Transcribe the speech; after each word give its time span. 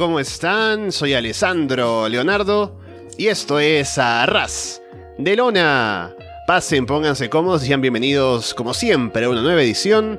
¿cómo 0.00 0.18
están? 0.18 0.90
Soy 0.92 1.12
Alessandro 1.12 2.08
Leonardo 2.08 2.80
y 3.18 3.26
esto 3.26 3.60
es 3.60 3.98
Arras 3.98 4.80
de 5.18 5.36
Lona. 5.36 6.14
Pasen, 6.46 6.86
pónganse 6.86 7.28
cómodos 7.28 7.62
y 7.62 7.66
sean 7.66 7.82
bienvenidos, 7.82 8.54
como 8.54 8.72
siempre, 8.72 9.26
a 9.26 9.28
una 9.28 9.42
nueva 9.42 9.60
edición 9.60 10.18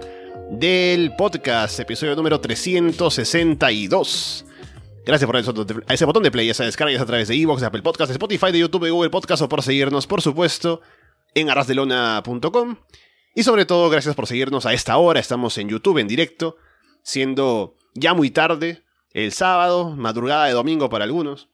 del 0.52 1.16
podcast, 1.16 1.80
episodio 1.80 2.16
número 2.16 2.40
362. 2.40 4.45
Gracias 5.04 5.26
por 5.26 5.35
a 5.35 5.40
ese 5.95 6.05
botón 6.05 6.21
de 6.21 6.29
play, 6.29 6.48
esa 6.48 6.63
descarga 6.63 7.01
a 7.01 7.05
través 7.07 7.29
de 7.29 7.41
Evox, 7.41 7.63
Apple 7.63 7.82
Podcast, 7.82 8.12
Spotify, 8.12 8.51
de 8.51 8.60
YouTube, 8.60 8.88
Google 8.88 9.10
Podcast 9.10 9.41
o 9.41 9.49
por 9.49 9.63
seguirnos, 9.63 10.05
por 10.05 10.21
supuesto, 10.21 10.82
en 11.34 11.49
arrasdelona.com. 11.49 12.76
Y 13.34 13.41
sobre 13.41 13.66
todo, 13.66 13.90
gracias 13.90 14.13
por 14.13 14.27
seguirnos 14.27 14.68
a 14.68 14.73
esta 14.73 14.95
hora. 14.98 15.20
Estamos 15.20 15.57
en 15.57 15.70
YouTube 15.70 15.98
en 15.98 16.07
directo, 16.07 16.57
siendo 17.01 17.79
ya 17.95 18.13
muy 18.13 18.29
tarde, 18.29 18.84
el 19.13 19.31
sábado, 19.31 19.95
madrugada 19.95 20.45
de 20.45 20.54
domingo 20.54 20.90
para 20.90 21.05
algunos. 21.05 21.49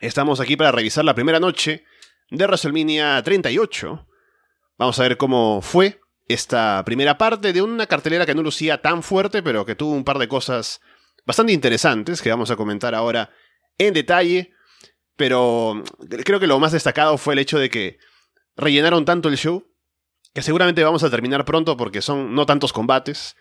Estamos 0.00 0.40
aquí 0.40 0.56
para 0.56 0.72
revisar 0.72 1.04
la 1.04 1.14
primera 1.14 1.40
noche 1.40 1.84
de 2.30 2.44
WrestleMania 2.44 3.22
38. 3.22 4.06
Vamos 4.78 4.98
a 4.98 5.02
ver 5.02 5.16
cómo 5.16 5.60
fue 5.62 6.00
esta 6.26 6.82
primera 6.84 7.18
parte 7.18 7.52
de 7.52 7.60
una 7.60 7.86
cartelera 7.86 8.24
que 8.24 8.34
no 8.34 8.42
lucía 8.42 8.80
tan 8.80 9.02
fuerte, 9.02 9.42
pero 9.42 9.66
que 9.66 9.74
tuvo 9.74 9.92
un 9.92 10.04
par 10.04 10.18
de 10.18 10.28
cosas 10.28 10.80
bastante 11.26 11.52
interesantes 11.52 12.22
que 12.22 12.30
vamos 12.30 12.50
a 12.50 12.56
comentar 12.56 12.94
ahora 12.94 13.30
en 13.78 13.94
detalle. 13.94 14.52
Pero 15.16 15.82
creo 16.24 16.40
que 16.40 16.46
lo 16.46 16.58
más 16.58 16.72
destacado 16.72 17.18
fue 17.18 17.34
el 17.34 17.40
hecho 17.40 17.58
de 17.58 17.68
que 17.68 17.98
rellenaron 18.56 19.04
tanto 19.04 19.28
el 19.28 19.36
show 19.36 19.66
que 20.32 20.42
seguramente 20.42 20.84
vamos 20.84 21.02
a 21.02 21.10
terminar 21.10 21.44
pronto 21.44 21.76
porque 21.76 22.00
son 22.00 22.34
no 22.34 22.46
tantos 22.46 22.72
combates. 22.72 23.36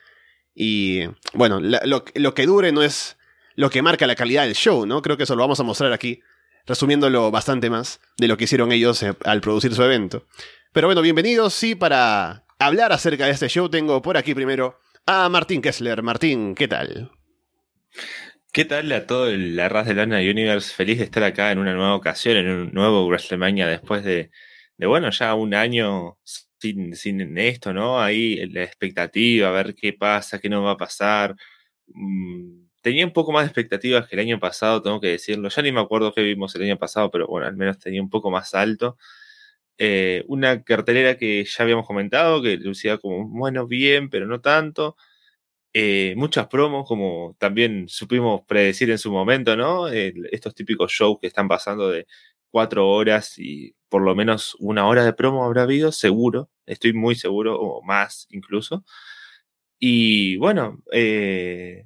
Y 0.53 1.03
bueno, 1.33 1.59
lo, 1.59 2.03
lo, 2.15 2.33
que 2.33 2.45
dure 2.45 2.71
no 2.71 2.81
es 2.81 3.18
lo 3.59 3.69
que 3.69 3.81
marca 3.81 4.07
la 4.07 4.15
calidad 4.15 4.45
del 4.45 4.55
show, 4.55 4.85
¿no? 4.85 5.01
Creo 5.01 5.17
que 5.17 5.23
eso 5.23 5.35
lo 5.35 5.41
vamos 5.41 5.59
a 5.59 5.63
mostrar 5.63 5.91
aquí, 5.91 6.21
resumiéndolo 6.65 7.29
bastante 7.29 7.69
más 7.69 7.99
de 8.17 8.29
lo 8.29 8.37
que 8.37 8.45
hicieron 8.45 8.71
ellos 8.71 9.03
eh, 9.03 9.13
al 9.25 9.41
producir 9.41 9.75
su 9.75 9.83
evento. 9.83 10.25
Pero 10.71 10.87
bueno, 10.87 11.01
bienvenidos, 11.01 11.55
sí, 11.55 11.75
para 11.75 12.45
hablar 12.57 12.93
acerca 12.93 13.25
de 13.25 13.31
este 13.31 13.49
show 13.49 13.67
tengo 13.67 14.01
por 14.01 14.15
aquí 14.15 14.33
primero 14.33 14.79
a 15.05 15.27
Martín 15.27 15.61
Kessler. 15.61 16.01
Martín, 16.03 16.55
¿qué 16.55 16.69
tal? 16.69 17.11
¿Qué 18.53 18.63
tal 18.63 18.89
a 18.93 19.05
todo 19.05 19.29
la 19.29 19.67
raz 19.67 19.87
de 19.87 19.95
Lana 19.95 20.19
Universe? 20.19 20.73
Feliz 20.73 20.97
de 20.97 21.03
estar 21.03 21.23
acá 21.25 21.51
en 21.51 21.59
una 21.59 21.73
nueva 21.73 21.95
ocasión, 21.95 22.37
en 22.37 22.47
un 22.47 22.71
nuevo 22.71 23.07
WrestleMania 23.07 23.67
después 23.67 24.05
de, 24.05 24.31
de 24.77 24.87
bueno, 24.87 25.09
ya 25.09 25.33
un 25.33 25.53
año 25.53 26.17
sin, 26.23 26.95
sin 26.95 27.37
esto, 27.37 27.73
¿no? 27.73 27.99
Ahí 28.01 28.37
la 28.51 28.63
expectativa, 28.63 29.49
a 29.49 29.51
ver 29.51 29.75
qué 29.75 29.91
pasa, 29.91 30.39
qué 30.39 30.47
no 30.47 30.63
va 30.63 30.71
a 30.71 30.77
pasar. 30.77 31.35
Mm, 31.87 32.68
tenía 32.81 33.05
un 33.05 33.13
poco 33.13 33.31
más 33.31 33.43
de 33.43 33.47
expectativas 33.47 34.07
que 34.07 34.15
el 34.15 34.21
año 34.21 34.39
pasado, 34.39 34.81
tengo 34.81 34.99
que 35.01 35.07
decirlo. 35.09 35.49
Ya 35.49 35.61
ni 35.61 35.71
me 35.71 35.81
acuerdo 35.81 36.13
qué 36.13 36.21
vimos 36.23 36.55
el 36.55 36.63
año 36.63 36.77
pasado, 36.77 37.11
pero 37.11 37.27
bueno, 37.27 37.47
al 37.47 37.55
menos 37.57 37.79
tenía 37.79 38.01
un 38.01 38.09
poco 38.09 38.31
más 38.31 38.53
alto. 38.55 38.97
Eh, 39.77 40.23
una 40.27 40.63
cartelera 40.63 41.17
que 41.17 41.45
ya 41.45 41.63
habíamos 41.63 41.87
comentado, 41.87 42.41
que 42.43 42.57
lucía 42.57 42.97
como, 42.99 43.27
bueno, 43.29 43.67
bien, 43.67 44.09
pero 44.09 44.27
no 44.27 44.41
tanto. 44.41 44.97
Eh, 45.73 46.13
muchas 46.17 46.47
promos, 46.47 46.87
como 46.87 47.35
también 47.39 47.87
supimos 47.89 48.41
predecir 48.47 48.89
en 48.91 48.97
su 48.97 49.11
momento, 49.11 49.55
¿no? 49.55 49.87
estos 49.87 50.55
típicos 50.55 50.91
shows 50.91 51.19
que 51.21 51.27
están 51.27 51.47
pasando 51.47 51.89
de 51.89 52.07
cuatro 52.51 52.89
horas 52.89 53.37
y 53.37 53.75
por 53.89 54.01
lo 54.01 54.15
menos 54.15 54.55
una 54.59 54.87
hora 54.87 55.05
de 55.05 55.13
promo 55.13 55.45
habrá 55.45 55.63
habido, 55.63 55.91
seguro, 55.91 56.49
estoy 56.65 56.93
muy 56.93 57.15
seguro, 57.15 57.59
o 57.59 57.81
más 57.83 58.27
incluso. 58.31 58.83
Y 59.79 60.35
bueno, 60.37 60.81
eh, 60.91 61.85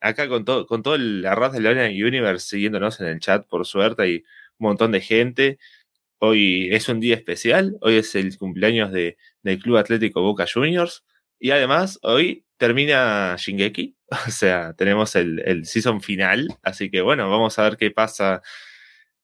acá 0.00 0.28
con 0.28 0.44
todo, 0.44 0.66
con 0.66 0.82
todo 0.82 0.94
el 0.94 1.26
arras 1.26 1.52
de 1.52 1.60
la 1.60 1.70
Universe 1.88 2.48
siguiéndonos 2.48 3.00
en 3.00 3.08
el 3.08 3.20
chat, 3.20 3.46
por 3.48 3.66
suerte, 3.66 4.02
hay 4.02 4.16
un 4.58 4.68
montón 4.68 4.92
de 4.92 5.00
gente. 5.00 5.58
Hoy 6.18 6.68
es 6.72 6.88
un 6.88 7.00
día 7.00 7.16
especial, 7.16 7.76
hoy 7.80 7.96
es 7.96 8.14
el 8.14 8.36
cumpleaños 8.38 8.92
de, 8.92 9.18
del 9.42 9.58
Club 9.60 9.78
Atlético 9.78 10.22
Boca 10.22 10.46
Juniors. 10.52 11.04
Y 11.40 11.50
además, 11.50 11.98
hoy 12.02 12.44
termina 12.56 13.36
Shingeki, 13.38 13.96
o 14.28 14.30
sea, 14.30 14.74
tenemos 14.74 15.16
el, 15.16 15.42
el 15.44 15.66
season 15.66 16.00
final, 16.02 16.48
así 16.62 16.90
que 16.90 17.00
bueno, 17.02 17.28
vamos 17.30 17.58
a 17.58 17.64
ver 17.64 17.76
qué 17.76 17.90
pasa 17.90 18.42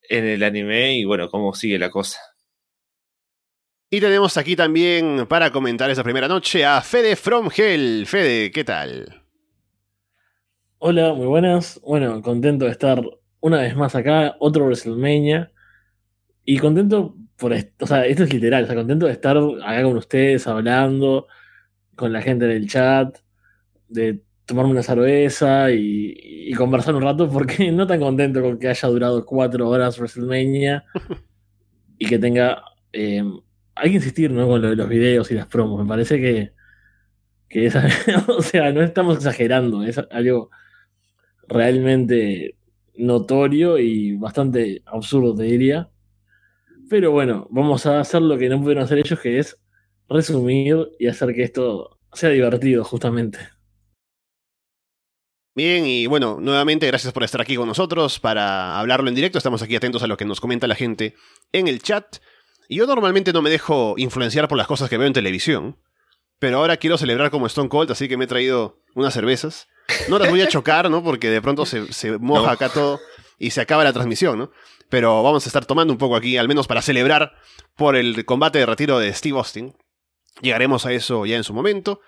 en 0.08 0.24
el 0.26 0.42
anime 0.42 0.98
y 0.98 1.04
bueno, 1.04 1.28
cómo 1.30 1.54
sigue 1.54 1.78
la 1.78 1.90
cosa. 1.90 2.18
Y 3.90 4.00
tenemos 4.00 4.36
aquí 4.36 4.54
también 4.54 5.26
para 5.26 5.50
comentar 5.50 5.88
esa 5.88 6.04
primera 6.04 6.28
noche 6.28 6.62
a 6.62 6.82
Fede 6.82 7.16
From 7.16 7.48
Hell. 7.56 8.04
Fede, 8.04 8.50
¿qué 8.50 8.62
tal? 8.62 9.22
Hola, 10.76 11.14
muy 11.14 11.26
buenas. 11.26 11.80
Bueno, 11.82 12.20
contento 12.20 12.66
de 12.66 12.72
estar 12.72 13.02
una 13.40 13.62
vez 13.62 13.74
más 13.74 13.94
acá, 13.94 14.36
otro 14.40 14.66
WrestleMania. 14.66 15.52
Y 16.44 16.58
contento 16.58 17.16
por 17.38 17.54
esto, 17.54 17.86
o 17.86 17.88
sea, 17.88 18.04
esto 18.04 18.24
es 18.24 18.34
literal, 18.34 18.64
o 18.64 18.66
sea, 18.66 18.76
contento 18.76 19.06
de 19.06 19.12
estar 19.12 19.38
acá 19.38 19.82
con 19.82 19.96
ustedes, 19.96 20.46
hablando, 20.46 21.26
con 21.96 22.12
la 22.12 22.20
gente 22.20 22.44
del 22.44 22.68
chat, 22.68 23.16
de 23.88 24.22
tomarme 24.44 24.72
una 24.72 24.82
cerveza 24.82 25.70
y, 25.70 26.52
conversar 26.58 26.94
un 26.94 27.04
rato, 27.04 27.30
porque 27.30 27.72
no 27.72 27.86
tan 27.86 28.00
contento 28.00 28.42
con 28.42 28.58
que 28.58 28.68
haya 28.68 28.88
durado 28.88 29.24
cuatro 29.24 29.66
horas 29.66 29.98
WrestleMania 29.98 30.84
y 31.98 32.06
que 32.06 32.18
tenga 32.18 32.62
eh, 32.92 33.24
hay 33.78 33.90
que 33.90 33.96
insistir 33.96 34.30
¿no? 34.30 34.46
con 34.46 34.60
lo 34.60 34.70
de 34.70 34.76
los 34.76 34.88
videos 34.88 35.30
y 35.30 35.34
las 35.34 35.46
promos. 35.46 35.82
Me 35.82 35.88
parece 35.88 36.20
que, 36.20 36.52
que 37.48 37.68
o 38.28 38.42
sea, 38.42 38.72
no 38.72 38.82
estamos 38.82 39.16
exagerando, 39.16 39.82
es 39.84 39.98
algo 40.10 40.50
realmente 41.48 42.56
notorio 42.96 43.78
y 43.78 44.16
bastante 44.16 44.82
absurdo, 44.86 45.34
te 45.34 45.44
diría. 45.44 45.90
Pero 46.90 47.12
bueno, 47.12 47.46
vamos 47.50 47.86
a 47.86 48.00
hacer 48.00 48.22
lo 48.22 48.36
que 48.38 48.48
no 48.48 48.60
pudieron 48.60 48.84
hacer 48.84 48.98
ellos, 48.98 49.20
que 49.20 49.38
es 49.38 49.58
resumir 50.08 50.88
y 50.98 51.06
hacer 51.06 51.34
que 51.34 51.42
esto 51.42 51.98
sea 52.12 52.30
divertido, 52.30 52.84
justamente. 52.84 53.38
Bien, 55.54 55.86
y 55.86 56.06
bueno, 56.06 56.38
nuevamente 56.40 56.86
gracias 56.86 57.12
por 57.12 57.24
estar 57.24 57.40
aquí 57.40 57.56
con 57.56 57.66
nosotros 57.66 58.20
para 58.20 58.78
hablarlo 58.78 59.08
en 59.08 59.16
directo. 59.16 59.38
Estamos 59.38 59.60
aquí 59.60 59.74
atentos 59.74 60.02
a 60.02 60.06
lo 60.06 60.16
que 60.16 60.24
nos 60.24 60.40
comenta 60.40 60.68
la 60.68 60.76
gente 60.76 61.14
en 61.52 61.66
el 61.66 61.82
chat. 61.82 62.18
Y 62.68 62.76
yo 62.76 62.86
normalmente 62.86 63.32
no 63.32 63.40
me 63.40 63.50
dejo 63.50 63.94
influenciar 63.96 64.46
por 64.46 64.58
las 64.58 64.66
cosas 64.66 64.90
que 64.90 64.98
veo 64.98 65.06
en 65.06 65.14
televisión, 65.14 65.78
pero 66.38 66.58
ahora 66.58 66.76
quiero 66.76 66.98
celebrar 66.98 67.30
como 67.30 67.46
Stone 67.46 67.70
Cold, 67.70 67.90
así 67.90 68.08
que 68.08 68.18
me 68.18 68.24
he 68.24 68.28
traído 68.28 68.78
unas 68.94 69.14
cervezas. 69.14 69.68
No 70.08 70.18
las 70.18 70.28
voy 70.28 70.42
a 70.42 70.48
chocar, 70.48 70.90
¿no? 70.90 71.02
Porque 71.02 71.30
de 71.30 71.40
pronto 71.40 71.64
se, 71.64 72.18
moja 72.18 72.52
acá 72.52 72.68
todo 72.68 73.00
y 73.38 73.50
se 73.50 73.62
acaba 73.62 73.84
la 73.84 73.94
transmisión, 73.94 74.38
¿no? 74.38 74.50
Pero 74.90 75.22
vamos 75.22 75.46
a 75.46 75.48
estar 75.48 75.64
tomando 75.64 75.92
un 75.92 75.98
poco 75.98 76.14
aquí, 76.14 76.36
al 76.36 76.46
menos 76.46 76.66
para 76.66 76.82
celebrar 76.82 77.32
por 77.74 77.96
el 77.96 78.26
combate 78.26 78.58
de 78.58 78.66
retiro 78.66 78.98
de 78.98 79.12
Steve 79.14 79.38
Austin. 79.38 79.74
Llegaremos 80.42 80.84
a 80.84 80.92
eso 80.92 81.24
ya 81.24 81.36
en 81.36 81.44
su 81.44 81.54
momento. 81.54 82.00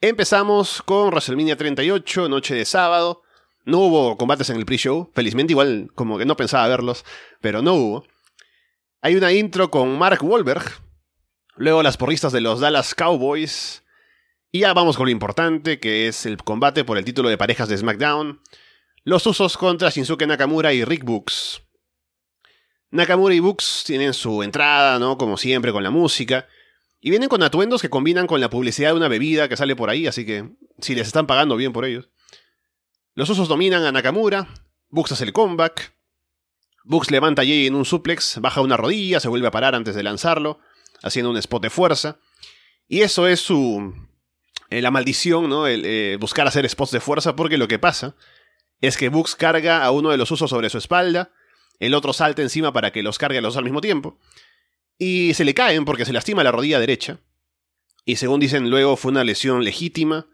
Empezamos 0.00 0.82
con 0.82 1.08
WrestleMania 1.08 1.56
38, 1.56 2.28
noche 2.28 2.54
de 2.54 2.64
sábado. 2.64 3.22
No 3.64 3.80
hubo 3.80 4.16
combates 4.16 4.48
en 4.48 4.56
el 4.56 4.64
pre-show, 4.64 5.10
felizmente 5.14 5.52
igual 5.52 5.90
como 5.94 6.18
que 6.18 6.24
no 6.24 6.36
pensaba 6.36 6.68
verlos, 6.68 7.04
pero 7.40 7.60
no 7.60 7.74
hubo. 7.74 8.06
Hay 9.06 9.14
una 9.14 9.32
intro 9.32 9.70
con 9.70 9.96
Mark 9.96 10.18
Wahlberg, 10.20 10.64
luego 11.54 11.84
las 11.84 11.96
porristas 11.96 12.32
de 12.32 12.40
los 12.40 12.58
Dallas 12.58 12.92
Cowboys, 12.92 13.84
y 14.50 14.62
ya 14.62 14.74
vamos 14.74 14.96
con 14.96 15.06
lo 15.06 15.12
importante, 15.12 15.78
que 15.78 16.08
es 16.08 16.26
el 16.26 16.38
combate 16.38 16.82
por 16.82 16.98
el 16.98 17.04
título 17.04 17.28
de 17.28 17.38
parejas 17.38 17.68
de 17.68 17.78
SmackDown, 17.78 18.40
los 19.04 19.24
usos 19.28 19.56
contra 19.58 19.90
Shinsuke 19.90 20.26
Nakamura 20.26 20.72
y 20.72 20.84
Rick 20.84 21.04
Books. 21.04 21.62
Nakamura 22.90 23.32
y 23.32 23.38
Books 23.38 23.84
tienen 23.86 24.12
su 24.12 24.42
entrada, 24.42 24.98
¿no? 24.98 25.16
Como 25.16 25.36
siempre, 25.36 25.70
con 25.70 25.84
la 25.84 25.90
música. 25.90 26.48
Y 27.00 27.10
vienen 27.10 27.28
con 27.28 27.44
atuendos 27.44 27.82
que 27.82 27.90
combinan 27.90 28.26
con 28.26 28.40
la 28.40 28.50
publicidad 28.50 28.90
de 28.90 28.96
una 28.96 29.06
bebida 29.06 29.48
que 29.48 29.56
sale 29.56 29.76
por 29.76 29.88
ahí, 29.88 30.08
así 30.08 30.26
que 30.26 30.50
si 30.80 30.96
les 30.96 31.06
están 31.06 31.28
pagando 31.28 31.54
bien 31.54 31.72
por 31.72 31.84
ellos. 31.84 32.10
Los 33.14 33.30
usos 33.30 33.46
dominan 33.46 33.84
a 33.84 33.92
Nakamura, 33.92 34.48
Books 34.88 35.12
hace 35.12 35.22
el 35.22 35.32
comeback, 35.32 35.95
Books 36.86 37.10
levanta 37.10 37.42
a 37.42 37.44
Jay 37.44 37.66
en 37.66 37.74
un 37.74 37.84
suplex, 37.84 38.40
baja 38.40 38.60
una 38.60 38.76
rodilla, 38.76 39.18
se 39.18 39.28
vuelve 39.28 39.48
a 39.48 39.50
parar 39.50 39.74
antes 39.74 39.96
de 39.96 40.04
lanzarlo, 40.04 40.60
haciendo 41.02 41.30
un 41.30 41.36
spot 41.36 41.62
de 41.62 41.70
fuerza. 41.70 42.20
Y 42.86 43.00
eso 43.00 43.26
es 43.26 43.40
su. 43.40 43.92
Eh, 44.70 44.80
la 44.80 44.92
maldición, 44.92 45.48
¿no? 45.48 45.66
El, 45.66 45.84
eh, 45.84 46.16
buscar 46.20 46.46
hacer 46.46 46.68
spots 46.68 46.92
de 46.92 47.00
fuerza, 47.00 47.34
porque 47.34 47.58
lo 47.58 47.66
que 47.66 47.80
pasa 47.80 48.14
es 48.80 48.96
que 48.96 49.08
Books 49.08 49.34
carga 49.34 49.84
a 49.84 49.90
uno 49.90 50.10
de 50.10 50.16
los 50.16 50.30
usos 50.30 50.48
sobre 50.48 50.70
su 50.70 50.78
espalda, 50.78 51.32
el 51.80 51.92
otro 51.92 52.12
salta 52.12 52.42
encima 52.42 52.72
para 52.72 52.92
que 52.92 53.02
los 53.02 53.18
cargue 53.18 53.38
a 53.38 53.40
los 53.42 53.54
dos 53.54 53.58
al 53.58 53.64
mismo 53.64 53.80
tiempo, 53.80 54.18
y 54.96 55.34
se 55.34 55.44
le 55.44 55.54
caen 55.54 55.84
porque 55.84 56.04
se 56.04 56.12
lastima 56.12 56.44
la 56.44 56.52
rodilla 56.52 56.78
derecha. 56.78 57.18
Y 58.04 58.16
según 58.16 58.38
dicen 58.38 58.70
luego 58.70 58.96
fue 58.96 59.10
una 59.10 59.24
lesión 59.24 59.64
legítima, 59.64 60.28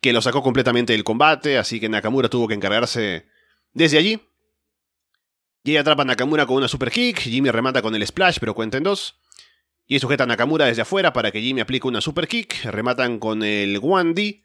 que 0.00 0.14
lo 0.14 0.22
sacó 0.22 0.42
completamente 0.42 0.94
del 0.94 1.04
combate, 1.04 1.58
así 1.58 1.80
que 1.80 1.88
Nakamura 1.88 2.30
tuvo 2.30 2.48
que 2.48 2.54
encargarse 2.54 3.26
desde 3.72 3.98
allí. 3.98 4.20
Jay 5.64 5.76
atrapa 5.76 6.02
a 6.02 6.04
Nakamura 6.04 6.44
con 6.46 6.56
una 6.56 6.68
super 6.68 6.90
kick, 6.90 7.20
Jimmy 7.20 7.50
remata 7.50 7.82
con 7.82 7.94
el 7.94 8.04
splash, 8.06 8.38
pero 8.40 8.54
cuenta 8.54 8.78
en 8.78 8.84
dos. 8.84 9.20
Y 9.86 9.98
sujeta 10.00 10.24
a 10.24 10.26
Nakamura 10.26 10.66
desde 10.66 10.82
afuera 10.82 11.12
para 11.12 11.30
que 11.30 11.40
Jimmy 11.40 11.60
aplique 11.60 11.86
una 11.86 12.00
super 12.00 12.26
kick, 12.26 12.64
rematan 12.64 13.18
con 13.18 13.42
el 13.42 13.80
1D 13.80 14.42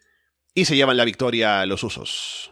y 0.53 0.65
se 0.65 0.75
llevan 0.75 0.97
la 0.97 1.05
victoria 1.05 1.61
a 1.61 1.65
los 1.65 1.83
usos. 1.83 2.51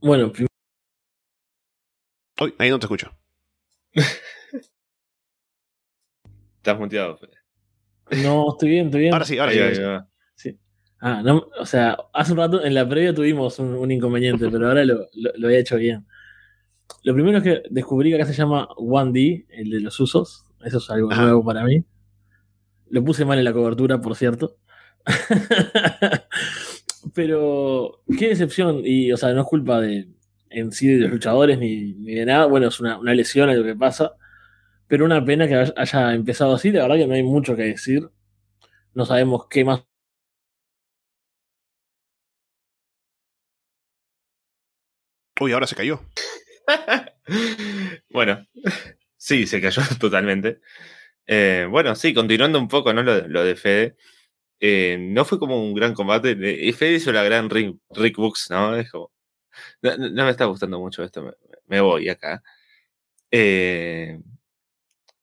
Bueno, 0.00 0.32
prim- 0.32 0.46
Uy, 2.40 2.54
ahí 2.58 2.70
no 2.70 2.78
te 2.78 2.86
escucho. 2.86 3.12
Estás 6.56 6.78
muteado, 6.78 7.16
Fede. 7.18 7.34
no, 8.22 8.52
estoy 8.52 8.70
bien, 8.70 8.86
estoy 8.86 9.00
bien. 9.02 9.12
Ahora 9.14 9.24
sí, 9.26 9.38
ahora 9.38 9.52
Ahí, 9.52 9.58
sí. 9.58 9.80
ahí 9.80 9.84
va. 9.86 10.08
Ah, 11.00 11.22
no, 11.24 11.48
o 11.58 11.64
sea, 11.66 11.96
hace 12.12 12.32
un 12.32 12.38
rato 12.38 12.62
en 12.64 12.74
la 12.74 12.86
previa 12.88 13.14
tuvimos 13.14 13.58
un, 13.58 13.74
un 13.74 13.90
inconveniente, 13.90 14.48
pero 14.50 14.68
ahora 14.68 14.84
lo, 14.84 15.08
lo- 15.14 15.32
lo 15.34 15.48
he 15.48 15.58
hecho 15.58 15.76
bien. 15.76 16.06
Lo 17.04 17.14
primero 17.14 17.38
es 17.38 17.44
que 17.44 17.62
descubrí 17.70 18.10
que 18.10 18.16
acá 18.16 18.26
se 18.26 18.34
llama 18.34 18.68
1D, 18.76 19.46
el 19.48 19.70
de 19.70 19.80
los 19.80 19.98
usos. 20.00 20.44
Eso 20.62 20.78
es 20.78 20.90
algo 20.90 21.10
Ajá. 21.10 21.22
nuevo 21.22 21.44
para 21.44 21.64
mí. 21.64 21.82
Lo 22.90 23.02
puse 23.04 23.24
mal 23.24 23.38
en 23.38 23.44
la 23.44 23.52
cobertura, 23.54 24.00
por 24.00 24.14
cierto. 24.16 24.58
pero, 27.14 28.02
qué 28.18 28.28
decepción. 28.28 28.82
Y, 28.84 29.12
o 29.12 29.16
sea, 29.16 29.32
no 29.32 29.40
es 29.42 29.46
culpa 29.46 29.80
de 29.80 30.08
en 30.50 30.72
sí 30.72 30.88
de 30.88 30.98
los 31.02 31.10
luchadores 31.12 31.58
ni, 31.58 31.92
ni 31.94 32.14
de 32.14 32.26
nada. 32.26 32.46
Bueno, 32.46 32.68
es 32.68 32.80
una, 32.80 32.98
una 32.98 33.14
lesión 33.14 33.48
a 33.48 33.54
lo 33.54 33.62
que 33.64 33.74
pasa. 33.76 34.12
Pero 34.88 35.04
una 35.04 35.24
pena 35.24 35.46
que 35.46 35.54
haya- 35.54 35.74
haya 35.76 36.14
empezado 36.14 36.54
así. 36.54 36.72
La 36.72 36.82
verdad 36.82 36.96
que 36.96 37.06
no 37.06 37.14
hay 37.14 37.22
mucho 37.22 37.56
que 37.56 37.62
decir. 37.62 38.08
No 38.94 39.06
sabemos 39.06 39.46
qué 39.48 39.64
más 39.64 39.84
Uy, 45.40 45.52
ahora 45.52 45.66
se 45.66 45.74
cayó. 45.74 46.00
bueno, 48.10 48.46
sí, 49.16 49.46
se 49.46 49.60
cayó 49.60 49.82
totalmente. 49.98 50.60
Eh, 51.26 51.66
bueno, 51.70 51.94
sí, 51.94 52.12
continuando 52.12 52.58
un 52.58 52.68
poco, 52.68 52.92
¿no? 52.92 53.02
Lo, 53.02 53.26
lo 53.26 53.42
de 53.42 53.56
Fede. 53.56 53.96
Eh, 54.60 54.98
no 55.00 55.24
fue 55.24 55.38
como 55.38 55.62
un 55.62 55.74
gran 55.74 55.94
combate. 55.94 56.36
Eh, 56.38 56.72
Fede 56.74 56.96
hizo 56.96 57.10
la 57.10 57.22
gran 57.22 57.48
Rick, 57.48 57.78
Rick 57.90 58.16
Books, 58.16 58.48
¿no? 58.50 58.76
Es 58.76 58.90
como. 58.90 59.10
No, 59.82 60.24
me 60.24 60.30
está 60.30 60.44
gustando 60.44 60.78
mucho 60.78 61.02
esto, 61.02 61.22
me, 61.22 61.32
me 61.66 61.80
voy 61.80 62.08
acá. 62.10 62.42
Eh, 63.30 64.20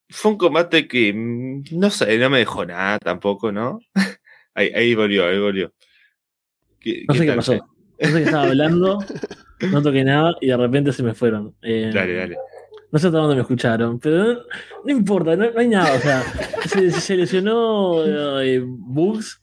fue 0.09 0.31
un 0.31 0.37
combate 0.37 0.87
que, 0.87 1.13
mm, 1.13 1.63
no 1.73 1.91
sé, 1.91 2.17
no 2.17 2.29
me 2.29 2.39
dejó 2.39 2.65
nada 2.65 2.97
tampoco, 2.97 3.51
¿no? 3.51 3.79
ahí, 4.55 4.71
ahí 4.73 4.95
volvió, 4.95 5.27
ahí 5.27 5.39
volvió. 5.39 5.73
¿Qué, 6.79 7.05
No 7.07 7.13
sé 7.13 7.25
qué 7.25 7.33
pasó. 7.33 7.53
No 7.53 8.07
sé 8.07 8.13
qué 8.13 8.23
estaba 8.23 8.43
hablando, 8.43 8.99
no 9.59 9.81
toqué 9.81 10.03
nada 10.03 10.35
y 10.41 10.47
de 10.47 10.57
repente 10.57 10.91
se 10.93 11.03
me 11.03 11.13
fueron. 11.13 11.55
Eh, 11.61 11.91
Dale, 11.93 12.13
dale. 12.13 12.37
No 12.91 12.99
sé 12.99 13.07
hasta 13.07 13.19
dónde 13.19 13.35
me 13.35 13.41
escucharon, 13.41 13.99
pero 13.99 14.17
no, 14.23 14.39
no 14.85 14.91
importa, 14.91 15.35
no, 15.35 15.51
no 15.51 15.59
hay 15.59 15.67
nada. 15.67 15.93
O 15.95 15.99
sea, 15.99 16.23
se, 16.67 16.91
se 16.91 17.17
lesionó 17.17 18.05
eh, 18.05 18.61
Bugs, 18.65 19.41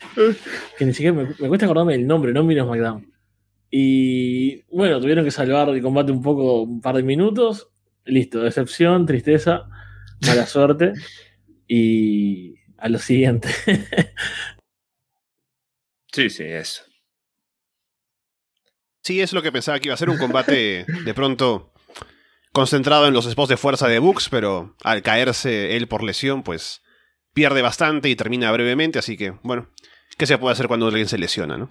que 0.78 0.86
ni 0.86 0.94
siquiera 0.94 1.14
me, 1.14 1.24
me 1.38 1.48
cuesta 1.48 1.66
acordarme 1.66 1.92
del 1.92 2.06
nombre, 2.06 2.32
no 2.32 2.42
miro 2.42 2.64
SmackDown. 2.64 3.12
Y 3.70 4.62
bueno, 4.74 5.00
tuvieron 5.00 5.24
que 5.24 5.30
salvar 5.30 5.68
el 5.68 5.82
combate 5.82 6.12
un 6.12 6.22
poco, 6.22 6.62
un 6.62 6.80
par 6.80 6.94
de 6.96 7.02
minutos. 7.02 7.68
Listo, 8.06 8.40
decepción, 8.42 9.04
tristeza, 9.04 9.66
mala 10.26 10.46
suerte. 10.46 10.92
Y 11.66 12.54
a 12.78 12.88
lo 12.88 12.98
siguiente. 12.98 13.48
Sí, 16.12 16.30
sí, 16.30 16.44
eso. 16.44 16.84
Sí, 19.04 19.20
es 19.20 19.32
lo 19.34 19.42
que 19.42 19.52
pensaba 19.52 19.78
que 19.78 19.88
iba 19.88 19.94
a 19.94 19.98
ser 19.98 20.08
un 20.08 20.16
combate 20.16 20.86
de 21.04 21.14
pronto 21.14 21.70
concentrado 22.52 23.06
en 23.06 23.12
los 23.12 23.26
spots 23.30 23.50
de 23.50 23.56
fuerza 23.58 23.86
de 23.86 23.98
Books, 23.98 24.28
pero 24.30 24.74
al 24.82 25.02
caerse 25.02 25.76
él 25.76 25.88
por 25.88 26.02
lesión, 26.02 26.42
pues 26.42 26.82
pierde 27.34 27.60
bastante 27.62 28.08
y 28.08 28.16
termina 28.16 28.50
brevemente, 28.50 28.98
así 28.98 29.16
que, 29.18 29.32
bueno, 29.42 29.68
¿qué 30.16 30.24
se 30.26 30.38
puede 30.38 30.54
hacer 30.54 30.68
cuando 30.68 30.86
alguien 30.86 31.06
se 31.08 31.18
lesiona, 31.18 31.58
no? 31.58 31.68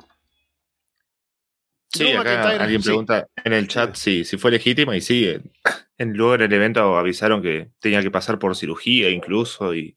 Sí, 1.89 2.11
acá 2.11 2.49
alguien 2.63 2.81
sí. 2.81 2.89
pregunta 2.89 3.27
en 3.43 3.53
el 3.53 3.67
chat 3.67 3.95
si, 3.95 4.25
si 4.25 4.37
fue 4.37 4.51
legítima 4.51 4.95
y 4.95 5.01
sí, 5.01 5.27
en, 5.29 5.51
en- 5.97 6.13
luego 6.17 6.35
en 6.35 6.41
el 6.41 6.53
evento 6.53 6.97
avisaron 6.97 7.41
que 7.41 7.69
tenía 7.79 8.01
que 8.01 8.09
pasar 8.11 8.39
por 8.39 8.55
cirugía 8.55 9.09
incluso 9.09 9.75
y 9.75 9.95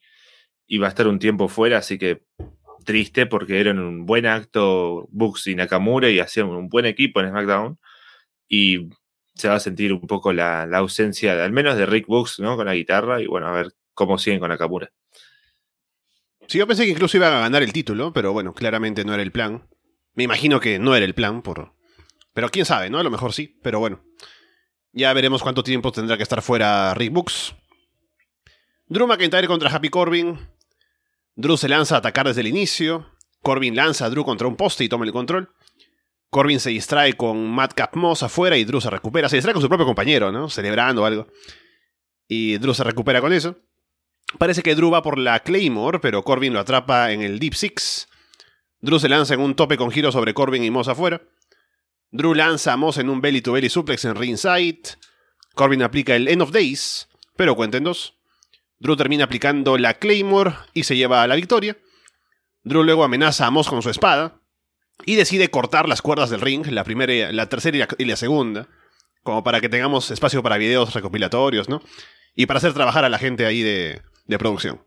iba 0.67 0.87
a 0.87 0.91
estar 0.91 1.07
un 1.07 1.19
tiempo 1.19 1.49
fuera, 1.49 1.79
así 1.79 1.99
que 1.99 2.23
triste 2.87 3.27
porque 3.27 3.61
eran 3.61 3.79
un 3.79 4.07
buen 4.07 4.25
acto 4.25 5.07
Bucks 5.11 5.49
y 5.49 5.55
Nakamura 5.55 6.09
y 6.09 6.21
hacían 6.21 6.47
un 6.47 6.71
buen 6.71 6.87
equipo 6.87 7.21
en 7.21 7.29
SmackDown 7.29 7.79
y 8.49 8.89
se 9.35 9.49
va 9.49 9.57
a 9.57 9.61
sentir 9.61 9.93
un 9.93 10.07
poco 10.07 10.33
la, 10.33 10.65
la 10.65 10.79
ausencia, 10.79 11.45
al 11.45 11.53
menos 11.53 11.77
de 11.77 11.85
Rick 11.85 12.07
Books, 12.07 12.41
¿no? 12.41 12.57
Con 12.57 12.65
la 12.65 12.75
guitarra 12.75 13.21
y 13.21 13.27
bueno, 13.27 13.49
a 13.49 13.53
ver 13.53 13.75
cómo 13.93 14.17
siguen 14.17 14.41
con 14.41 14.49
Nakamura. 14.49 14.91
Sí, 16.49 16.59
yo 16.59 16.67
pensé 16.67 16.85
que 16.85 16.93
incluso 16.93 17.17
iban 17.17 17.35
a 17.35 17.41
ganar 17.41 17.63
el 17.63 17.73
título, 17.73 18.13
pero 18.13 18.33
bueno, 18.33 18.55
claramente 18.55 19.05
no 19.05 19.13
era 19.13 19.23
el 19.23 19.33
plan. 19.33 19.69
Me 20.15 20.25
imagino 20.25 20.61
que 20.61 20.79
no 20.79 20.95
era 20.95 21.05
el 21.05 21.15
plan, 21.15 21.43
por... 21.43 21.75
pero 22.33 22.49
quién 22.49 22.65
sabe, 22.65 22.89
¿no? 22.89 22.99
A 22.99 23.03
lo 23.03 23.11
mejor 23.11 23.33
sí, 23.33 23.59
pero 23.63 23.81
bueno. 23.81 24.03
Ya 24.93 25.13
veremos 25.13 25.43
cuánto 25.43 25.63
tiempo 25.63 25.93
tendrá 25.93 26.17
que 26.17 26.23
estar 26.23 26.41
fuera 26.41 26.95
Rick 26.95 27.13
Books. 27.13 27.55
Drew 28.87 29.07
McIntyre 29.07 29.49
contra 29.49 29.71
Happy 29.71 29.91
Corbin. 29.91 30.39
Drew 31.37 31.59
se 31.59 31.69
lanza 31.69 31.95
a 31.95 31.99
atacar 31.99 32.27
desde 32.27 32.41
el 32.41 32.47
inicio. 32.49 33.07
Corbin 33.43 33.77
lanza 33.77 34.07
a 34.07 34.11
Drew 34.11 34.25
contra 34.25 34.49
un 34.49 34.57
poste 34.57 34.85
y 34.85 34.89
toma 34.89 35.05
el 35.05 35.13
control. 35.13 35.53
Corbin 36.31 36.59
se 36.59 36.71
distrae 36.71 37.13
con 37.13 37.49
Madcap 37.51 37.95
Moss 37.95 38.23
afuera 38.23 38.57
y 38.57 38.65
Drew 38.65 38.81
se 38.81 38.91
recupera. 38.91 39.29
Se 39.29 39.37
distrae 39.37 39.53
con 39.53 39.63
su 39.63 39.69
propio 39.69 39.87
compañero, 39.87 40.33
¿no? 40.33 40.49
Celebrando 40.49 41.05
algo. 41.05 41.29
Y 42.27 42.57
Drew 42.59 42.75
se 42.75 42.85
recupera 42.85 43.21
con 43.21 43.33
eso. 43.33 43.57
Parece 44.39 44.63
que 44.63 44.75
Drew 44.75 44.91
va 44.91 45.03
por 45.03 45.19
la 45.19 45.41
Claymore, 45.41 46.01
pero 46.01 46.25
Corbin 46.25 46.53
lo 46.53 46.61
atrapa 46.61 47.13
en 47.13 47.23
el 47.23 47.39
Deep 47.39 47.55
Six. 47.55 48.09
Drew 48.81 48.99
se 48.99 49.09
lanza 49.09 49.35
en 49.35 49.41
un 49.41 49.55
tope 49.55 49.77
con 49.77 49.91
giro 49.91 50.11
sobre 50.11 50.35
Corbin 50.35 50.65
y 50.65 50.71
Moss 50.71 50.89
afuera. 50.89 51.23
Drew 52.11 52.35
lanza 52.35 52.73
a 52.73 52.77
Moss 52.77 52.99
en 52.99 53.11
un 53.11 53.21
belly 53.21 53.43
to 53.43 53.53
belly 53.53 53.69
suplex 53.69 54.05
en 54.07 54.17
ringside. 54.17 54.83
Corbin 55.55 55.83
aplica 55.83 56.17
el 56.17 56.29
End 56.29 56.43
of 56.43 56.51
Days, 56.51 57.09
pero 57.37 57.55
cuenta 57.55 57.77
en 57.77 57.85
dos. 57.85 58.16
Drew 58.79 58.97
termina 58.97 59.25
aplicando 59.25 59.79
la 59.79 59.95
Claymore 59.95 60.55
y 60.75 60.85
se 60.85 60.97
lleva 60.97 61.23
a 61.23 61.27
la 61.27 61.35
victoria. 61.35 61.77
Drew 62.63 62.83
luego 62.83 63.05
amenaza 63.05 63.47
a 63.47 63.51
Moss 63.51 63.69
con 63.69 63.83
su 63.83 63.91
espada 63.91 64.41
y 65.05 65.17
decide 65.17 65.49
cortar 65.49 65.89
las 65.89 66.03
cuerdas 66.03 66.31
del 66.31 66.41
ring, 66.41 66.67
la 66.67 66.85
primera, 66.85 67.33
la 67.33 67.49
tercera 67.49 67.77
y 67.77 67.81
la, 67.81 67.89
y 67.99 68.05
la 68.05 68.17
segunda, 68.17 68.69
como 69.23 69.43
para 69.45 69.61
que 69.61 69.69
tengamos 69.69 70.11
espacio 70.11 70.43
para 70.43 70.57
videos 70.57 70.95
recopilatorios, 70.95 71.69
¿no? 71.69 71.83
Y 72.35 72.47
para 72.47 72.59
hacer 72.59 72.75
trabajar 72.75 73.05
a 73.05 73.09
la 73.09 73.19
gente 73.19 73.47
ahí 73.47 73.63
de, 73.63 74.03
de 74.27 74.39
producción. 74.39 74.81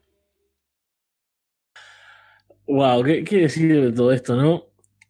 Wow, 2.68 3.04
¿qué, 3.04 3.24
qué 3.24 3.38
decir 3.38 3.82
de 3.82 3.92
todo 3.92 4.12
esto, 4.12 4.36
no? 4.36 4.66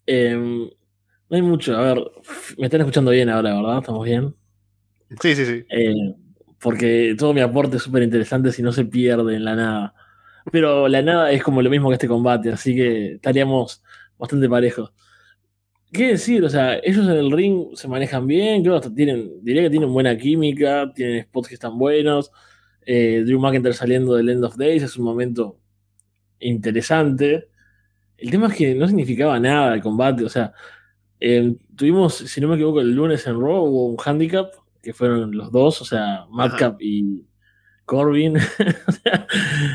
Eh, 0.06 0.34
no 0.36 1.36
hay 1.36 1.42
mucho. 1.42 1.76
A 1.76 1.82
ver, 1.82 2.04
me 2.58 2.68
están 2.68 2.82
escuchando 2.82 3.12
bien 3.12 3.30
ahora, 3.30 3.54
¿verdad? 3.54 3.80
¿Estamos 3.80 4.06
bien? 4.06 4.36
Sí, 5.22 5.36
sí, 5.36 5.46
sí. 5.46 5.66
Eh, 5.70 6.16
porque 6.62 7.16
todo 7.18 7.34
mi 7.34 7.42
aporte 7.42 7.78
es 7.78 7.84
súper 7.84 8.04
interesante 8.04 8.52
si 8.52 8.62
no 8.62 8.72
se 8.72 8.86
pierde 8.86 9.36
en 9.36 9.46
la 9.46 9.56
nada. 9.56 9.94
Pero 10.52 10.88
la 10.88 11.02
nada 11.02 11.32
es 11.32 11.44
como 11.44 11.62
lo 11.62 11.70
mismo 11.70 11.90
que 11.90 11.96
este 11.96 12.08
combate, 12.08 12.52
así 12.52 12.76
que 12.76 13.14
estaríamos 13.16 13.84
bastante 14.18 14.50
parejos. 14.50 14.94
¿Qué 15.92 16.10
decir? 16.10 16.44
O 16.44 16.50
sea, 16.50 16.78
ellos 16.84 17.06
en 17.08 17.18
el 17.18 17.32
ring 17.32 17.76
se 17.76 17.88
manejan 17.88 18.28
bien, 18.28 18.64
creo 18.64 18.80
que 18.80 18.90
tienen, 18.92 19.44
diría 19.44 19.64
que 19.64 19.70
tienen 19.72 19.92
buena 19.92 20.16
química, 20.18 20.92
tienen 20.94 21.24
spots 21.24 21.48
que 21.48 21.56
están 21.56 21.78
buenos. 21.80 22.32
Eh, 22.86 23.24
Drew 23.26 23.40
McIntyre 23.40 23.74
saliendo 23.74 24.16
del 24.16 24.30
End 24.30 24.44
of 24.44 24.56
Days 24.58 24.84
es 24.84 24.98
un 24.98 25.06
momento 25.06 25.60
interesante. 26.40 27.50
El 28.18 28.32
tema 28.32 28.48
es 28.48 28.56
que 28.56 28.76
no 28.76 28.88
significaba 28.88 29.40
nada 29.40 29.74
el 29.74 29.82
combate, 29.82 30.26
o 30.26 30.30
sea, 30.30 30.54
eh, 31.20 31.56
tuvimos, 31.76 32.16
si 32.16 32.42
no 32.42 32.48
me 32.48 32.56
equivoco, 32.56 32.82
el 32.82 32.94
lunes 32.94 33.26
en 33.28 33.40
Raw 33.40 33.64
hubo 33.66 33.88
un 33.88 33.98
handicap, 34.04 34.52
que 34.82 34.94
fueron 34.94 35.36
los 35.36 35.52
dos, 35.52 35.82
o 35.82 35.86
sea, 35.86 36.26
Madcap 36.30 36.82
y 36.82 37.26
Corbin. 37.86 38.38
O 38.88 38.92
sea, 38.92 39.28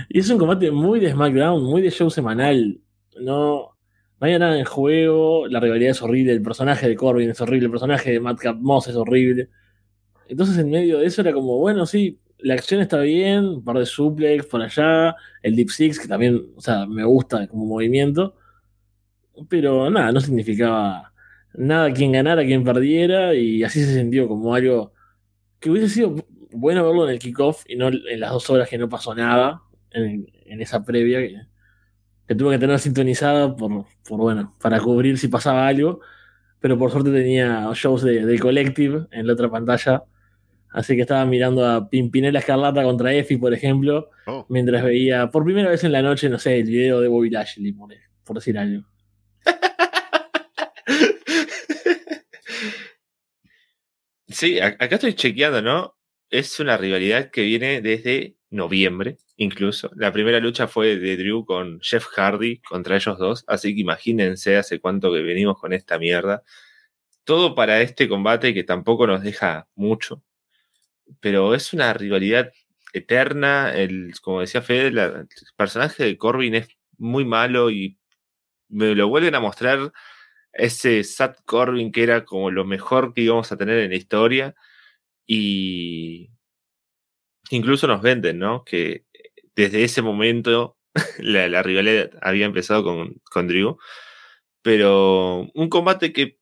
y 0.09 0.19
es 0.21 0.31
un 0.31 0.39
combate 0.39 0.71
muy 0.71 1.01
de 1.01 1.13
SmackDown, 1.13 1.63
muy 1.63 1.83
de 1.83 1.91
show 1.91 2.11
semanal. 2.11 2.81
No, 3.21 3.77
no 4.21 4.27
hay 4.27 4.39
nada 4.39 4.59
en 4.59 4.65
juego, 4.65 5.47
la 5.49 5.61
rivalidad 5.61 5.91
es 5.91 6.03
horrible, 6.03 6.33
el 6.33 6.43
personaje 6.43 6.89
de 6.89 6.97
Corbin 6.97 7.31
es 7.31 7.41
horrible, 7.41 7.67
el 7.67 7.71
personaje 7.71 8.13
de 8.13 8.21
Madcap 8.21 8.57
Moss 8.57 8.89
es 8.89 8.97
horrible. 8.97 9.51
Entonces, 10.29 10.57
en 10.59 10.71
medio 10.71 10.99
de 10.99 11.07
eso 11.07 11.21
era 11.21 11.33
como, 11.33 11.59
bueno, 11.59 11.87
sí, 11.87 12.21
la 12.39 12.55
acción 12.55 12.81
está 12.81 13.01
bien, 13.01 13.45
un 13.47 13.65
par 13.65 13.79
de 13.79 13.87
suplex 13.87 14.47
por 14.47 14.63
allá, 14.63 15.17
el 15.43 15.57
Deep 15.57 15.71
Six, 15.71 15.99
que 16.01 16.09
también, 16.09 16.53
o 16.57 16.61
sea, 16.61 16.87
me 16.87 17.05
gusta 17.05 17.47
como 17.49 17.67
movimiento, 17.67 18.37
pero 19.49 19.91
nada, 19.91 20.13
no 20.13 20.21
significaba 20.21 21.14
nada 21.55 21.93
quien 21.93 22.13
ganara, 22.13 22.45
quien 22.45 22.65
perdiera, 22.65 23.35
y 23.35 23.63
así 23.65 23.83
se 23.85 23.95
sintió 23.95 24.29
como 24.29 24.55
algo 24.55 24.93
que 25.61 25.71
hubiese 25.71 25.89
sido 25.89 26.15
bueno 26.53 26.85
verlo 26.85 27.05
en 27.07 27.13
el 27.13 27.19
kickoff 27.19 27.65
y 27.69 27.77
no 27.77 27.89
en 27.89 28.21
las 28.21 28.31
dos 28.33 28.49
horas 28.51 28.69
que 28.69 28.79
no 28.79 28.89
pasó 28.89 29.15
nada, 29.15 29.63
en, 29.91 30.27
en 30.47 30.61
esa 30.61 30.85
previa 30.85 31.21
que, 31.21 31.37
que 32.29 32.35
tuve 32.35 32.53
que 32.53 32.59
tener 32.59 32.79
sintonizada 32.79 33.55
por, 33.57 33.87
por, 34.07 34.19
bueno, 34.19 34.55
para 34.61 34.81
cubrir 34.81 35.19
si 35.19 35.29
pasaba 35.29 35.67
algo, 35.67 36.01
pero 36.61 36.79
por 36.79 36.91
suerte 36.91 37.11
tenía 37.13 37.71
shows 37.75 38.03
de, 38.03 38.25
de 38.25 38.39
Collective 38.39 39.07
en 39.11 39.27
la 39.27 39.33
otra 39.35 39.51
pantalla. 39.51 40.05
Así 40.71 40.97
que 40.97 41.03
estaba 41.03 41.25
mirando 41.25 41.65
a 41.65 41.89
Pimpinela 41.89 42.41
Escarlata 42.41 42.83
contra 42.83 43.13
Effie, 43.15 43.39
por 43.39 43.55
ejemplo, 43.55 44.11
Oh. 44.27 44.47
mientras 44.49 44.83
veía 44.83 45.31
por 45.31 45.45
primera 45.45 45.69
vez 45.69 45.85
en 45.85 45.93
la 45.93 46.01
noche, 46.01 46.31
no 46.31 46.39
sé, 46.39 46.59
el 46.59 46.65
video 46.65 47.01
de 47.01 47.09
Bobby 47.09 47.29
Lashley, 47.31 47.73
por, 47.73 47.91
por 48.25 48.37
decir 48.37 48.57
algo. 48.59 48.83
Sí, 54.35 54.59
acá 54.59 54.97
estoy 54.97 55.15
chequeando, 55.15 55.63
¿no? 55.63 55.97
Es 56.29 56.59
una 56.59 56.77
rivalidad 56.77 57.31
que 57.31 57.43
viene 57.43 57.81
desde 57.81 58.37
noviembre, 58.51 59.19
incluso. 59.37 59.91
La 59.95 60.13
primera 60.13 60.41
lucha 60.41 60.67
fue 60.67 60.97
de 60.97 61.17
Drew 61.17 61.45
con 61.45 61.81
Jeff 61.81 62.05
Hardy 62.17 62.61
contra 62.63 62.97
ellos 62.97 63.17
dos, 63.17 63.45
así 63.47 63.75
que 63.77 63.83
imagínense 63.83 64.57
hace 64.57 64.81
cuánto 64.81 65.13
que 65.13 65.23
venimos 65.23 65.61
con 65.61 65.73
esta 65.73 66.01
mierda. 66.01 66.43
Todo 67.25 67.55
para 67.55 67.83
este 67.83 68.09
combate 68.09 68.55
que 68.55 68.65
tampoco 68.65 69.07
nos 69.07 69.23
deja 69.23 69.69
mucho, 69.77 70.25
pero 71.21 71.55
es 71.55 71.73
una 71.73 71.93
rivalidad 71.95 72.53
eterna. 72.93 73.75
El, 73.75 74.15
como 74.23 74.41
decía 74.41 74.63
Fede, 74.63 74.89
el 74.89 75.29
personaje 75.57 76.05
de 76.05 76.19
Corbin 76.19 76.57
es 76.57 76.69
muy 76.99 77.25
malo 77.25 77.71
y 77.71 77.99
me 78.69 78.95
lo 78.95 79.09
vuelven 79.09 79.35
a 79.37 79.41
mostrar 79.41 79.93
ese 80.55 81.05
Sat 81.05 81.39
Corbin 81.45 81.93
que 81.93 82.03
era 82.03 82.25
como 82.25 82.51
lo 82.51 82.65
mejor 82.65 83.15
que 83.15 83.23
íbamos 83.23 83.51
a 83.53 83.57
tener 83.57 83.79
en 83.79 83.91
la 83.91 83.97
historia. 83.97 84.55
Y 85.27 86.31
incluso 87.51 87.87
nos 87.87 88.03
venden, 88.03 88.39
¿no? 88.39 88.65
Que 88.65 89.05
desde 89.57 89.85
ese 89.85 90.03
momento 90.03 90.77
la, 91.19 91.63
rivalidad 91.63 92.11
había 92.23 92.47
empezado 92.47 92.85
con, 92.85 93.21
con 93.31 93.49
Drew. 93.49 93.79
Pero 94.63 95.51
un 95.55 95.69
combate 95.69 96.13
que 96.13 96.39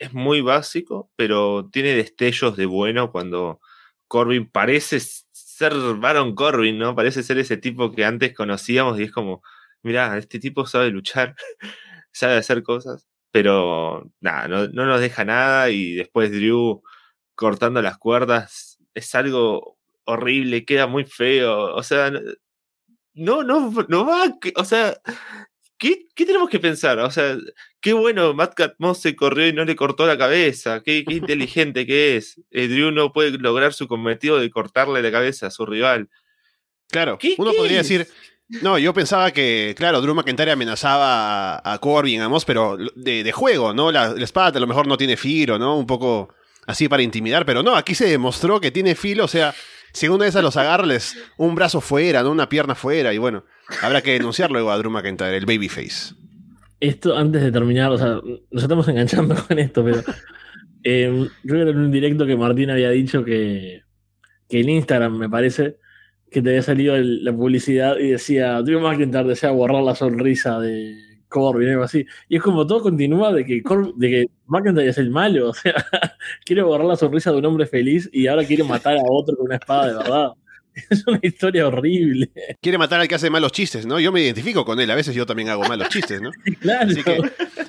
es 0.00 0.12
muy 0.14 0.40
básico, 0.40 1.10
pero 1.16 1.68
tiene 1.70 1.94
destellos 1.94 2.56
de 2.56 2.66
bueno 2.66 3.12
cuando 3.12 3.60
Corbin 4.08 4.50
parece 4.50 4.98
ser 5.00 5.74
Baron 5.98 6.34
Corbin, 6.34 6.78
¿no? 6.78 6.96
Parece 6.96 7.22
ser 7.22 7.38
ese 7.38 7.56
tipo 7.58 7.92
que 7.92 8.04
antes 8.04 8.34
conocíamos 8.34 8.98
y 8.98 9.04
es 9.04 9.12
como, 9.12 9.42
mira, 9.82 10.16
este 10.18 10.38
tipo 10.38 10.66
sabe 10.66 10.90
luchar, 10.90 11.36
sabe 12.12 12.36
hacer 12.36 12.62
cosas, 12.62 13.06
pero 13.30 14.10
nada, 14.20 14.48
no, 14.48 14.68
no, 14.68 14.86
nos 14.86 15.00
deja 15.00 15.24
nada 15.24 15.70
y 15.70 15.94
después 15.94 16.30
Drew 16.32 16.82
cortando 17.34 17.80
las 17.82 17.98
cuerdas 17.98 18.78
es 18.94 19.14
algo 19.14 19.78
horrible, 20.04 20.64
queda 20.64 20.86
muy 20.86 21.04
feo, 21.04 21.74
o 21.74 21.82
sea, 21.82 22.10
no, 23.14 23.42
no, 23.42 23.72
no 23.88 24.06
va, 24.06 24.36
o 24.56 24.64
sea, 24.64 25.00
¿qué, 25.78 26.06
¿qué, 26.14 26.26
tenemos 26.26 26.50
que 26.50 26.58
pensar? 26.58 26.98
O 26.98 27.10
sea, 27.10 27.36
qué 27.80 27.92
bueno, 27.92 28.34
Matt 28.34 28.54
Catmos 28.54 28.98
se 28.98 29.16
corrió 29.16 29.48
y 29.48 29.52
no 29.52 29.64
le 29.64 29.76
cortó 29.76 30.06
la 30.06 30.18
cabeza, 30.18 30.82
qué, 30.82 31.04
qué 31.04 31.14
inteligente 31.14 31.86
que 31.86 32.16
es. 32.16 32.40
Eh, 32.50 32.68
Drew 32.68 32.90
no 32.90 33.12
puede 33.12 33.32
lograr 33.32 33.72
su 33.72 33.88
cometido 33.88 34.38
de 34.38 34.50
cortarle 34.50 35.02
la 35.02 35.10
cabeza 35.10 35.46
a 35.46 35.50
su 35.50 35.66
rival. 35.66 36.08
Claro, 36.88 37.18
uno 37.38 37.52
podría 37.52 37.78
decir, 37.78 38.08
no, 38.62 38.78
yo 38.78 38.92
pensaba 38.92 39.30
que, 39.30 39.74
claro, 39.76 40.00
Drew 40.00 40.14
McIntyre 40.14 40.50
amenazaba 40.50 41.60
a, 41.64 41.78
Corbin, 41.78 42.20
vamos, 42.20 42.44
pero 42.44 42.76
de, 42.96 43.32
juego, 43.32 43.72
¿no? 43.72 43.92
La, 43.92 44.12
la, 44.12 44.24
espada 44.24 44.58
a 44.58 44.60
lo 44.60 44.66
mejor 44.66 44.86
no 44.86 44.96
tiene 44.96 45.16
filo, 45.16 45.58
¿no? 45.58 45.76
Un 45.76 45.86
poco 45.86 46.34
así 46.66 46.88
para 46.88 47.02
intimidar, 47.02 47.46
pero 47.46 47.62
no, 47.62 47.76
aquí 47.76 47.94
se 47.94 48.08
demostró 48.08 48.60
que 48.60 48.70
tiene 48.70 48.94
filo, 48.94 49.24
o 49.24 49.28
sea, 49.28 49.54
si 49.92 50.08
una 50.08 50.24
de 50.24 50.30
esas 50.30 50.42
los 50.42 50.56
agarles 50.56 51.16
un 51.36 51.54
brazo 51.54 51.80
fuera, 51.80 52.22
¿no? 52.22 52.30
Una 52.30 52.48
pierna 52.48 52.74
fuera, 52.74 53.14
y 53.14 53.18
bueno, 53.18 53.44
habrá 53.82 54.02
que 54.02 54.12
denunciar 54.12 54.50
luego 54.50 54.70
a 54.70 54.78
Drew 54.78 54.90
McIntyre, 54.90 55.36
el 55.36 55.46
babyface. 55.46 56.14
Esto, 56.80 57.16
antes 57.16 57.42
de 57.42 57.52
terminar, 57.52 57.92
o 57.92 57.98
sea, 57.98 58.20
nos 58.50 58.62
estamos 58.62 58.88
enganchando 58.88 59.36
con 59.46 59.58
esto, 59.58 59.84
pero 59.84 60.02
eh, 60.82 61.28
creo 61.44 61.64
que 61.64 61.70
en 61.70 61.78
un 61.78 61.90
directo 61.90 62.26
que 62.26 62.36
Martín 62.36 62.70
había 62.70 62.90
dicho 62.90 63.24
que, 63.24 63.82
que 64.48 64.60
en 64.60 64.68
Instagram, 64.70 65.16
me 65.18 65.28
parece, 65.28 65.76
que 66.30 66.42
te 66.42 66.50
había 66.50 66.62
salido 66.62 66.96
la 66.96 67.32
publicidad 67.32 67.98
y 67.98 68.10
decía, 68.10 68.62
Drew 68.62 68.80
McIntyre 68.80 69.28
desea 69.28 69.50
borrar 69.50 69.82
la 69.82 69.94
sonrisa 69.94 70.60
de 70.60 70.96
Corbin 71.28 71.68
o 71.68 71.72
algo 71.72 71.84
así. 71.84 72.06
Y 72.28 72.36
es 72.36 72.42
como 72.42 72.66
todo 72.66 72.82
continúa 72.82 73.32
de 73.32 73.44
que, 73.44 73.62
de 73.96 74.10
que 74.10 74.26
McIntyre 74.46 74.88
es 74.88 74.98
el 74.98 75.10
malo, 75.10 75.48
o 75.50 75.54
sea, 75.54 75.74
quiere 76.44 76.62
borrar 76.62 76.86
la 76.86 76.96
sonrisa 76.96 77.32
de 77.32 77.38
un 77.38 77.46
hombre 77.46 77.66
feliz 77.66 78.08
y 78.12 78.26
ahora 78.26 78.44
quiere 78.44 78.64
matar 78.64 78.96
a 78.96 79.02
otro 79.08 79.36
con 79.36 79.46
una 79.46 79.56
espada 79.56 79.88
de 79.88 79.94
verdad. 79.94 80.32
Es 80.88 81.04
una 81.06 81.18
historia 81.20 81.66
horrible. 81.66 82.30
Quiere 82.62 82.78
matar 82.78 83.00
al 83.00 83.08
que 83.08 83.16
hace 83.16 83.28
malos 83.28 83.50
chistes, 83.50 83.86
¿no? 83.86 83.98
Yo 83.98 84.12
me 84.12 84.22
identifico 84.22 84.64
con 84.64 84.78
él, 84.80 84.90
a 84.90 84.94
veces 84.94 85.14
yo 85.14 85.26
también 85.26 85.48
hago 85.48 85.64
malos 85.64 85.88
chistes, 85.88 86.22
¿no? 86.22 86.30
claro. 86.60 86.90
Así 86.90 87.02
que 87.02 87.20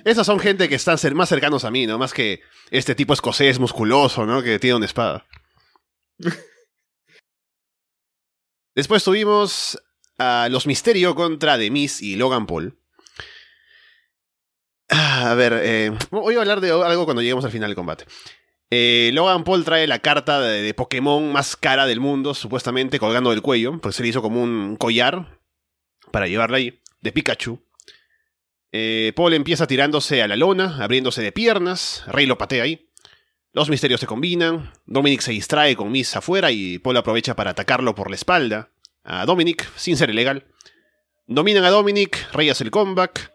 esas 0.05 0.25
son 0.25 0.39
gente 0.39 0.69
que 0.69 0.75
están 0.75 0.97
más 1.15 1.27
cercanos 1.27 1.65
a 1.65 1.71
mí, 1.71 1.87
¿no? 1.87 1.97
Más 1.97 2.13
que 2.13 2.41
este 2.69 2.93
tipo 2.93 3.13
escocés 3.13 3.59
musculoso, 3.59 4.25
¿no? 4.25 4.43
Que 4.43 4.59
tiene 4.59 4.75
una 4.75 4.85
espada. 4.85 5.25
Después 8.75 9.03
tuvimos 9.03 9.81
a 10.17 10.47
Los 10.49 10.67
Misterio 10.67 11.15
contra 11.15 11.57
The 11.57 11.71
Miz 11.71 12.01
y 12.01 12.15
Logan 12.15 12.47
Paul. 12.47 12.77
Ah, 14.89 15.31
a 15.31 15.35
ver, 15.35 15.59
eh, 15.63 15.91
voy 16.09 16.35
a 16.35 16.39
hablar 16.39 16.61
de 16.61 16.71
algo 16.71 17.05
cuando 17.05 17.21
lleguemos 17.21 17.45
al 17.45 17.51
final 17.51 17.69
del 17.69 17.75
combate. 17.75 18.05
Eh, 18.69 19.11
Logan 19.13 19.43
Paul 19.43 19.65
trae 19.65 19.85
la 19.87 19.99
carta 19.99 20.39
de, 20.39 20.73
Pokémon 20.73 21.31
más 21.31 21.57
cara 21.57 21.85
del 21.85 21.99
mundo, 21.99 22.33
supuestamente 22.33 22.99
colgando 22.99 23.31
del 23.31 23.41
cuello, 23.41 23.79
porque 23.81 23.95
se 23.95 24.03
le 24.03 24.09
hizo 24.09 24.21
como 24.21 24.41
un 24.41 24.77
collar 24.77 25.41
para 26.11 26.27
llevarla 26.27 26.57
ahí, 26.57 26.81
de 27.01 27.11
Pikachu. 27.11 27.59
Eh, 28.71 29.11
Paul 29.15 29.33
empieza 29.33 29.67
tirándose 29.67 30.21
a 30.21 30.27
la 30.29 30.37
lona, 30.37 30.81
abriéndose 30.81 31.21
de 31.21 31.33
piernas, 31.33 32.03
Rey 32.07 32.25
lo 32.25 32.37
patea 32.37 32.63
ahí. 32.63 32.90
Los 33.53 33.69
misterios 33.69 33.99
se 33.99 34.07
combinan, 34.07 34.71
Dominic 34.85 35.21
se 35.21 35.33
distrae 35.33 35.75
con 35.75 35.91
Miss 35.91 36.15
afuera 36.15 36.51
y 36.51 36.79
Paul 36.79 36.97
aprovecha 36.97 37.35
para 37.35 37.51
atacarlo 37.51 37.95
por 37.95 38.09
la 38.09 38.15
espalda 38.15 38.71
a 39.03 39.25
Dominic, 39.25 39.69
sin 39.75 39.97
ser 39.97 40.09
ilegal. 40.09 40.47
Dominan 41.27 41.65
a 41.65 41.69
Dominic, 41.69 42.31
Rey 42.31 42.49
hace 42.49 42.63
el 42.63 42.71
comeback, 42.71 43.33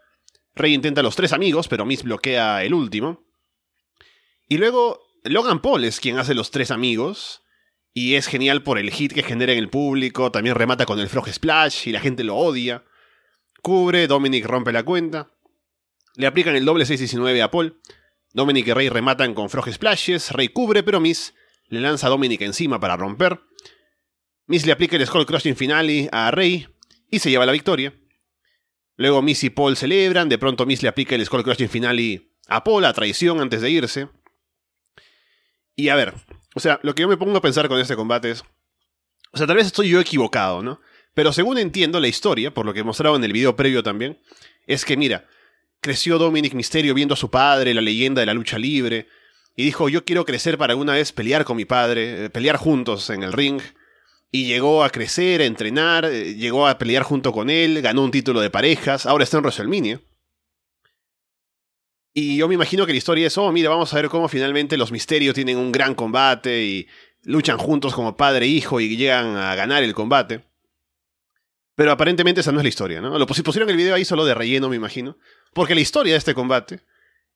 Rey 0.54 0.72
intenta 0.72 1.02
los 1.02 1.16
tres 1.16 1.32
amigos, 1.34 1.68
pero 1.68 1.84
Miss 1.84 2.02
bloquea 2.02 2.64
el 2.64 2.72
último. 2.72 3.26
Y 4.48 4.56
luego 4.56 5.00
Logan 5.24 5.60
Paul 5.60 5.84
es 5.84 6.00
quien 6.00 6.18
hace 6.18 6.34
los 6.34 6.50
tres 6.50 6.70
amigos, 6.70 7.42
y 7.92 8.14
es 8.14 8.26
genial 8.26 8.62
por 8.62 8.78
el 8.78 8.90
hit 8.90 9.12
que 9.12 9.22
genera 9.22 9.52
en 9.52 9.58
el 9.58 9.70
público, 9.70 10.30
también 10.30 10.54
remata 10.54 10.86
con 10.86 10.98
el 10.98 11.08
Frog 11.08 11.28
Splash 11.30 11.88
y 11.88 11.92
la 11.92 12.00
gente 12.00 12.24
lo 12.24 12.36
odia. 12.36 12.84
Cubre, 13.62 14.06
Dominic 14.06 14.44
rompe 14.44 14.70
la 14.70 14.82
cuenta. 14.82 15.30
Le 16.14 16.26
aplican 16.26 16.56
el 16.56 16.64
doble 16.64 16.84
619 16.84 17.42
a 17.42 17.50
Paul. 17.50 17.80
Dominic 18.36 18.66
y 18.66 18.72
Rey 18.74 18.90
rematan 18.90 19.32
con 19.32 19.48
Frog 19.48 19.72
Splashes, 19.72 20.30
Rey 20.32 20.48
cubre, 20.48 20.82
pero 20.82 21.00
Miss 21.00 21.32
le 21.68 21.80
lanza 21.80 22.06
a 22.06 22.10
Dominic 22.10 22.42
encima 22.42 22.78
para 22.78 22.94
romper. 22.94 23.40
Miss 24.46 24.66
le 24.66 24.72
aplica 24.72 24.94
el 24.94 25.06
Skull 25.06 25.24
Crushing 25.24 25.56
Finale 25.56 26.10
a 26.12 26.30
Rey 26.30 26.68
y 27.10 27.18
se 27.18 27.30
lleva 27.30 27.46
la 27.46 27.52
victoria. 27.52 27.94
Luego 28.96 29.22
Miss 29.22 29.42
y 29.42 29.48
Paul 29.48 29.74
celebran, 29.74 30.28
de 30.28 30.36
pronto 30.36 30.66
Miss 30.66 30.82
le 30.82 30.90
aplica 30.90 31.14
el 31.14 31.24
Skull 31.24 31.44
Crushing 31.44 31.70
Finale 31.70 32.30
a 32.46 32.62
Paul 32.62 32.84
a 32.84 32.92
traición 32.92 33.40
antes 33.40 33.62
de 33.62 33.70
irse. 33.70 34.10
Y 35.74 35.88
a 35.88 35.96
ver, 35.96 36.12
o 36.54 36.60
sea, 36.60 36.78
lo 36.82 36.94
que 36.94 37.00
yo 37.04 37.08
me 37.08 37.16
pongo 37.16 37.38
a 37.38 37.40
pensar 37.40 37.68
con 37.68 37.80
este 37.80 37.96
combate 37.96 38.32
es, 38.32 38.44
o 39.32 39.38
sea, 39.38 39.46
tal 39.46 39.56
vez 39.56 39.64
estoy 39.64 39.88
yo 39.88 39.98
equivocado, 39.98 40.62
¿no? 40.62 40.82
Pero 41.14 41.32
según 41.32 41.56
entiendo 41.56 42.00
la 42.00 42.08
historia, 42.08 42.52
por 42.52 42.66
lo 42.66 42.74
que 42.74 42.84
mostraba 42.84 43.16
en 43.16 43.24
el 43.24 43.32
video 43.32 43.56
previo 43.56 43.82
también, 43.82 44.20
es 44.66 44.84
que 44.84 44.98
mira, 44.98 45.26
creció 45.80 46.18
Dominic 46.18 46.54
Misterio 46.54 46.94
viendo 46.94 47.14
a 47.14 47.16
su 47.16 47.30
padre, 47.30 47.74
la 47.74 47.80
leyenda 47.80 48.20
de 48.20 48.26
la 48.26 48.34
lucha 48.34 48.58
libre, 48.58 49.08
y 49.56 49.64
dijo, 49.64 49.88
yo 49.88 50.04
quiero 50.04 50.24
crecer 50.24 50.58
para 50.58 50.72
alguna 50.72 50.92
vez 50.92 51.12
pelear 51.12 51.44
con 51.44 51.56
mi 51.56 51.64
padre, 51.64 52.26
eh, 52.26 52.30
pelear 52.30 52.56
juntos 52.56 53.08
en 53.10 53.22
el 53.22 53.32
ring. 53.32 53.60
Y 54.30 54.46
llegó 54.46 54.84
a 54.84 54.90
crecer, 54.90 55.40
a 55.40 55.46
entrenar, 55.46 56.04
eh, 56.04 56.34
llegó 56.34 56.66
a 56.66 56.76
pelear 56.76 57.04
junto 57.04 57.32
con 57.32 57.48
él, 57.48 57.80
ganó 57.80 58.02
un 58.04 58.10
título 58.10 58.40
de 58.40 58.50
parejas, 58.50 59.06
ahora 59.06 59.24
está 59.24 59.38
en 59.38 59.44
WrestleMania. 59.44 60.00
Y 62.12 62.36
yo 62.36 62.48
me 62.48 62.54
imagino 62.54 62.86
que 62.86 62.92
la 62.92 62.98
historia 62.98 63.26
es, 63.26 63.38
oh, 63.38 63.50
mira, 63.52 63.70
vamos 63.70 63.92
a 63.92 63.96
ver 63.96 64.08
cómo 64.08 64.28
finalmente 64.28 64.76
los 64.76 64.92
misterios 64.92 65.34
tienen 65.34 65.58
un 65.58 65.72
gran 65.72 65.94
combate 65.94 66.64
y 66.64 66.88
luchan 67.22 67.58
juntos 67.58 67.94
como 67.94 68.16
padre 68.16 68.46
e 68.46 68.48
hijo 68.48 68.80
y 68.80 68.96
llegan 68.96 69.36
a 69.36 69.54
ganar 69.54 69.82
el 69.82 69.94
combate. 69.94 70.44
Pero 71.76 71.92
aparentemente 71.92 72.40
esa 72.40 72.52
no 72.52 72.58
es 72.58 72.64
la 72.64 72.70
historia, 72.70 73.00
¿no? 73.02 73.18
Lo 73.18 73.26
pusieron 73.26 73.68
el 73.68 73.76
video 73.76 73.94
ahí 73.94 74.04
solo 74.04 74.24
de 74.24 74.34
relleno, 74.34 74.70
me 74.70 74.76
imagino. 74.76 75.18
Porque 75.52 75.74
la 75.74 75.82
historia 75.82 76.14
de 76.14 76.18
este 76.18 76.34
combate 76.34 76.80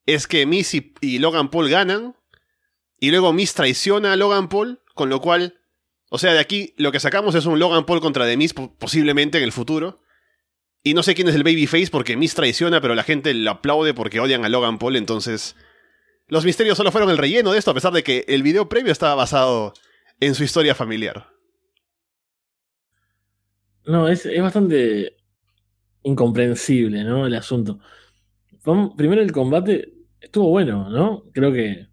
es 0.06 0.26
que 0.26 0.46
Miss 0.46 0.74
y, 0.74 1.18
Logan 1.18 1.50
Paul 1.50 1.68
ganan. 1.68 2.16
Y 2.98 3.10
luego 3.10 3.34
Miss 3.34 3.52
traiciona 3.52 4.14
a 4.14 4.16
Logan 4.16 4.48
Paul. 4.48 4.80
Con 4.94 5.10
lo 5.10 5.20
cual. 5.20 5.60
O 6.08 6.18
sea, 6.18 6.32
de 6.32 6.40
aquí 6.40 6.74
lo 6.78 6.90
que 6.90 7.00
sacamos 7.00 7.34
es 7.34 7.44
un 7.44 7.58
Logan 7.58 7.84
Paul 7.84 8.00
contra 8.00 8.24
The 8.24 8.38
Miss 8.38 8.54
posiblemente 8.54 9.36
en 9.36 9.44
el 9.44 9.52
futuro. 9.52 10.00
Y 10.82 10.94
no 10.94 11.02
sé 11.02 11.14
quién 11.14 11.28
es 11.28 11.34
el 11.34 11.44
babyface 11.44 11.90
porque 11.90 12.16
Miss 12.16 12.34
traiciona, 12.34 12.80
pero 12.80 12.94
la 12.94 13.02
gente 13.02 13.34
lo 13.34 13.50
aplaude 13.50 13.92
porque 13.92 14.20
odian 14.20 14.46
a 14.46 14.48
Logan 14.48 14.78
Paul. 14.78 14.96
Entonces. 14.96 15.54
Los 16.28 16.46
misterios 16.46 16.78
solo 16.78 16.92
fueron 16.92 17.10
el 17.10 17.18
relleno 17.18 17.52
de 17.52 17.58
esto, 17.58 17.72
a 17.72 17.74
pesar 17.74 17.92
de 17.92 18.04
que 18.04 18.24
el 18.28 18.42
video 18.42 18.68
previo 18.68 18.92
estaba 18.92 19.16
basado 19.16 19.74
en 20.20 20.34
su 20.34 20.44
historia 20.44 20.74
familiar. 20.74 21.28
No, 23.90 24.08
es, 24.08 24.28
bastante 24.40 25.16
incomprensible, 26.04 27.02
¿no? 27.02 27.26
El 27.26 27.34
asunto. 27.34 27.80
Primero 28.96 29.20
el 29.20 29.32
combate 29.32 29.94
estuvo 30.20 30.50
bueno, 30.50 30.88
¿no? 30.90 31.24
Creo 31.32 31.52
que 31.52 31.88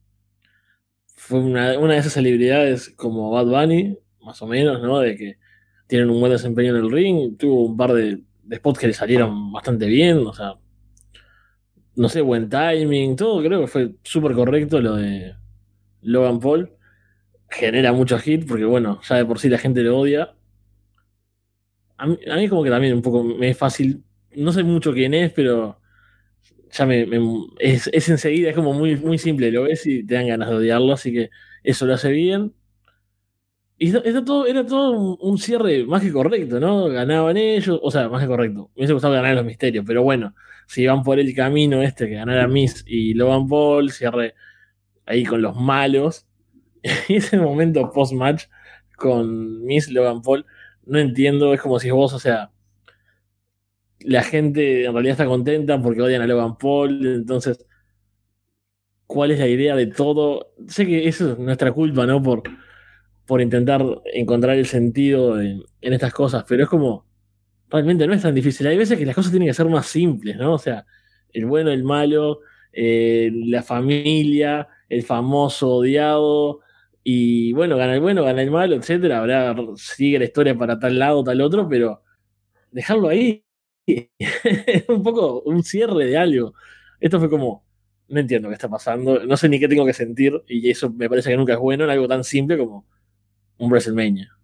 fue 1.16 1.39
una, 1.39 1.72
de 1.72 1.98
esas 1.98 2.13
celebridades 2.13 2.89
como 2.92 3.32
Bad 3.32 3.48
Bunny, 3.48 3.98
más 4.22 4.42
o 4.44 4.48
menos, 4.48 4.82
¿no? 4.82 5.00
De 5.00 5.16
que 5.16 5.38
tienen 5.88 6.10
un 6.12 6.20
buen 6.20 6.32
desempeño 6.32 6.75
en 6.75 6.84
el 6.84 6.92
ring. 6.92 7.38
Tuvo 7.38 7.66
un 7.66 7.77
par 7.77 7.94
de, 7.94 8.22
spots 8.56 8.80
que 8.80 8.88
le 8.88 8.94
salieron 8.94 9.51
bastante 9.51 9.88
bien, 9.88 10.20
o 10.20 10.34
sea, 10.34 10.54
no 11.96 12.10
sé, 12.10 12.22
buen 12.22 12.48
timing, 12.48 13.16
todo 13.16 13.42
creo 13.44 13.62
que 13.62 13.68
fue 13.68 13.96
súper 14.04 14.34
correcto 14.34 14.80
lo 14.82 14.96
de 14.96 15.36
Logan 16.01 16.39
Paul. 16.39 16.72
Genera 17.50 17.92
mucho 17.94 18.20
hit 18.20 18.48
porque, 18.48 18.66
bueno, 18.66 19.01
ya 19.01 19.16
de 19.16 19.25
por 19.25 19.39
sí 19.39 19.50
la 19.50 19.58
gente 19.58 19.82
lo 19.82 19.98
odia. 20.00 20.37
A 21.98 22.06
mí, 22.08 22.18
a 22.30 22.36
mí 22.36 22.48
como 22.50 22.63
que 22.63 22.70
también 22.70 22.94
un 22.94 23.01
poco 23.01 23.24
me 23.24 23.50
es 23.50 23.58
fácil. 23.58 24.04
No 24.36 24.51
sé 24.51 24.63
mucho 24.63 24.94
quién 24.94 25.13
es, 25.13 25.32
pero 25.34 25.80
ya 26.72 26.86
me, 26.86 27.06
me- 27.06 27.20
es, 27.60 27.89
es 27.94 28.10
enseguida, 28.10 28.50
es 28.51 28.56
como 28.56 28.74
muy, 28.74 28.98
muy 28.98 29.18
simple, 29.20 29.51
lo 29.51 29.63
ves 29.63 29.86
y 29.88 30.06
te 30.06 30.16
dan 30.16 30.27
ganas 30.27 30.50
de 30.50 30.56
odiarlo, 30.58 30.94
así 30.94 31.13
que 31.13 31.30
eso 31.63 31.86
lo 31.86 31.94
hace 31.96 32.12
bien. 32.12 32.54
Y 33.80 33.88
esto- 33.88 34.04
esto 34.04 34.24
todo, 34.25 34.48
era 34.48 34.66
todo 34.66 34.92
un, 35.20 35.38
cierre 35.38 35.86
más 35.86 36.01
que 36.01 36.12
correcto, 36.12 36.60
¿no? 36.60 36.86
Ganaban 36.89 37.38
ellos, 37.38 37.80
o 37.84 37.92
sea, 37.92 38.10
más 38.10 38.22
que 38.24 38.27
correcto. 38.27 38.72
Me 38.75 38.80
hubiese 38.82 38.94
gustado 38.94 39.13
ganar 39.13 39.36
los 39.36 39.46
misterios, 39.46 39.86
pero 39.86 40.01
bueno, 40.04 40.34
si 40.68 40.86
van 40.88 41.04
por 41.04 41.20
el 41.20 41.34
camino 41.36 41.82
este, 41.84 42.08
que 42.08 42.16
ganara 42.16 42.48
Miss 42.48 42.84
y 42.88 43.13
Logan 43.13 43.48
Paul, 43.48 43.92
cierre 43.92 44.34
ahí 45.06 45.25
con 45.25 45.42
los 45.42 45.56
malos. 45.58 46.27
Y 47.10 47.16
ese 47.18 47.38
momento 47.39 47.92
post-match 47.92 48.46
con 48.98 49.63
Miss 49.66 49.89
Logan 49.92 50.22
Paul, 50.24 50.46
no 50.88 51.00
entiendo, 51.00 51.53
es 51.53 51.62
como 51.62 51.79
si 51.79 51.91
vos, 51.91 52.13
o 52.13 52.20
sea, 52.20 52.51
la 54.00 54.24
gente 54.24 54.86
en 54.86 54.94
realidad 54.94 55.13
está 55.13 55.25
contenta 55.25 55.82
porque 55.82 56.01
odian 56.01 56.22
a 56.22 56.27
Logan 56.27 56.58
Paul, 56.58 57.06
entonces, 57.06 57.65
¿cuál 59.06 59.32
es 59.32 59.39
la 59.39 59.48
idea 59.48 59.75
de 59.75 59.88
todo? 59.88 60.53
Sé 60.67 60.86
que 60.86 61.08
eso 61.08 61.34
es 61.34 61.39
nuestra 61.39 61.72
culpa, 61.72 62.06
¿no? 62.06 62.22
Por, 62.22 62.44
por 63.25 63.41
intentar 63.41 63.84
encontrar 64.13 64.58
el 64.58 64.65
sentido 64.65 65.39
en, 65.41 65.63
en 65.82 65.94
estas 65.94 66.13
cosas, 66.13 66.46
pero 66.48 66.63
es 66.63 66.70
como, 66.70 67.06
realmente 67.70 68.08
no 68.08 68.13
es 68.13 68.22
tan 68.22 68.36
difícil. 68.36 68.67
Hay 68.67 68.77
veces 68.77 68.98
que 68.98 69.06
las 69.06 69.15
cosas 69.15 69.32
tienen 69.32 69.48
que 69.48 69.53
ser 69.53 69.67
más 69.67 69.88
simples, 69.88 70.38
¿no? 70.38 70.53
O 70.53 70.60
sea, 70.60 70.86
el 71.34 71.46
bueno, 71.46 71.72
el 71.72 71.84
malo, 71.84 72.39
eh, 72.72 73.32
la 73.34 73.63
familia, 73.63 74.67
el 74.89 75.03
famoso 75.03 75.70
odiado, 75.77 76.62
y 77.10 77.54
bueno, 77.54 77.78
gana 77.78 77.94
el 77.94 78.02
bueno, 78.02 78.26
gana 78.26 78.42
el 78.42 78.52
malo, 78.52 78.76
etcétera. 78.76 79.20
Habrá, 79.20 79.56
sigue 79.78 80.20
la 80.20 80.26
historia 80.26 80.58
para 80.58 80.78
tal 80.78 81.00
lado, 81.00 81.24
tal 81.24 81.40
otro, 81.40 81.70
pero 81.70 82.04
dejarlo 82.70 83.08
ahí 83.08 83.46
es 83.88 84.90
un 84.90 85.04
poco 85.04 85.42
un 85.44 85.64
cierre 85.64 86.06
de 86.06 86.18
algo. 86.18 86.54
Esto 87.00 87.18
fue 87.18 87.30
como, 87.30 87.66
no 88.10 88.20
entiendo 88.20 88.50
qué 88.50 88.56
está 88.56 88.68
pasando, 88.68 89.26
no 89.26 89.38
sé 89.38 89.48
ni 89.48 89.58
qué 89.58 89.70
tengo 89.70 89.86
que 89.86 89.94
sentir, 89.94 90.44
y 90.50 90.70
eso 90.70 90.92
me 90.92 91.08
parece 91.08 91.30
que 91.30 91.38
nunca 91.38 91.54
es 91.54 91.60
bueno 91.60 91.86
en 91.86 91.92
algo 91.92 92.10
tan 92.10 92.26
simple 92.26 92.58
como 92.58 92.86
un 93.58 93.72
WrestleMania. 93.72 94.38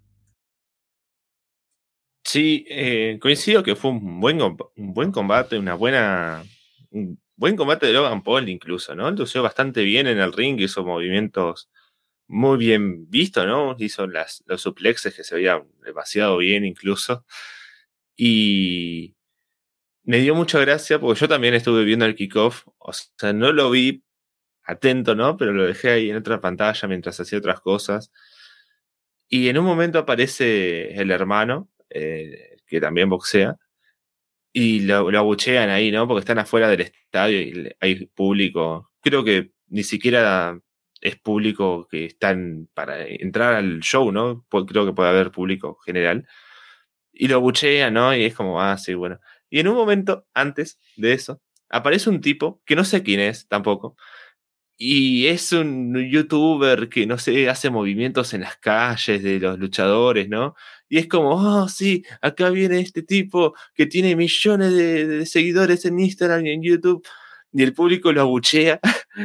Sí, 2.23 2.65
eh, 2.69 3.19
coincido 3.21 3.61
que 3.61 3.75
fue 3.75 3.91
un 3.91 4.21
buen, 4.21 4.41
un 4.41 4.93
buen 4.93 5.11
combate, 5.11 5.57
una 5.57 5.73
buena. 5.73 6.41
Un 6.91 7.19
buen 7.35 7.57
combate 7.57 7.87
de 7.87 7.93
Logan 7.93 8.23
Paul, 8.23 8.47
incluso, 8.47 8.95
¿no? 8.95 9.11
Lució 9.11 9.43
bastante 9.43 9.83
bien 9.83 10.07
en 10.07 10.19
el 10.19 10.31
ring, 10.31 10.57
hizo 10.61 10.85
movimientos 10.85 11.69
muy 12.27 12.57
bien 12.57 13.09
vistos, 13.09 13.45
¿no? 13.45 13.75
Hizo 13.79 14.07
las, 14.07 14.43
los 14.47 14.61
suplexes 14.61 15.15
que 15.15 15.23
se 15.23 15.35
veían 15.35 15.67
demasiado 15.83 16.37
bien, 16.37 16.65
incluso. 16.65 17.25
Y 18.15 19.15
me 20.03 20.19
dio 20.19 20.35
mucha 20.35 20.59
gracia 20.59 20.99
porque 20.99 21.19
yo 21.21 21.27
también 21.27 21.53
estuve 21.53 21.83
viendo 21.83 22.05
el 22.05 22.15
kickoff, 22.15 22.65
o 22.79 22.93
sea, 22.93 23.33
no 23.33 23.51
lo 23.51 23.69
vi 23.71 24.03
atento, 24.63 25.15
¿no? 25.15 25.37
Pero 25.37 25.53
lo 25.53 25.65
dejé 25.65 25.91
ahí 25.91 26.09
en 26.09 26.17
otra 26.17 26.41
pantalla 26.41 26.87
mientras 26.87 27.19
hacía 27.19 27.39
otras 27.39 27.61
cosas. 27.61 28.11
Y 29.27 29.49
en 29.49 29.57
un 29.57 29.65
momento 29.65 29.99
aparece 29.99 30.93
el 30.95 31.11
hermano, 31.11 31.69
eh, 31.89 32.57
que 32.67 32.79
también 32.81 33.09
boxea, 33.09 33.57
y 34.53 34.81
lo, 34.81 35.11
lo 35.11 35.19
abuchean 35.19 35.69
ahí, 35.69 35.91
¿no? 35.91 36.07
Porque 36.07 36.21
están 36.21 36.39
afuera 36.39 36.69
del 36.69 36.81
estadio 36.81 37.41
y 37.41 37.75
hay 37.79 38.05
público. 38.07 38.91
Creo 39.01 39.23
que 39.23 39.51
ni 39.67 39.83
siquiera 39.83 40.59
es 41.03 41.17
público 41.17 41.87
que 41.91 42.05
están 42.05 42.69
para 42.73 43.05
entrar 43.05 43.55
al 43.55 43.81
show, 43.81 44.11
¿no? 44.11 44.45
Creo 44.49 44.85
que 44.85 44.93
puede 44.93 45.09
haber 45.09 45.31
público 45.31 45.77
general. 45.85 46.27
Y 47.11 47.27
lo 47.27 47.35
abuchean, 47.35 47.93
¿no? 47.93 48.15
Y 48.15 48.23
es 48.25 48.33
como, 48.35 48.61
ah, 48.61 48.77
sí, 48.77 48.93
bueno. 48.93 49.19
Y 49.49 49.59
en 49.59 49.67
un 49.67 49.75
momento 49.75 50.25
antes 50.33 50.79
de 50.95 51.13
eso, 51.13 51.41
aparece 51.69 52.09
un 52.09 52.21
tipo 52.21 52.61
que 52.65 52.75
no 52.75 52.85
sé 52.85 53.03
quién 53.03 53.19
es 53.19 53.47
tampoco. 53.49 53.97
Y 54.77 55.27
es 55.27 55.51
un 55.53 55.95
youtuber 56.09 56.89
que, 56.89 57.05
no 57.05 57.17
sé, 57.17 57.49
hace 57.49 57.69
movimientos 57.69 58.33
en 58.33 58.41
las 58.41 58.57
calles 58.57 59.23
de 59.23 59.39
los 59.39 59.59
luchadores, 59.59 60.29
¿no? 60.29 60.55
Y 60.89 60.99
es 60.99 61.07
como, 61.07 61.31
oh, 61.31 61.69
sí, 61.69 62.03
acá 62.21 62.49
viene 62.49 62.79
este 62.79 63.03
tipo 63.03 63.55
que 63.75 63.85
tiene 63.87 64.15
millones 64.15 64.73
de, 64.73 65.07
de 65.07 65.25
seguidores 65.25 65.85
en 65.85 65.99
Instagram 65.99 66.45
y 66.45 66.51
en 66.51 66.63
YouTube. 66.63 67.05
Y 67.53 67.63
el 67.63 67.73
público 67.73 68.11
lo 68.11 68.21
abuchea. 68.21 68.79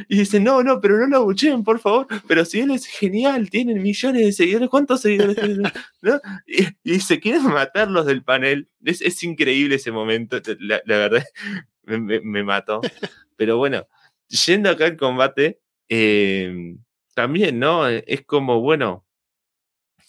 Y 0.08 0.18
dice, 0.18 0.40
no, 0.40 0.62
no, 0.62 0.80
pero 0.80 0.98
no 0.98 1.06
lo 1.06 1.16
abucheen, 1.18 1.64
por 1.64 1.78
favor. 1.80 2.06
Pero 2.26 2.44
si 2.44 2.60
él 2.60 2.70
es 2.70 2.86
genial, 2.86 3.50
tiene 3.50 3.74
millones 3.74 4.22
de 4.22 4.32
seguidores. 4.32 4.68
¿Cuántos 4.68 5.00
seguidores 5.00 5.36
tiene? 5.36 5.72
¿No? 6.02 6.20
Y, 6.46 6.66
y 6.84 7.00
se 7.00 7.20
quieren 7.20 7.44
matar 7.44 7.90
los 7.90 8.06
del 8.06 8.22
panel. 8.22 8.68
Es, 8.84 9.00
es 9.00 9.22
increíble 9.22 9.76
ese 9.76 9.90
momento. 9.90 10.40
La, 10.58 10.80
verdad, 10.86 11.24
me 11.84 12.42
mató. 12.44 12.80
Pero 13.36 13.56
bueno, 13.56 13.86
yendo 14.28 14.70
acá 14.70 14.86
al 14.86 14.96
combate, 14.96 15.60
eh, 15.88 16.76
también, 17.14 17.58
¿no? 17.58 17.88
Es 17.88 18.24
como, 18.24 18.60
bueno, 18.60 19.04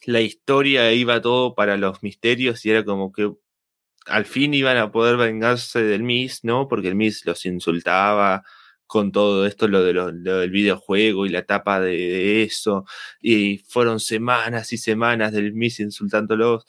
la 0.05 0.21
historia 0.21 0.91
iba 0.93 1.21
todo 1.21 1.55
para 1.55 1.77
los 1.77 2.03
misterios 2.03 2.65
y 2.65 2.71
era 2.71 2.83
como 2.85 3.11
que 3.11 3.31
al 4.05 4.25
fin 4.25 4.53
iban 4.53 4.77
a 4.77 4.91
poder 4.91 5.17
vengarse 5.17 5.83
del 5.83 6.03
Miss, 6.03 6.43
¿no? 6.43 6.67
Porque 6.67 6.87
el 6.89 6.95
Miss 6.95 7.25
los 7.25 7.45
insultaba 7.45 8.43
con 8.89 9.11
todo 9.13 9.45
esto, 9.45 9.67
lo, 9.69 9.83
de 9.83 9.93
lo, 9.93 10.11
lo 10.11 10.39
del 10.39 10.51
videojuego 10.51 11.25
y 11.25 11.29
la 11.29 11.43
tapa 11.45 11.79
de, 11.79 11.91
de 11.91 12.43
eso. 12.43 12.85
Y 13.21 13.59
fueron 13.69 13.99
semanas 13.99 14.73
y 14.73 14.77
semanas 14.77 15.31
del 15.33 15.53
Miss 15.53 15.79
insultándolos. 15.79 16.65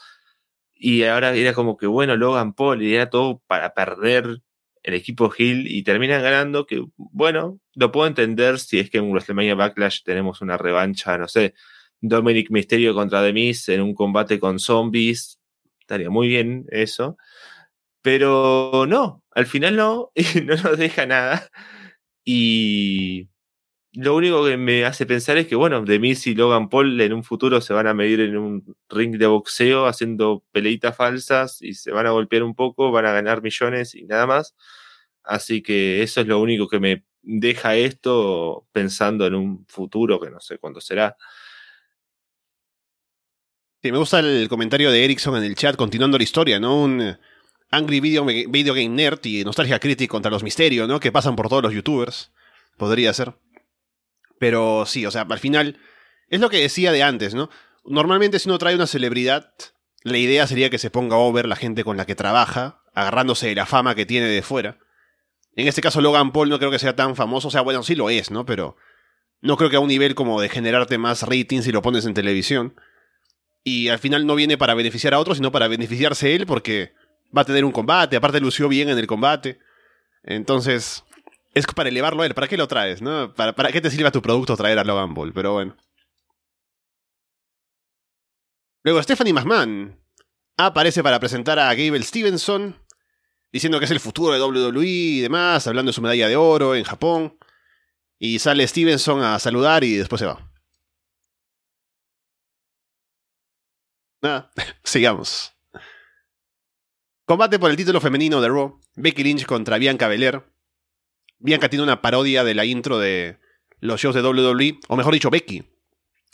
Y 0.74 1.04
ahora 1.04 1.34
era 1.34 1.54
como 1.54 1.76
que, 1.76 1.86
bueno, 1.86 2.16
Logan 2.16 2.54
Paul, 2.54 2.82
y 2.82 2.94
era 2.94 3.10
todo 3.10 3.42
para 3.46 3.74
perder 3.74 4.42
el 4.82 4.94
equipo 4.94 5.32
Hill 5.36 5.66
y 5.66 5.82
terminan 5.82 6.22
ganando, 6.22 6.66
que 6.66 6.84
bueno, 6.96 7.60
lo 7.74 7.92
puedo 7.92 8.06
entender 8.06 8.58
si 8.58 8.78
es 8.78 8.90
que 8.90 8.98
en 8.98 9.10
WrestleMania 9.10 9.54
Backlash 9.54 10.02
tenemos 10.02 10.40
una 10.40 10.56
revancha, 10.56 11.18
no 11.18 11.28
sé, 11.28 11.54
Dominic 12.00 12.50
Mysterio 12.50 12.94
contra 12.94 13.22
The 13.22 13.32
Miz 13.32 13.68
en 13.68 13.82
un 13.82 13.94
combate 13.94 14.40
con 14.40 14.58
zombies, 14.58 15.38
estaría 15.80 16.10
muy 16.10 16.28
bien 16.28 16.66
eso, 16.70 17.16
pero 18.02 18.86
no, 18.88 19.22
al 19.32 19.46
final 19.46 19.76
no, 19.76 20.12
y 20.14 20.40
no 20.42 20.56
nos 20.56 20.78
deja 20.78 21.06
nada, 21.06 21.50
y 22.24 23.28
lo 23.92 24.14
único 24.14 24.44
que 24.44 24.56
me 24.56 24.84
hace 24.84 25.04
pensar 25.04 25.36
es 25.36 25.46
que, 25.48 25.56
bueno, 25.56 25.84
The 25.84 25.98
Miz 25.98 26.26
y 26.26 26.34
Logan 26.34 26.68
Paul 26.68 27.00
en 27.00 27.12
un 27.12 27.24
futuro 27.24 27.60
se 27.60 27.72
van 27.72 27.88
a 27.88 27.94
medir 27.94 28.20
en 28.20 28.36
un 28.36 28.76
ring 28.88 29.16
de 29.18 29.26
boxeo 29.26 29.86
haciendo 29.86 30.44
peleitas 30.52 30.96
falsas 30.96 31.60
y 31.60 31.74
se 31.74 31.90
van 31.90 32.06
a 32.06 32.10
golpear 32.10 32.44
un 32.44 32.54
poco, 32.54 32.92
van 32.92 33.06
a 33.06 33.12
ganar 33.12 33.42
millones 33.42 33.94
y 33.96 34.04
nada 34.04 34.26
más. 34.26 34.54
Así 35.24 35.62
que 35.62 36.02
eso 36.02 36.20
es 36.20 36.28
lo 36.28 36.40
único 36.40 36.68
que 36.68 36.78
me 36.80 37.04
deja 37.22 37.76
esto 37.76 38.66
pensando 38.72 39.26
en 39.26 39.34
un 39.34 39.66
futuro 39.66 40.20
que 40.20 40.30
no 40.30 40.40
sé 40.40 40.58
cuándo 40.58 40.80
será. 40.80 41.16
Sí, 43.82 43.90
me 43.90 43.98
gusta 43.98 44.20
el 44.20 44.48
comentario 44.48 44.90
de 44.90 45.04
Erickson 45.04 45.36
en 45.36 45.44
el 45.44 45.54
chat, 45.54 45.74
continuando 45.74 46.18
la 46.18 46.24
historia, 46.24 46.60
¿no? 46.60 46.82
Un 46.82 47.16
Angry 47.70 48.00
Video, 48.00 48.24
video 48.24 48.74
Game 48.74 48.88
Nerd 48.88 49.24
y 49.24 49.44
Nostalgia 49.44 49.78
Critic 49.78 50.10
contra 50.10 50.30
los 50.30 50.42
misterios, 50.42 50.88
¿no? 50.88 51.00
Que 51.00 51.12
pasan 51.12 51.36
por 51.36 51.48
todos 51.48 51.62
los 51.62 51.72
youtubers. 51.72 52.32
Podría 52.76 53.12
ser. 53.12 53.34
Pero 54.38 54.86
sí, 54.86 55.06
o 55.06 55.10
sea, 55.10 55.22
al 55.22 55.38
final, 55.38 55.78
es 56.28 56.40
lo 56.40 56.50
que 56.50 56.58
decía 56.60 56.92
de 56.92 57.02
antes, 57.02 57.34
¿no? 57.34 57.50
Normalmente 57.84 58.38
si 58.38 58.48
uno 58.48 58.58
trae 58.58 58.74
una 58.74 58.86
celebridad, 58.86 59.52
la 60.02 60.18
idea 60.18 60.46
sería 60.46 60.70
que 60.70 60.78
se 60.78 60.90
ponga 60.90 61.16
over 61.16 61.46
la 61.46 61.56
gente 61.56 61.84
con 61.84 61.96
la 61.96 62.06
que 62.06 62.14
trabaja, 62.14 62.82
agarrándose 62.94 63.48
de 63.48 63.54
la 63.54 63.66
fama 63.66 63.94
que 63.94 64.06
tiene 64.06 64.26
de 64.26 64.42
fuera. 64.42 64.78
En 65.54 65.68
este 65.68 65.80
caso 65.80 66.00
Logan 66.00 66.32
Paul 66.32 66.48
no 66.48 66.58
creo 66.58 66.70
que 66.70 66.78
sea 66.78 66.96
tan 66.96 67.16
famoso, 67.16 67.48
o 67.48 67.50
sea, 67.50 67.60
bueno, 67.60 67.82
sí 67.82 67.94
lo 67.94 68.10
es, 68.10 68.30
¿no? 68.30 68.46
Pero 68.46 68.76
no 69.40 69.56
creo 69.56 69.70
que 69.70 69.76
a 69.76 69.80
un 69.80 69.88
nivel 69.88 70.14
como 70.14 70.40
de 70.40 70.48
generarte 70.48 70.98
más 70.98 71.22
ratings 71.22 71.64
si 71.64 71.72
lo 71.72 71.82
pones 71.82 72.04
en 72.04 72.14
televisión. 72.14 72.74
Y 73.62 73.88
al 73.88 73.98
final 73.98 74.26
no 74.26 74.34
viene 74.34 74.56
para 74.56 74.74
beneficiar 74.74 75.14
a 75.14 75.18
otros, 75.18 75.36
sino 75.36 75.52
para 75.52 75.68
beneficiarse 75.68 76.34
él 76.34 76.46
porque 76.46 76.94
va 77.36 77.42
a 77.42 77.44
tener 77.44 77.64
un 77.64 77.72
combate, 77.72 78.16
aparte 78.16 78.40
lució 78.40 78.68
bien 78.68 78.88
en 78.88 78.98
el 78.98 79.06
combate. 79.06 79.58
Entonces, 80.22 81.04
es 81.54 81.66
para 81.66 81.88
elevarlo 81.88 82.22
a 82.22 82.26
él. 82.26 82.34
¿Para 82.34 82.48
qué 82.48 82.56
lo 82.56 82.68
traes? 82.68 83.02
¿no? 83.02 83.34
¿Para, 83.34 83.54
¿Para 83.54 83.72
qué 83.72 83.80
te 83.80 83.90
sirve 83.90 84.10
tu 84.10 84.22
producto 84.22 84.56
traer 84.56 84.78
a 84.78 84.84
Logan 84.84 85.14
Paul? 85.14 85.32
Pero 85.32 85.52
bueno. 85.54 85.76
Luego 88.82 89.02
Stephanie 89.02 89.32
McMahon 89.32 89.98
aparece 90.56 91.02
para 91.02 91.20
presentar 91.20 91.58
a 91.58 91.74
Gable 91.74 92.02
Stevenson, 92.02 92.76
diciendo 93.52 93.78
que 93.78 93.84
es 93.84 93.90
el 93.90 94.00
futuro 94.00 94.32
de 94.32 94.40
WWE 94.40 94.86
y 94.86 95.20
demás, 95.20 95.66
hablando 95.66 95.90
de 95.90 95.94
su 95.94 96.02
medalla 96.02 96.28
de 96.28 96.36
oro 96.36 96.74
en 96.74 96.84
Japón. 96.84 97.38
Y 98.18 98.38
sale 98.38 98.66
Stevenson 98.66 99.22
a 99.22 99.38
saludar 99.38 99.84
y 99.84 99.96
después 99.96 100.20
se 100.20 100.26
va. 100.26 100.50
Nada, 104.22 104.50
sigamos. 104.84 105.54
Combate 107.30 107.60
por 107.60 107.70
el 107.70 107.76
título 107.76 108.00
femenino 108.00 108.40
de 108.40 108.48
Raw. 108.48 108.80
Becky 108.96 109.22
Lynch 109.22 109.46
contra 109.46 109.78
Bianca 109.78 110.08
Belair. 110.08 110.42
Bianca 111.38 111.68
tiene 111.68 111.84
una 111.84 112.02
parodia 112.02 112.42
de 112.42 112.56
la 112.56 112.64
intro 112.64 112.98
de 112.98 113.38
los 113.78 114.00
shows 114.00 114.16
de 114.16 114.20
WWE, 114.20 114.80
o 114.88 114.96
mejor 114.96 115.14
dicho, 115.14 115.30
Becky. 115.30 115.62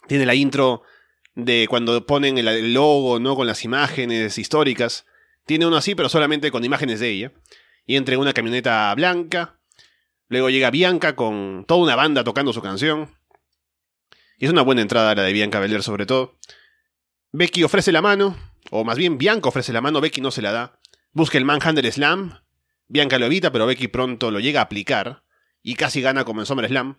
Tiene 0.08 0.24
la 0.24 0.34
intro 0.34 0.84
de 1.34 1.66
cuando 1.68 2.06
ponen 2.06 2.38
el, 2.38 2.72
logo, 2.72 3.20
¿no? 3.20 3.36
Con 3.36 3.46
las 3.46 3.62
imágenes 3.62 4.38
históricas. 4.38 5.04
Tiene 5.44 5.66
uno 5.66 5.76
así, 5.76 5.94
pero 5.94 6.08
solamente 6.08 6.50
con 6.50 6.64
imágenes 6.64 6.98
de 6.98 7.10
ella. 7.10 7.32
Y 7.84 7.96
entre 7.96 8.16
una 8.16 8.32
camioneta 8.32 8.94
blanca. 8.94 9.58
Luego 10.28 10.48
llega 10.48 10.70
Bianca 10.70 11.14
con 11.14 11.66
toda 11.68 11.82
una 11.82 11.94
banda 11.94 12.24
tocando 12.24 12.54
su 12.54 12.62
canción. 12.62 13.10
Y 14.38 14.46
es 14.46 14.50
una 14.50 14.62
buena 14.62 14.80
entrada 14.80 15.14
la 15.14 15.24
de 15.24 15.34
Bianca 15.34 15.60
Belair 15.60 15.82
sobre 15.82 16.06
todo. 16.06 16.38
Becky 17.32 17.64
ofrece 17.64 17.92
la 17.92 18.00
mano, 18.00 18.34
o 18.70 18.82
más 18.82 18.96
bien 18.96 19.18
Bianca 19.18 19.50
ofrece 19.50 19.74
la 19.74 19.82
mano, 19.82 20.00
Becky 20.00 20.22
no 20.22 20.30
se 20.30 20.40
la 20.40 20.52
da. 20.52 20.80
Busca 21.16 21.38
el 21.38 21.46
Manhandle 21.46 21.90
Slam. 21.90 22.42
Bianca 22.88 23.18
lo 23.18 23.24
evita, 23.24 23.50
pero 23.50 23.64
Becky 23.64 23.88
pronto 23.88 24.30
lo 24.30 24.38
llega 24.38 24.60
a 24.60 24.64
aplicar. 24.64 25.22
Y 25.62 25.74
casi 25.74 26.02
gana 26.02 26.26
como 26.26 26.42
en 26.42 26.46
Slam. 26.46 26.98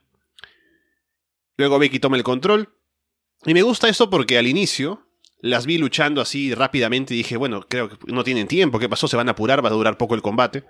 Luego 1.56 1.78
Becky 1.78 2.00
toma 2.00 2.18
el 2.18 2.24
control. 2.24 2.74
Y 3.46 3.54
me 3.54 3.62
gusta 3.62 3.88
eso 3.90 4.10
porque 4.10 4.40
al 4.40 4.48
inicio 4.48 5.08
las 5.40 5.68
vi 5.68 5.78
luchando 5.78 6.20
así 6.20 6.56
rápidamente 6.56 7.14
y 7.14 7.18
dije, 7.18 7.38
bueno, 7.38 7.68
creo 7.70 7.90
que 7.90 8.12
no 8.12 8.24
tienen 8.24 8.48
tiempo, 8.48 8.80
¿qué 8.80 8.90
pasó? 8.90 9.08
Se 9.08 9.16
van 9.16 9.28
a 9.28 9.34
apurar, 9.34 9.64
va 9.64 9.70
a 9.70 9.74
durar 9.74 10.00
poco 10.00 10.16
el 10.16 10.24
combate. 10.24 10.64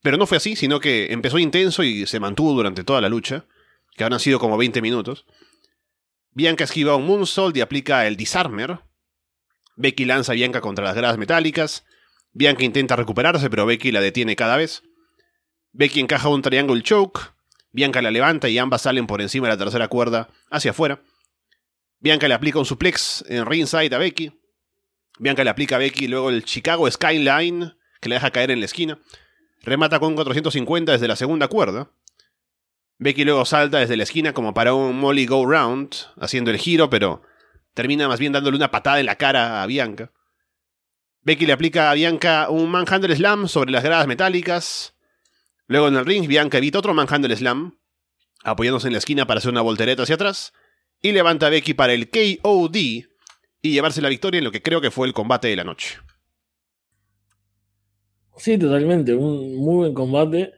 Pero 0.00 0.16
no 0.16 0.26
fue 0.26 0.38
así, 0.38 0.56
sino 0.56 0.80
que 0.80 1.12
empezó 1.12 1.38
intenso 1.38 1.82
y 1.82 2.06
se 2.06 2.20
mantuvo 2.20 2.54
durante 2.54 2.84
toda 2.84 3.02
la 3.02 3.10
lucha, 3.10 3.44
que 3.98 4.04
habrán 4.04 4.18
sido 4.18 4.38
como 4.38 4.56
20 4.56 4.80
minutos. 4.80 5.26
Bianca 6.30 6.64
esquiva 6.64 6.96
un 6.96 7.04
moonsault 7.04 7.54
y 7.54 7.60
aplica 7.60 8.06
el 8.06 8.16
disarmer. 8.16 8.80
Becky 9.76 10.06
lanza 10.06 10.32
a 10.32 10.36
Bianca 10.36 10.62
contra 10.62 10.86
las 10.86 10.96
gradas 10.96 11.18
metálicas. 11.18 11.84
Bianca 12.32 12.64
intenta 12.64 12.96
recuperarse, 12.96 13.50
pero 13.50 13.66
Becky 13.66 13.92
la 13.92 14.00
detiene 14.00 14.36
cada 14.36 14.56
vez. 14.56 14.82
Becky 15.72 16.00
encaja 16.00 16.28
un 16.28 16.42
triangle 16.42 16.82
choke. 16.82 17.32
Bianca 17.70 18.02
la 18.02 18.10
levanta 18.10 18.48
y 18.48 18.58
ambas 18.58 18.82
salen 18.82 19.06
por 19.06 19.20
encima 19.20 19.46
de 19.46 19.54
la 19.54 19.58
tercera 19.58 19.88
cuerda 19.88 20.28
hacia 20.50 20.70
afuera. 20.70 21.02
Bianca 22.00 22.28
le 22.28 22.34
aplica 22.34 22.58
un 22.58 22.64
suplex 22.64 23.24
en 23.28 23.46
ringside 23.46 23.94
a 23.94 23.98
Becky. 23.98 24.32
Bianca 25.18 25.44
le 25.44 25.50
aplica 25.50 25.76
a 25.76 25.78
Becky 25.78 26.06
luego 26.06 26.30
el 26.30 26.44
Chicago 26.44 26.90
Skyline, 26.90 27.74
que 28.00 28.08
le 28.08 28.14
deja 28.14 28.30
caer 28.30 28.50
en 28.50 28.60
la 28.60 28.66
esquina. 28.66 28.98
Remata 29.62 29.98
con 29.98 30.14
450 30.14 30.92
desde 30.92 31.08
la 31.08 31.16
segunda 31.16 31.48
cuerda. 31.48 31.90
Becky 32.98 33.24
luego 33.24 33.44
salta 33.44 33.78
desde 33.78 33.96
la 33.96 34.04
esquina 34.04 34.32
como 34.32 34.54
para 34.54 34.74
un 34.74 34.98
Molly 34.98 35.26
Go 35.26 35.44
Round, 35.46 35.94
haciendo 36.20 36.50
el 36.50 36.58
giro, 36.58 36.90
pero 36.90 37.22
termina 37.74 38.08
más 38.08 38.18
bien 38.18 38.32
dándole 38.32 38.56
una 38.56 38.70
patada 38.70 39.00
en 39.00 39.06
la 39.06 39.16
cara 39.16 39.62
a 39.62 39.66
Bianca. 39.66 40.12
Becky 41.22 41.46
le 41.46 41.52
aplica 41.52 41.90
a 41.90 41.94
Bianca 41.94 42.48
un 42.50 42.70
Manhandle 42.70 43.14
Slam 43.14 43.48
sobre 43.48 43.70
las 43.70 43.84
gradas 43.84 44.06
metálicas. 44.06 44.94
Luego 45.66 45.88
en 45.88 45.96
el 45.96 46.06
ring, 46.06 46.26
Bianca 46.26 46.58
evita 46.58 46.78
otro 46.78 46.94
Manhandle 46.94 47.36
Slam, 47.36 47.78
apoyándose 48.44 48.86
en 48.86 48.92
la 48.92 48.98
esquina 48.98 49.26
para 49.26 49.38
hacer 49.38 49.50
una 49.50 49.60
voltereta 49.60 50.04
hacia 50.04 50.14
atrás. 50.14 50.52
Y 51.02 51.12
levanta 51.12 51.46
a 51.46 51.50
Becky 51.50 51.74
para 51.74 51.92
el 51.92 52.10
KOD 52.10 52.76
y 52.76 53.06
llevarse 53.62 54.00
la 54.00 54.08
victoria 54.08 54.38
en 54.38 54.44
lo 54.44 54.52
que 54.52 54.62
creo 54.62 54.80
que 54.80 54.90
fue 54.90 55.06
el 55.06 55.12
combate 55.12 55.48
de 55.48 55.56
la 55.56 55.64
noche. 55.64 55.98
Sí, 58.36 58.56
totalmente. 58.56 59.14
Un 59.14 59.56
muy 59.56 59.76
buen 59.76 59.94
combate 59.94 60.52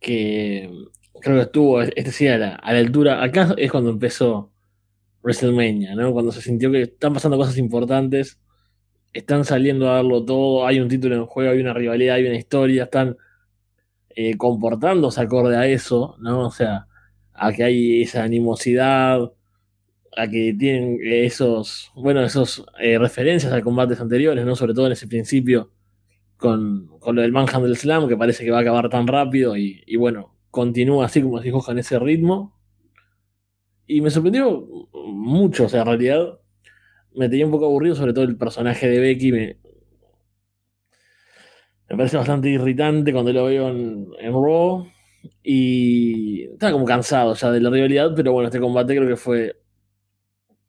que 0.00 0.70
creo 1.20 1.36
que 1.36 1.42
estuvo, 1.42 1.82
este 1.82 2.10
sí, 2.10 2.26
a 2.26 2.38
la, 2.38 2.54
altura. 2.56 3.22
Acá 3.22 3.54
es 3.56 3.70
cuando 3.70 3.90
empezó 3.90 4.52
WrestleMania, 5.22 5.94
¿no? 5.94 6.12
Cuando 6.12 6.32
se 6.32 6.42
sintió 6.42 6.70
que 6.70 6.82
están 6.82 7.14
pasando 7.14 7.36
cosas 7.36 7.58
importantes, 7.58 8.40
están 9.14 9.44
saliendo 9.44 9.88
a 9.90 9.94
darlo 9.94 10.24
todo, 10.24 10.66
hay 10.66 10.80
un 10.80 10.88
título 10.88 11.14
en 11.14 11.26
juego, 11.26 11.52
hay 11.52 11.60
una 11.60 11.72
rivalidad, 11.72 12.16
hay 12.16 12.26
una 12.26 12.36
historia, 12.36 12.84
están 12.84 13.16
eh, 14.10 14.36
comportándose 14.36 15.20
acorde 15.20 15.56
a 15.56 15.66
eso, 15.66 16.16
¿no? 16.18 16.48
O 16.48 16.50
sea, 16.50 16.88
a 17.32 17.52
que 17.52 17.64
hay 17.64 18.02
esa 18.02 18.24
animosidad, 18.24 19.32
a 20.16 20.28
que 20.28 20.54
tienen 20.58 20.98
esos, 21.02 21.92
bueno, 21.94 22.22
esos 22.24 22.66
eh, 22.80 22.98
referencias 22.98 23.52
a 23.52 23.62
combates 23.62 24.00
anteriores, 24.00 24.44
¿no? 24.44 24.56
Sobre 24.56 24.74
todo 24.74 24.86
en 24.86 24.92
ese 24.92 25.06
principio 25.08 25.70
con, 26.36 26.88
con 26.98 27.16
lo 27.16 27.22
del 27.22 27.32
Manhandle 27.32 27.76
Slam, 27.76 28.08
que 28.08 28.16
parece 28.16 28.44
que 28.44 28.50
va 28.50 28.58
a 28.58 28.62
acabar 28.62 28.88
tan 28.90 29.06
rápido 29.06 29.56
y, 29.56 29.82
y 29.86 29.96
bueno, 29.96 30.36
continúa 30.50 31.06
así 31.06 31.22
como 31.22 31.38
se 31.38 31.44
dijo 31.46 31.64
en 31.70 31.78
ese 31.78 31.98
ritmo. 31.98 32.52
Y 33.86 34.00
me 34.00 34.10
sorprendió 34.10 34.66
mucho, 34.92 35.66
o 35.66 35.68
sea, 35.68 35.80
en 35.80 35.86
realidad 35.86 36.38
me 37.14 37.28
tenía 37.28 37.46
un 37.46 37.52
poco 37.52 37.66
aburrido, 37.66 37.94
sobre 37.94 38.12
todo 38.12 38.24
el 38.24 38.36
personaje 38.36 38.88
de 38.88 38.98
Becky. 38.98 39.32
Me, 39.32 39.56
me 41.88 41.96
parece 41.96 42.16
bastante 42.16 42.48
irritante 42.48 43.12
cuando 43.12 43.32
lo 43.32 43.44
veo 43.44 43.68
en, 43.68 44.08
en 44.20 44.32
Raw. 44.32 44.86
Y 45.42 46.44
estaba 46.44 46.72
como 46.72 46.84
cansado 46.84 47.34
ya 47.34 47.50
de 47.50 47.60
la 47.60 47.70
rivalidad, 47.70 48.12
pero 48.14 48.32
bueno, 48.32 48.48
este 48.48 48.60
combate 48.60 48.96
creo 48.96 49.08
que 49.08 49.16
fue 49.16 49.56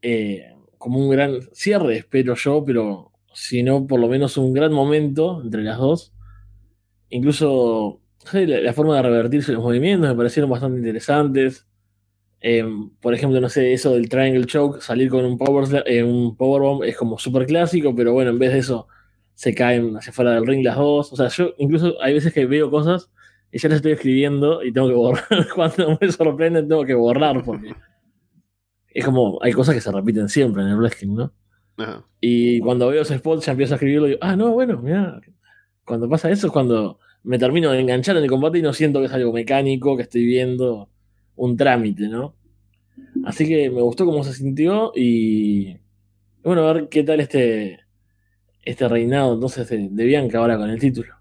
eh, 0.01 0.53
como 0.77 0.99
un 0.99 1.09
gran 1.09 1.41
cierre, 1.51 1.97
espero 1.97 2.35
yo, 2.35 2.63
pero 2.63 3.11
si 3.33 3.63
no, 3.63 3.87
por 3.87 3.99
lo 3.99 4.07
menos 4.07 4.37
un 4.37 4.53
gran 4.53 4.71
momento 4.71 5.41
entre 5.43 5.63
las 5.63 5.77
dos. 5.77 6.13
Incluso 7.09 8.01
la, 8.33 8.73
forma 8.73 8.95
de 8.95 9.01
revertirse 9.01 9.51
los 9.51 9.63
movimientos 9.63 10.09
me 10.09 10.15
parecieron 10.15 10.49
bastante 10.49 10.77
interesantes. 10.77 11.67
Em, 12.47 12.91
por 13.01 13.15
ejemplo, 13.15 13.41
no 13.41 13.49
sé, 13.49 13.73
eso 13.73 13.93
del 13.93 14.07
Triangle 14.07 14.45
Choke, 14.45 14.79
salir 14.79 15.09
con 15.09 15.25
un, 15.25 15.35
power, 15.35 15.81
eh, 15.87 16.03
un 16.03 16.37
Powerbomb 16.37 16.83
es 16.83 16.95
como 16.95 17.17
súper 17.17 17.47
clásico, 17.47 17.95
pero 17.95 18.13
bueno, 18.13 18.29
en 18.29 18.37
vez 18.37 18.53
de 18.53 18.59
eso 18.59 18.87
se 19.33 19.55
caen 19.55 19.97
hacia 19.97 20.13
fuera 20.13 20.33
del 20.33 20.45
ring 20.45 20.63
las 20.63 20.75
dos. 20.75 21.11
O 21.11 21.15
sea, 21.15 21.27
yo 21.29 21.55
incluso 21.57 21.99
hay 22.03 22.13
veces 22.13 22.31
que 22.31 22.45
veo 22.45 22.69
cosas 22.69 23.09
y 23.51 23.57
ya 23.57 23.67
las 23.67 23.77
estoy 23.77 23.93
escribiendo 23.93 24.63
y 24.63 24.71
tengo 24.71 24.87
que 24.87 24.93
borrar. 24.93 25.25
Cuando 25.55 25.97
me 25.99 26.11
sorprenden, 26.11 26.67
tengo 26.67 26.85
que 26.85 26.93
borrar 26.93 27.43
porque 27.43 27.73
es 28.89 29.03
como, 29.03 29.39
hay 29.41 29.51
cosas 29.51 29.73
que 29.73 29.81
se 29.81 29.91
repiten 29.91 30.29
siempre 30.29 30.61
en 30.61 30.69
el 30.69 30.77
wrestling, 30.77 31.15
¿no? 31.15 31.33
Y 32.21 32.59
cuando 32.59 32.89
veo 32.89 33.01
ese 33.01 33.15
spot 33.15 33.41
ya 33.41 33.53
empiezo 33.53 33.73
a 33.73 33.77
escribirlo 33.77 34.05
y 34.05 34.09
digo, 34.11 34.19
ah, 34.21 34.35
no, 34.35 34.51
bueno, 34.51 34.79
mira, 34.83 35.19
cuando 35.83 36.07
pasa 36.07 36.29
eso 36.29 36.45
es 36.45 36.53
cuando 36.53 36.99
me 37.23 37.39
termino 37.39 37.71
de 37.71 37.79
enganchar 37.79 38.15
en 38.17 38.23
el 38.23 38.29
combate 38.29 38.59
y 38.59 38.61
no 38.61 38.71
siento 38.71 38.99
que 38.99 39.07
es 39.07 39.13
algo 39.13 39.33
mecánico, 39.33 39.97
que 39.97 40.03
estoy 40.03 40.27
viendo 40.27 40.89
un 41.35 41.57
trámite, 41.57 42.07
¿no? 42.07 42.35
Así 43.25 43.47
que 43.47 43.69
me 43.69 43.81
gustó 43.81 44.05
cómo 44.05 44.23
se 44.23 44.33
sintió 44.33 44.91
y 44.95 45.77
bueno, 46.43 46.67
a 46.67 46.73
ver 46.73 46.89
qué 46.89 47.03
tal 47.03 47.19
este, 47.19 47.79
este 48.63 48.87
reinado 48.87 49.33
entonces 49.33 49.67
de, 49.69 50.05
Bianca 50.05 50.37
ahora 50.39 50.57
con 50.57 50.69
el 50.69 50.79
título. 50.79 51.13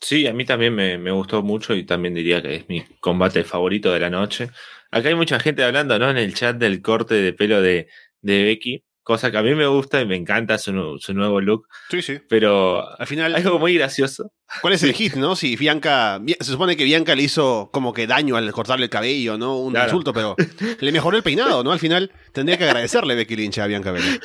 Sí, 0.00 0.26
a 0.26 0.32
mí 0.32 0.44
también 0.44 0.74
me, 0.74 0.98
me, 0.98 1.12
gustó 1.12 1.42
mucho 1.42 1.74
y 1.74 1.84
también 1.84 2.14
diría 2.14 2.42
que 2.42 2.56
es 2.56 2.68
mi 2.68 2.82
combate 3.00 3.44
favorito 3.44 3.92
de 3.92 4.00
la 4.00 4.10
noche. 4.10 4.50
Acá 4.90 5.08
hay 5.08 5.14
mucha 5.14 5.38
gente 5.38 5.62
hablando, 5.62 5.98
¿no? 5.98 6.10
En 6.10 6.16
el 6.16 6.34
chat 6.34 6.56
del 6.56 6.82
corte 6.82 7.14
de 7.14 7.32
pelo 7.32 7.62
de, 7.62 7.88
de 8.20 8.42
Becky, 8.42 8.84
cosa 9.02 9.30
que 9.30 9.38
a 9.38 9.42
mí 9.42 9.54
me 9.54 9.66
gusta 9.66 10.00
y 10.00 10.06
me 10.06 10.16
encanta 10.16 10.58
su, 10.58 10.98
su 10.98 11.14
nuevo 11.14 11.40
look. 11.40 11.68
Sí, 11.90 12.02
sí. 12.02 12.20
Pero 12.28 12.98
al 12.98 13.06
final. 13.06 13.34
Algo 13.34 13.58
muy 13.58 13.74
gracioso. 13.74 14.32
¿Cuál 14.60 14.74
es 14.74 14.82
el 14.82 14.92
hit, 14.92 15.14
no? 15.14 15.36
Si 15.36 15.56
Bianca. 15.56 16.20
Se 16.40 16.52
supone 16.52 16.76
que 16.76 16.84
Bianca 16.84 17.14
le 17.14 17.22
hizo 17.22 17.70
como 17.72 17.92
que 17.92 18.06
daño 18.06 18.36
al 18.36 18.50
cortarle 18.52 18.84
el 18.84 18.90
cabello, 18.90 19.38
¿no? 19.38 19.58
Un 19.58 19.76
insulto, 19.76 20.12
pero 20.12 20.36
le 20.80 20.92
mejoró 20.92 21.16
el 21.16 21.22
peinado, 21.22 21.64
¿no? 21.64 21.72
Al 21.72 21.78
final 21.78 22.12
tendría 22.32 22.58
que 22.58 22.64
agradecerle 22.64 23.14
Becky 23.14 23.36
Lynch 23.36 23.58
a 23.58 23.66
Bianca 23.66 23.92
Belair. 23.92 24.20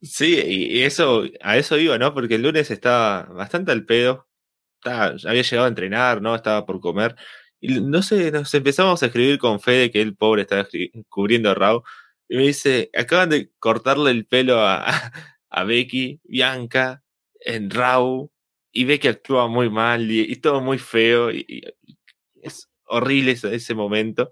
Sí, 0.00 0.40
y 0.46 0.82
eso, 0.82 1.24
a 1.40 1.56
eso 1.56 1.76
iba, 1.76 1.98
¿no? 1.98 2.14
Porque 2.14 2.36
el 2.36 2.42
lunes 2.42 2.70
estaba 2.70 3.24
bastante 3.24 3.72
al 3.72 3.84
pedo. 3.84 4.28
Estaba, 4.76 5.16
había 5.26 5.42
llegado 5.42 5.64
a 5.64 5.68
entrenar, 5.68 6.22
¿no? 6.22 6.36
Estaba 6.36 6.64
por 6.66 6.80
comer. 6.80 7.16
Y 7.60 7.80
no 7.80 8.02
sé, 8.02 8.30
nos 8.30 8.54
empezamos 8.54 9.02
a 9.02 9.06
escribir 9.06 9.38
con 9.38 9.60
fe 9.60 9.72
de 9.72 9.90
que 9.90 10.00
el 10.00 10.14
pobre 10.14 10.42
estaba 10.42 10.68
cubriendo 11.08 11.50
a 11.50 11.54
Raw. 11.54 11.82
Y 12.28 12.36
me 12.36 12.42
dice, 12.44 12.90
acaban 12.94 13.30
de 13.30 13.50
cortarle 13.58 14.10
el 14.10 14.26
pelo 14.26 14.60
a, 14.60 14.86
a 15.50 15.64
Becky, 15.64 16.20
Bianca, 16.24 17.02
en 17.40 17.70
Raw, 17.70 18.30
y 18.72 18.84
Becky 18.84 19.08
actúa 19.08 19.48
muy 19.48 19.70
mal 19.70 20.10
y, 20.10 20.36
todo 20.36 20.60
muy 20.60 20.78
feo. 20.78 21.30
Y, 21.32 21.62
es 22.42 22.70
horrible 22.84 23.32
ese, 23.32 23.54
ese, 23.54 23.74
momento. 23.74 24.30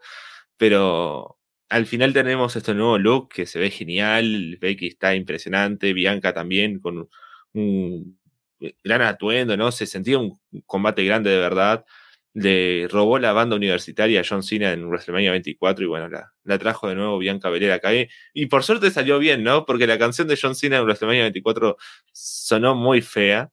Pero 0.56 1.38
al 1.68 1.86
final 1.86 2.12
tenemos 2.12 2.56
este 2.56 2.74
nuevo 2.74 2.98
look 2.98 3.30
que 3.30 3.46
se 3.46 3.58
ve 3.58 3.70
genial. 3.70 4.58
Becky 4.60 4.88
está 4.88 5.14
impresionante, 5.14 5.92
Bianca 5.92 6.32
también 6.32 6.80
con 6.80 7.08
un 7.54 8.18
gran 8.84 9.02
atuendo, 9.02 9.56
¿no? 9.56 9.72
Se 9.72 9.86
sentía 9.86 10.18
un 10.18 10.38
combate 10.66 11.04
grande 11.04 11.30
de 11.30 11.38
verdad 11.38 11.84
le 12.36 12.86
robó 12.88 13.18
la 13.18 13.32
banda 13.32 13.56
universitaria 13.56 14.20
a 14.20 14.24
John 14.28 14.42
Cena 14.42 14.70
en 14.72 14.86
WrestleMania 14.88 15.30
24 15.30 15.82
y 15.82 15.88
bueno, 15.88 16.10
la, 16.10 16.58
trajo 16.58 16.86
de 16.86 16.94
nuevo 16.94 17.16
Bianca 17.16 17.48
Belair 17.48 17.72
acá. 17.72 17.88
Y 18.34 18.46
por 18.46 18.62
suerte 18.62 18.90
salió 18.90 19.18
bien, 19.18 19.42
¿no? 19.42 19.64
Porque 19.64 19.86
la 19.86 19.98
canción 19.98 20.28
de 20.28 20.38
John 20.40 20.54
Cena 20.54 20.76
en 20.76 20.82
WrestleMania 20.82 21.22
24 21.22 21.78
sonó 22.12 22.74
muy 22.74 23.00
fea. 23.00 23.50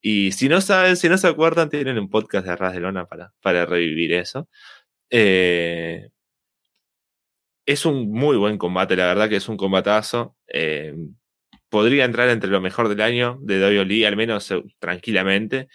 Y 0.00 0.32
si 0.32 0.48
no 0.48 0.62
saben, 0.62 0.96
si 0.96 1.10
no 1.10 1.18
se 1.18 1.28
acuerdan, 1.28 1.68
tienen 1.68 1.98
un 1.98 2.08
podcast 2.08 2.46
de 2.46 2.52
Arras 2.52 2.72
de 2.72 2.80
Lona 2.80 3.04
para, 3.04 3.34
para 3.42 3.66
revivir 3.66 4.14
eso. 4.14 4.48
Eh, 5.10 6.08
es 7.66 7.84
un 7.84 8.10
muy 8.10 8.38
buen 8.38 8.56
combate, 8.56 8.96
la 8.96 9.06
verdad 9.06 9.28
que 9.28 9.36
es 9.36 9.48
un 9.50 9.58
combatazo. 9.58 10.34
Eh, 10.48 10.94
podría 11.68 12.06
entrar 12.06 12.30
entre 12.30 12.48
lo 12.48 12.62
mejor 12.62 12.88
del 12.88 13.02
año 13.02 13.38
de 13.42 13.60
WWE, 13.60 14.06
al 14.06 14.16
menos 14.16 14.50
eh, 14.50 14.62
tranquilamente. 14.78 15.68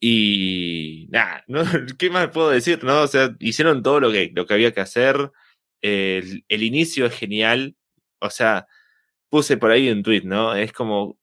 Y 0.00 1.08
nada, 1.10 1.44
¿no? 1.46 1.62
¿qué 1.98 2.10
más 2.10 2.28
puedo 2.30 2.50
decir? 2.50 2.82
No, 2.84 3.02
o 3.02 3.06
sea, 3.06 3.36
hicieron 3.40 3.82
todo 3.82 4.00
lo 4.00 4.10
que, 4.10 4.32
lo 4.34 4.46
que 4.46 4.54
había 4.54 4.72
que 4.72 4.80
hacer. 4.80 5.30
El, 5.82 6.44
el 6.48 6.62
inicio 6.62 7.06
es 7.06 7.14
genial. 7.14 7.76
O 8.20 8.30
sea, 8.30 8.66
puse 9.30 9.56
por 9.56 9.70
ahí 9.70 9.90
un 9.90 10.02
tweet, 10.02 10.22
¿no? 10.24 10.54
Es 10.54 10.72
como 10.72 11.18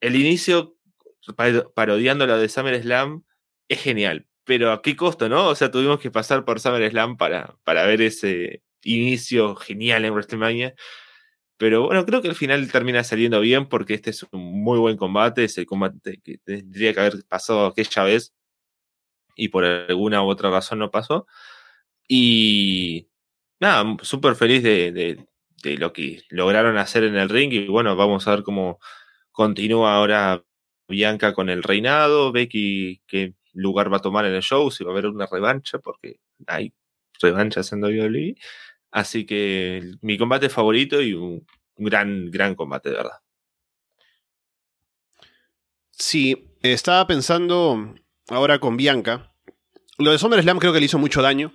el 0.00 0.16
inicio 0.16 0.76
parodiando 1.74 2.26
lo 2.26 2.38
de 2.38 2.48
SummerSlam 2.48 3.24
es 3.68 3.82
genial, 3.82 4.26
pero 4.44 4.72
a 4.72 4.82
qué 4.82 4.96
costo, 4.96 5.28
¿no? 5.28 5.48
O 5.48 5.54
sea, 5.54 5.70
tuvimos 5.70 6.00
que 6.00 6.10
pasar 6.10 6.44
por 6.44 6.60
SummerSlam 6.60 7.16
para, 7.16 7.56
para 7.64 7.86
ver 7.86 8.02
ese 8.02 8.62
inicio 8.82 9.56
genial 9.56 10.04
en 10.04 10.12
WrestleMania. 10.12 10.74
Pero 11.56 11.84
bueno, 11.86 12.04
creo 12.04 12.20
que 12.22 12.28
al 12.28 12.34
final 12.34 12.70
termina 12.70 13.04
saliendo 13.04 13.40
bien 13.40 13.68
porque 13.68 13.94
este 13.94 14.10
es 14.10 14.24
un 14.32 14.62
muy 14.62 14.78
buen 14.78 14.96
combate, 14.96 15.44
es 15.44 15.56
el 15.58 15.66
combate 15.66 16.20
que 16.22 16.38
tendría 16.38 16.92
que 16.92 17.00
haber 17.00 17.24
pasado 17.28 17.66
aquella 17.66 18.04
vez 18.04 18.34
y 19.36 19.48
por 19.48 19.64
alguna 19.64 20.22
u 20.22 20.28
otra 20.28 20.50
razón 20.50 20.80
no 20.80 20.90
pasó. 20.90 21.26
Y 22.08 23.08
nada, 23.60 23.96
súper 24.02 24.34
feliz 24.36 24.62
de, 24.62 24.92
de, 24.92 25.26
de, 25.62 25.78
lo 25.78 25.92
que 25.92 26.22
lograron 26.30 26.76
hacer 26.78 27.04
en 27.04 27.16
el 27.16 27.28
ring 27.28 27.52
y 27.52 27.66
bueno, 27.68 27.96
vamos 27.96 28.28
a 28.28 28.32
ver 28.32 28.44
cómo 28.44 28.80
continúa 29.32 29.94
ahora 29.96 30.44
Bianca 30.88 31.34
con 31.34 31.48
el 31.50 31.62
reinado, 31.62 32.32
Becky 32.32 33.02
qué 33.06 33.34
lugar 33.54 33.92
va 33.92 33.98
a 33.98 34.00
tomar 34.00 34.26
en 34.26 34.34
el 34.34 34.42
show, 34.42 34.70
si 34.70 34.84
va 34.84 34.90
a 34.90 34.92
haber 34.94 35.06
una 35.06 35.26
revancha, 35.26 35.78
porque 35.78 36.20
hay 36.46 36.72
revanchas 37.20 37.72
en 37.72 37.82
WWE. 37.84 38.36
Así 38.94 39.26
que 39.26 39.82
mi 40.02 40.16
combate 40.16 40.48
favorito 40.48 41.02
y 41.02 41.14
un 41.14 41.44
gran, 41.76 42.30
gran 42.30 42.54
combate, 42.54 42.90
de 42.90 42.94
verdad. 42.94 43.18
Sí, 45.90 46.46
estaba 46.62 47.04
pensando 47.08 47.92
ahora 48.28 48.60
con 48.60 48.76
Bianca. 48.76 49.34
Lo 49.98 50.12
de 50.12 50.18
SummerSlam 50.18 50.60
creo 50.60 50.72
que 50.72 50.78
le 50.78 50.86
hizo 50.86 51.00
mucho 51.00 51.22
daño. 51.22 51.52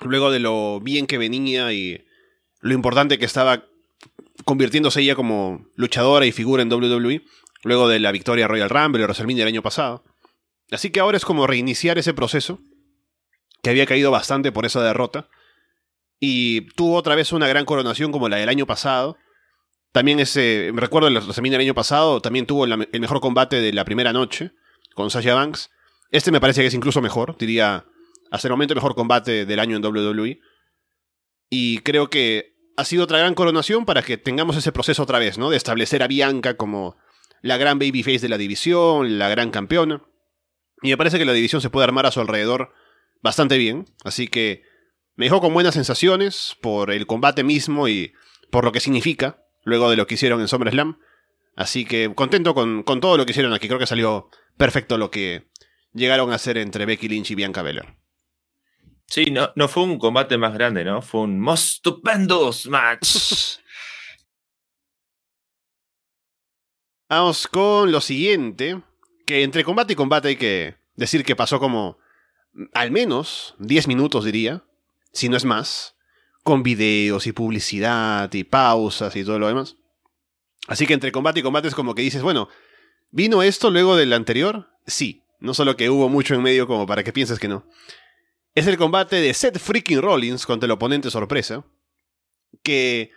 Luego 0.00 0.30
de 0.30 0.40
lo 0.40 0.80
bien 0.80 1.06
que 1.06 1.18
venía 1.18 1.70
y 1.74 2.02
lo 2.60 2.72
importante 2.72 3.18
que 3.18 3.26
estaba 3.26 3.66
convirtiéndose 4.46 5.02
ella 5.02 5.14
como 5.14 5.66
luchadora 5.76 6.24
y 6.24 6.32
figura 6.32 6.62
en 6.62 6.72
WWE. 6.72 7.26
Luego 7.62 7.88
de 7.90 8.00
la 8.00 8.10
victoria 8.10 8.48
Royal 8.48 8.70
Rumble 8.70 9.02
y 9.02 9.04
WrestleMania 9.04 9.42
el 9.42 9.48
año 9.48 9.62
pasado. 9.62 10.02
Así 10.70 10.88
que 10.88 11.00
ahora 11.00 11.18
es 11.18 11.26
como 11.26 11.46
reiniciar 11.46 11.98
ese 11.98 12.14
proceso. 12.14 12.58
Que 13.62 13.68
había 13.68 13.84
caído 13.84 14.10
bastante 14.10 14.50
por 14.50 14.64
esa 14.64 14.82
derrota 14.82 15.28
y 16.26 16.62
tuvo 16.74 16.96
otra 16.96 17.14
vez 17.14 17.32
una 17.32 17.46
gran 17.48 17.66
coronación 17.66 18.10
como 18.10 18.30
la 18.30 18.38
del 18.38 18.48
año 18.48 18.66
pasado. 18.66 19.18
También 19.92 20.20
ese, 20.20 20.72
recuerdo 20.74 21.08
el 21.08 21.18
WrestleMania 21.18 21.58
del 21.58 21.66
año 21.66 21.74
pasado, 21.74 22.22
también 22.22 22.46
tuvo 22.46 22.64
el 22.64 22.88
mejor 22.98 23.20
combate 23.20 23.60
de 23.60 23.74
la 23.74 23.84
primera 23.84 24.14
noche 24.14 24.52
con 24.94 25.10
Sasha 25.10 25.34
Banks. 25.34 25.70
Este 26.10 26.32
me 26.32 26.40
parece 26.40 26.62
que 26.62 26.68
es 26.68 26.74
incluso 26.74 27.02
mejor, 27.02 27.36
diría, 27.36 27.84
hasta 28.30 28.48
el 28.48 28.52
momento 28.52 28.72
el 28.72 28.76
mejor 28.76 28.94
combate 28.94 29.44
del 29.44 29.60
año 29.60 29.76
en 29.76 29.84
WWE. 29.84 30.40
Y 31.50 31.80
creo 31.80 32.08
que 32.08 32.54
ha 32.78 32.86
sido 32.86 33.04
otra 33.04 33.18
gran 33.18 33.34
coronación 33.34 33.84
para 33.84 34.02
que 34.02 34.16
tengamos 34.16 34.56
ese 34.56 34.72
proceso 34.72 35.02
otra 35.02 35.18
vez, 35.18 35.36
¿no? 35.36 35.50
De 35.50 35.58
establecer 35.58 36.02
a 36.02 36.08
Bianca 36.08 36.56
como 36.56 36.96
la 37.42 37.58
gran 37.58 37.78
babyface 37.78 38.20
de 38.20 38.30
la 38.30 38.38
división, 38.38 39.18
la 39.18 39.28
gran 39.28 39.50
campeona. 39.50 40.02
Y 40.80 40.88
me 40.88 40.96
parece 40.96 41.18
que 41.18 41.26
la 41.26 41.34
división 41.34 41.60
se 41.60 41.68
puede 41.68 41.84
armar 41.84 42.06
a 42.06 42.10
su 42.10 42.20
alrededor 42.20 42.72
bastante 43.20 43.58
bien. 43.58 43.84
Así 44.04 44.26
que 44.26 44.73
me 45.16 45.26
dejó 45.26 45.40
con 45.40 45.54
buenas 45.54 45.74
sensaciones 45.74 46.56
por 46.60 46.90
el 46.90 47.06
combate 47.06 47.44
mismo 47.44 47.88
y 47.88 48.12
por 48.50 48.64
lo 48.64 48.72
que 48.72 48.80
significa, 48.80 49.44
luego 49.62 49.90
de 49.90 49.96
lo 49.96 50.06
que 50.06 50.14
hicieron 50.14 50.40
en 50.40 50.48
SummerSlam. 50.48 50.98
Así 51.56 51.84
que 51.84 52.12
contento 52.14 52.54
con, 52.54 52.82
con 52.82 53.00
todo 53.00 53.16
lo 53.16 53.24
que 53.24 53.30
hicieron 53.30 53.52
aquí. 53.52 53.68
Creo 53.68 53.78
que 53.78 53.86
salió 53.86 54.28
perfecto 54.56 54.98
lo 54.98 55.10
que 55.10 55.48
llegaron 55.92 56.32
a 56.32 56.34
hacer 56.34 56.58
entre 56.58 56.84
Becky 56.84 57.08
Lynch 57.08 57.30
y 57.30 57.34
Bianca 57.36 57.62
Belair. 57.62 57.96
Sí, 59.06 59.26
no, 59.26 59.52
no 59.54 59.68
fue 59.68 59.84
un 59.84 59.98
combate 59.98 60.36
más 60.36 60.54
grande, 60.54 60.84
¿no? 60.84 61.00
Fue 61.00 61.20
un 61.20 61.38
más 61.38 61.74
stupendos 61.74 62.66
match. 62.66 63.58
Vamos 67.08 67.46
con 67.46 67.92
lo 67.92 68.00
siguiente, 68.00 68.82
que 69.26 69.44
entre 69.44 69.62
combate 69.62 69.92
y 69.92 69.96
combate 69.96 70.28
hay 70.28 70.36
que 70.36 70.74
decir 70.96 71.24
que 71.24 71.36
pasó 71.36 71.60
como 71.60 71.98
al 72.72 72.90
menos 72.90 73.54
10 73.58 73.86
minutos, 73.86 74.24
diría 74.24 74.64
si 75.14 75.28
no 75.28 75.36
es 75.36 75.44
más, 75.44 75.94
con 76.42 76.62
videos 76.62 77.26
y 77.26 77.32
publicidad 77.32 78.30
y 78.34 78.44
pausas 78.44 79.16
y 79.16 79.24
todo 79.24 79.38
lo 79.38 79.48
demás. 79.48 79.76
Así 80.66 80.86
que 80.86 80.94
entre 80.94 81.12
combate 81.12 81.40
y 81.40 81.42
combate 81.42 81.68
es 81.68 81.74
como 81.74 81.94
que 81.94 82.02
dices, 82.02 82.22
bueno, 82.22 82.48
¿vino 83.10 83.42
esto 83.42 83.70
luego 83.70 83.96
del 83.96 84.12
anterior? 84.12 84.68
Sí, 84.86 85.22
no 85.40 85.54
solo 85.54 85.76
que 85.76 85.88
hubo 85.88 86.08
mucho 86.08 86.34
en 86.34 86.42
medio 86.42 86.66
como 86.66 86.86
para 86.86 87.02
que 87.02 87.12
pienses 87.12 87.38
que 87.38 87.48
no. 87.48 87.66
Es 88.54 88.66
el 88.66 88.76
combate 88.76 89.16
de 89.16 89.32
Seth 89.34 89.58
freaking 89.58 90.02
Rollins 90.02 90.46
contra 90.46 90.66
el 90.66 90.72
oponente 90.72 91.10
sorpresa, 91.10 91.64
que, 92.62 93.10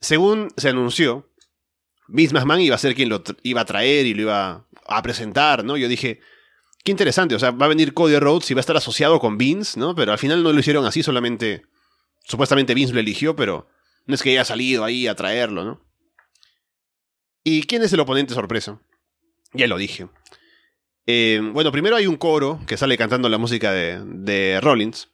según 0.00 0.48
se 0.56 0.68
anunció, 0.68 1.30
Vince 2.08 2.34
McMahon 2.34 2.60
iba 2.60 2.74
a 2.74 2.78
ser 2.78 2.94
quien 2.94 3.08
lo 3.08 3.22
iba 3.42 3.60
a 3.60 3.66
traer 3.66 4.06
y 4.06 4.14
lo 4.14 4.22
iba 4.22 4.66
a 4.86 5.02
presentar, 5.02 5.64
¿no? 5.64 5.76
Yo 5.76 5.88
dije, 5.88 6.20
Qué 6.84 6.90
interesante, 6.92 7.34
o 7.34 7.38
sea, 7.38 7.50
va 7.50 7.66
a 7.66 7.68
venir 7.68 7.92
Cody 7.92 8.18
Rhodes 8.18 8.50
y 8.50 8.54
va 8.54 8.60
a 8.60 8.62
estar 8.62 8.76
asociado 8.76 9.18
con 9.20 9.36
Vince, 9.36 9.78
¿no? 9.78 9.94
Pero 9.94 10.12
al 10.12 10.18
final 10.18 10.42
no 10.42 10.52
lo 10.52 10.60
hicieron 10.60 10.84
así, 10.86 11.02
solamente. 11.02 11.62
Supuestamente 12.24 12.74
Vince 12.74 12.94
lo 12.94 13.00
eligió, 13.00 13.36
pero 13.36 13.68
no 14.06 14.14
es 14.14 14.22
que 14.22 14.30
haya 14.30 14.44
salido 14.44 14.84
ahí 14.84 15.06
a 15.06 15.14
traerlo, 15.14 15.64
¿no? 15.64 15.84
¿Y 17.44 17.62
quién 17.62 17.82
es 17.82 17.92
el 17.92 18.00
oponente 18.00 18.34
sorpresa? 18.34 18.80
Ya 19.52 19.66
lo 19.66 19.76
dije. 19.76 20.08
Eh, 21.06 21.40
bueno, 21.52 21.72
primero 21.72 21.96
hay 21.96 22.06
un 22.06 22.16
coro 22.16 22.60
que 22.66 22.76
sale 22.76 22.98
cantando 22.98 23.28
la 23.28 23.38
música 23.38 23.72
de, 23.72 24.02
de 24.04 24.60
Rollins. 24.60 25.08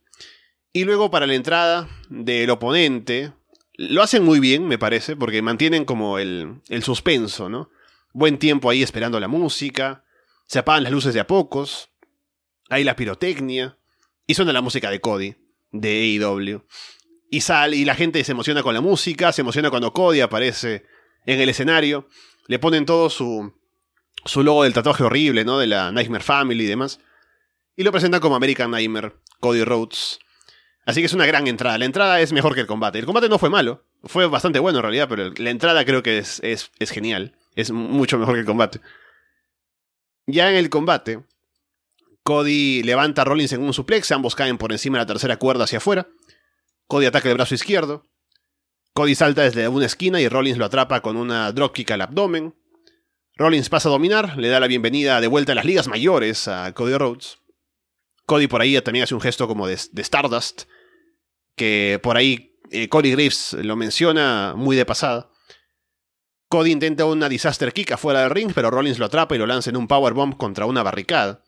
Y 0.72 0.84
luego 0.84 1.10
para 1.10 1.26
la 1.26 1.34
entrada 1.34 1.88
del 2.08 2.50
oponente, 2.50 3.32
lo 3.74 4.02
hacen 4.02 4.24
muy 4.24 4.40
bien, 4.40 4.66
me 4.66 4.78
parece, 4.78 5.16
porque 5.16 5.42
mantienen 5.42 5.84
como 5.84 6.18
el, 6.18 6.60
el 6.68 6.82
suspenso, 6.82 7.48
¿no? 7.48 7.70
Buen 8.12 8.38
tiempo 8.38 8.70
ahí 8.70 8.82
esperando 8.82 9.18
la 9.20 9.28
música. 9.28 10.03
Se 10.46 10.58
apagan 10.58 10.82
las 10.82 10.92
luces 10.92 11.14
de 11.14 11.20
a 11.20 11.26
pocos. 11.26 11.90
Hay 12.70 12.84
la 12.84 12.96
pirotecnia. 12.96 13.78
Y 14.26 14.34
suena 14.34 14.52
la 14.52 14.62
música 14.62 14.90
de 14.90 15.00
Cody, 15.00 15.36
de 15.70 16.18
AEW. 16.22 16.64
Y 17.30 17.40
sale, 17.42 17.76
y 17.76 17.84
la 17.84 17.94
gente 17.94 18.22
se 18.24 18.32
emociona 18.32 18.62
con 18.62 18.74
la 18.74 18.80
música, 18.80 19.32
se 19.32 19.42
emociona 19.42 19.70
cuando 19.70 19.92
Cody 19.92 20.20
aparece 20.20 20.84
en 21.26 21.40
el 21.40 21.48
escenario. 21.48 22.08
Le 22.46 22.58
ponen 22.58 22.86
todo 22.86 23.10
su, 23.10 23.52
su 24.24 24.42
logo 24.42 24.64
del 24.64 24.72
tatuaje 24.72 25.04
horrible, 25.04 25.44
¿no? 25.44 25.58
De 25.58 25.66
la 25.66 25.92
Nightmare 25.92 26.24
Family 26.24 26.64
y 26.64 26.68
demás. 26.68 27.00
Y 27.76 27.82
lo 27.82 27.92
presentan 27.92 28.20
como 28.20 28.36
American 28.36 28.70
Nightmare, 28.70 29.14
Cody 29.40 29.64
Rhodes. 29.64 30.20
Así 30.86 31.00
que 31.00 31.06
es 31.06 31.12
una 31.12 31.26
gran 31.26 31.46
entrada. 31.46 31.78
La 31.78 31.86
entrada 31.86 32.20
es 32.20 32.32
mejor 32.32 32.54
que 32.54 32.60
el 32.60 32.66
combate. 32.66 32.98
El 32.98 33.06
combate 33.06 33.28
no 33.28 33.38
fue 33.38 33.50
malo. 33.50 33.84
Fue 34.04 34.26
bastante 34.26 34.58
bueno 34.58 34.78
en 34.78 34.82
realidad, 34.82 35.08
pero 35.08 35.30
la 35.36 35.50
entrada 35.50 35.84
creo 35.84 36.02
que 36.02 36.18
es, 36.18 36.40
es, 36.42 36.70
es 36.78 36.90
genial. 36.90 37.36
Es 37.56 37.70
mucho 37.70 38.18
mejor 38.18 38.34
que 38.34 38.40
el 38.40 38.46
combate. 38.46 38.80
Ya 40.26 40.50
en 40.50 40.56
el 40.56 40.70
combate, 40.70 41.22
Cody 42.22 42.82
levanta 42.82 43.22
a 43.22 43.24
Rollins 43.26 43.52
en 43.52 43.62
un 43.62 43.74
suplex, 43.74 44.10
ambos 44.12 44.34
caen 44.34 44.56
por 44.56 44.72
encima 44.72 44.98
de 44.98 45.02
la 45.02 45.06
tercera 45.06 45.36
cuerda 45.36 45.64
hacia 45.64 45.78
afuera. 45.78 46.08
Cody 46.86 47.06
ataca 47.06 47.28
el 47.28 47.34
brazo 47.34 47.54
izquierdo. 47.54 48.06
Cody 48.94 49.14
salta 49.14 49.42
desde 49.42 49.68
una 49.68 49.86
esquina 49.86 50.20
y 50.20 50.28
Rollins 50.28 50.56
lo 50.56 50.64
atrapa 50.64 51.02
con 51.02 51.16
una 51.16 51.52
dropkick 51.52 51.90
al 51.90 52.00
abdomen. 52.00 52.54
Rollins 53.36 53.68
pasa 53.68 53.88
a 53.88 53.92
dominar, 53.92 54.38
le 54.38 54.48
da 54.48 54.60
la 54.60 54.68
bienvenida 54.68 55.20
de 55.20 55.26
vuelta 55.26 55.52
a 55.52 55.54
las 55.56 55.64
ligas 55.64 55.88
mayores 55.88 56.48
a 56.48 56.72
Cody 56.72 56.96
Rhodes. 56.96 57.38
Cody 58.26 58.46
por 58.46 58.62
ahí 58.62 58.80
también 58.80 59.02
hace 59.02 59.14
un 59.14 59.20
gesto 59.20 59.46
como 59.46 59.66
de, 59.66 59.74
Stardust, 59.74 60.62
que 61.56 62.00
por 62.02 62.16
ahí 62.16 62.56
eh, 62.70 62.88
Cody 62.88 63.10
Graves 63.10 63.54
lo 63.60 63.76
menciona 63.76 64.54
muy 64.56 64.76
de 64.76 64.86
pasada. 64.86 65.30
Cody 66.54 66.70
intenta 66.70 67.04
una 67.04 67.28
disaster 67.28 67.72
kick 67.72 67.90
afuera 67.90 68.20
del 68.20 68.30
ring, 68.30 68.52
pero 68.54 68.70
Rollins 68.70 69.00
lo 69.00 69.06
atrapa 69.06 69.34
y 69.34 69.38
lo 69.38 69.44
lanza 69.44 69.70
en 69.70 69.76
un 69.76 69.88
powerbomb 69.88 70.36
contra 70.36 70.66
una 70.66 70.84
barricada. 70.84 71.42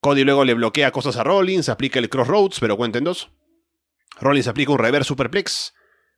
Cody 0.00 0.24
luego 0.24 0.44
le 0.44 0.52
bloquea 0.52 0.92
cosas 0.92 1.16
a 1.16 1.24
Rollins, 1.24 1.70
aplica 1.70 2.00
el 2.00 2.10
crossroads, 2.10 2.60
pero 2.60 2.76
cuenta 2.76 2.98
en 2.98 3.04
dos. 3.04 3.30
Rollins 4.20 4.46
aplica 4.46 4.72
un 4.72 4.78
reverse 4.78 5.08
superplex, 5.08 5.72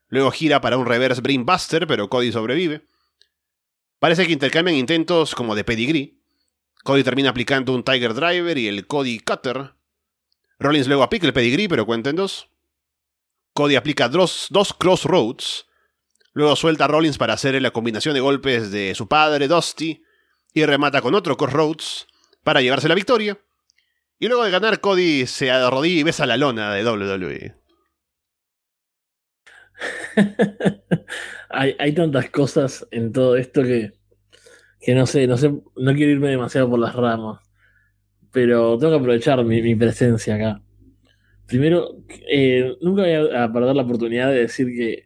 luego 0.08 0.32
gira 0.32 0.60
para 0.60 0.78
un 0.78 0.84
reverse 0.84 1.20
brainbuster, 1.20 1.86
pero 1.86 2.08
Cody 2.08 2.32
sobrevive. 2.32 2.88
Parece 4.00 4.26
que 4.26 4.32
intercambian 4.32 4.76
intentos 4.76 5.36
como 5.36 5.54
de 5.54 5.62
pedigree. 5.62 6.16
Cody 6.82 7.04
termina 7.04 7.30
aplicando 7.30 7.72
un 7.72 7.84
Tiger 7.84 8.14
Driver 8.14 8.58
y 8.58 8.66
el 8.66 8.88
Cody 8.88 9.20
Cutter. 9.20 9.74
Rollins 10.58 10.88
luego 10.88 11.04
aplica 11.04 11.24
el 11.28 11.32
pedigree, 11.32 11.68
pero 11.68 11.86
cuenta 11.86 12.10
en 12.10 12.16
dos. 12.16 12.48
Cody 13.52 13.76
aplica 13.76 14.08
dos, 14.08 14.48
dos 14.50 14.74
crossroads, 14.74 15.65
Luego 16.36 16.54
suelta 16.54 16.84
a 16.84 16.88
Rollins 16.88 17.16
para 17.16 17.32
hacer 17.32 17.60
la 17.62 17.70
combinación 17.70 18.12
de 18.12 18.20
golpes 18.20 18.70
de 18.70 18.94
su 18.94 19.08
padre, 19.08 19.48
Dusty, 19.48 20.02
y 20.52 20.66
remata 20.66 21.00
con 21.00 21.14
otro 21.14 21.38
Crossroads 21.38 22.06
para 22.44 22.60
llevarse 22.60 22.90
la 22.90 22.94
victoria. 22.94 23.38
Y 24.18 24.28
luego 24.28 24.44
de 24.44 24.50
ganar, 24.50 24.82
Cody 24.82 25.24
se 25.24 25.50
arrodilla 25.50 26.00
y 26.00 26.02
besa 26.02 26.26
la 26.26 26.36
lona 26.36 26.74
de 26.74 26.84
WWE. 26.84 27.54
hay, 31.48 31.74
hay, 31.78 31.94
tantas 31.94 32.28
cosas 32.28 32.86
en 32.90 33.12
todo 33.12 33.36
esto 33.36 33.62
que, 33.62 33.94
que 34.78 34.94
no 34.94 35.06
sé, 35.06 35.26
no 35.26 35.38
sé, 35.38 35.48
no 35.48 35.94
quiero 35.94 36.12
irme 36.12 36.28
demasiado 36.28 36.68
por 36.68 36.78
las 36.78 36.94
ramas. 36.94 37.40
pero 38.30 38.76
tengo 38.76 38.92
que 38.92 38.98
aprovechar 38.98 39.42
mi, 39.42 39.74
presencia 39.74 40.34
acá. 40.34 40.62
Primero, 41.46 41.96
eh, 42.30 42.76
nunca 42.82 43.04
voy 43.04 43.14
a, 43.34 43.50
perder 43.50 43.74
la 43.74 43.84
oportunidad 43.84 44.28
de 44.28 44.40
decir 44.40 44.66
que 44.66 45.05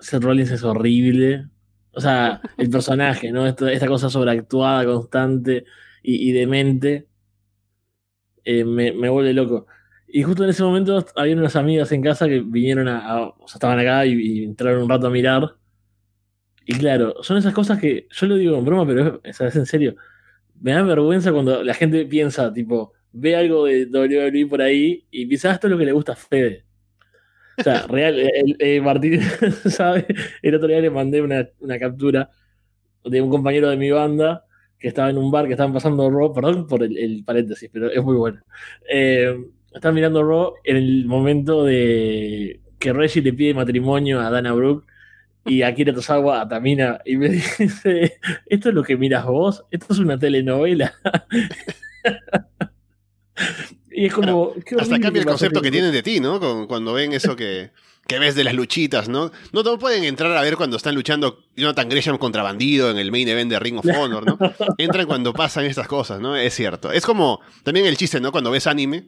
Seth 0.00 0.22
Rollins 0.22 0.50
es 0.50 0.64
horrible. 0.64 1.46
O 1.92 2.00
sea, 2.00 2.40
el 2.56 2.70
personaje, 2.70 3.32
¿no? 3.32 3.46
Esta, 3.46 3.86
cosa 3.86 4.10
sobreactuada, 4.10 4.84
constante 4.84 5.64
y, 6.02 6.32
demente, 6.32 7.08
eh, 8.44 8.64
me, 8.64 8.92
vuelve 9.08 9.34
loco. 9.34 9.66
Y 10.08 10.22
justo 10.22 10.44
en 10.44 10.50
ese 10.50 10.62
momento 10.62 11.04
había 11.16 11.36
unas 11.36 11.56
amigas 11.56 11.92
en 11.92 12.02
casa 12.02 12.26
que 12.28 12.40
vinieron 12.40 12.88
a. 12.88 13.22
o 13.22 13.48
sea, 13.48 13.56
estaban 13.56 13.78
acá 13.78 14.06
y, 14.06 14.44
entraron 14.44 14.82
un 14.82 14.88
rato 14.88 15.06
a 15.08 15.10
mirar. 15.10 15.56
Y 16.66 16.74
claro, 16.74 17.22
son 17.22 17.36
esas 17.36 17.54
cosas 17.54 17.80
que 17.80 18.06
yo 18.10 18.26
lo 18.26 18.36
digo 18.36 18.56
en 18.56 18.64
broma, 18.64 18.86
pero 18.86 19.20
es, 19.24 19.40
es 19.40 19.56
en 19.56 19.66
serio 19.66 19.96
me 20.60 20.72
da 20.72 20.82
vergüenza 20.82 21.32
cuando 21.32 21.64
la 21.64 21.74
gente 21.74 22.04
piensa, 22.06 22.52
tipo, 22.52 22.92
ve 23.12 23.36
algo 23.36 23.64
de 23.64 23.86
WWE 23.86 24.46
por 24.46 24.62
ahí 24.62 25.06
y 25.10 25.26
piensa, 25.26 25.50
ah, 25.50 25.54
esto 25.54 25.66
es 25.66 25.72
lo 25.72 25.78
que 25.78 25.86
le 25.86 25.92
gusta 25.92 26.12
a 26.12 26.16
Fede. 26.16 26.64
O 27.60 27.62
sea, 27.62 27.86
real, 27.86 28.18
el, 28.58 28.82
Martín, 28.82 29.20
¿sabe? 29.66 30.06
El 30.42 30.54
otro 30.54 30.68
día 30.68 30.80
le 30.80 30.90
mandé 30.90 31.20
una, 31.20 31.46
captura 31.78 32.30
de 33.04 33.20
un 33.20 33.30
compañero 33.30 33.68
de 33.68 33.76
mi 33.76 33.90
banda 33.90 34.44
que 34.78 34.88
estaba 34.88 35.10
en 35.10 35.18
un 35.18 35.30
bar 35.30 35.46
que 35.46 35.52
estaban 35.52 35.74
pasando 35.74 36.10
Raw, 36.10 36.32
perdón 36.32 36.66
por 36.66 36.82
el, 36.82 37.22
paréntesis, 37.24 37.68
pero 37.72 37.90
es 37.90 38.02
muy 38.02 38.16
bueno. 38.16 38.40
Eh, 38.90 39.36
están 39.74 39.94
mirando 39.94 40.24
Raw 40.24 40.54
en 40.64 40.76
el 40.76 41.04
momento 41.06 41.64
de 41.64 42.60
que 42.78 42.92
Reggie 42.94 43.22
le 43.22 43.34
pide 43.34 43.54
matrimonio 43.54 44.20
a 44.20 44.30
Dana 44.30 44.52
Brooke 44.52 44.86
y 45.44 45.62
Akira 45.62 45.92
Tosawa 45.92 46.40
a 46.40 46.48
Tamina 46.48 47.00
y 47.04 47.16
me 47.16 47.28
dice, 47.58 48.18
¿esto 48.46 48.68
es 48.70 48.74
lo 48.74 48.82
que 48.82 48.96
miras 48.96 49.26
vos? 49.26 49.64
Esto 49.70 49.92
es 49.92 49.98
una 49.98 50.18
telenovela. 50.18 50.94
y 54.00 54.06
es 54.06 54.14
como... 54.14 54.54
hasta 54.78 54.98
cambia 54.98 55.20
el 55.20 55.26
concepto 55.26 55.60
que 55.60 55.70
tienen 55.70 55.92
de 55.92 56.02
ti, 56.02 56.20
¿no? 56.20 56.40
Cuando 56.66 56.94
ven 56.94 57.12
eso 57.12 57.36
que, 57.36 57.70
que 58.06 58.18
ves 58.18 58.34
de 58.34 58.44
las 58.44 58.54
luchitas, 58.54 59.10
¿no? 59.10 59.30
No, 59.52 59.62
no 59.62 59.78
pueden 59.78 60.04
entrar 60.04 60.34
a 60.34 60.40
ver 60.40 60.56
cuando 60.56 60.78
están 60.78 60.94
luchando 60.94 61.44
Jonathan 61.54 61.86
Gresham 61.86 62.16
contra 62.16 62.42
Bandido 62.42 62.90
en 62.90 62.96
el 62.96 63.12
main 63.12 63.28
event 63.28 63.50
de 63.50 63.58
Ring 63.58 63.76
of 63.76 63.84
Honor, 63.84 64.24
¿no? 64.24 64.38
Entran 64.78 65.06
cuando 65.06 65.34
pasan 65.34 65.66
estas 65.66 65.86
cosas, 65.86 66.18
¿no? 66.18 66.34
Es 66.34 66.54
cierto. 66.54 66.90
Es 66.90 67.04
como 67.04 67.40
también 67.62 67.84
el 67.84 67.98
chiste, 67.98 68.22
¿no? 68.22 68.32
Cuando 68.32 68.50
ves 68.50 68.66
anime, 68.66 69.04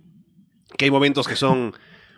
que 0.77 0.85
hay 0.85 0.91
momentos 0.91 1.27
que 1.27 1.37
son 1.37 1.73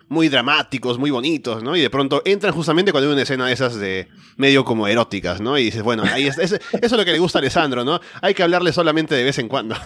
muy 0.09 0.27
dramáticos, 0.27 0.97
muy 0.97 1.11
bonitos, 1.11 1.63
¿no? 1.63 1.77
Y 1.77 1.81
de 1.81 1.89
pronto 1.89 2.23
entran 2.25 2.53
justamente 2.53 2.91
cuando 2.91 3.07
hay 3.07 3.13
una 3.13 3.23
escena 3.23 3.47
de 3.47 3.53
esas 3.53 3.75
de 3.75 4.09
medio 4.35 4.65
como 4.65 4.85
eróticas, 4.89 5.39
¿no? 5.39 5.57
Y 5.57 5.63
dices, 5.63 5.81
bueno, 5.81 6.03
ahí 6.03 6.27
es, 6.27 6.37
eso 6.39 6.57
es 6.73 6.91
lo 6.91 7.05
que 7.05 7.13
le 7.13 7.19
gusta 7.19 7.39
a 7.39 7.41
Alessandro, 7.41 7.85
¿no? 7.85 8.01
Hay 8.21 8.33
que 8.33 8.43
hablarle 8.43 8.73
solamente 8.73 9.15
de 9.15 9.23
vez 9.23 9.39
en 9.39 9.47
cuando. 9.47 9.77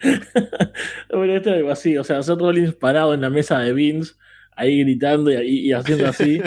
bueno, 1.12 1.34
esto 1.34 1.50
es 1.50 1.56
algo 1.56 1.70
así, 1.70 1.96
o 1.96 2.04
sea, 2.04 2.16
nosotros 2.16 2.48
Rollins 2.48 2.74
parado 2.74 3.14
en 3.14 3.20
la 3.20 3.30
mesa 3.30 3.58
de 3.58 3.72
Vince, 3.72 4.14
ahí 4.56 4.80
gritando 4.80 5.30
y, 5.30 5.72
haciendo 5.72 6.06
así. 6.06 6.40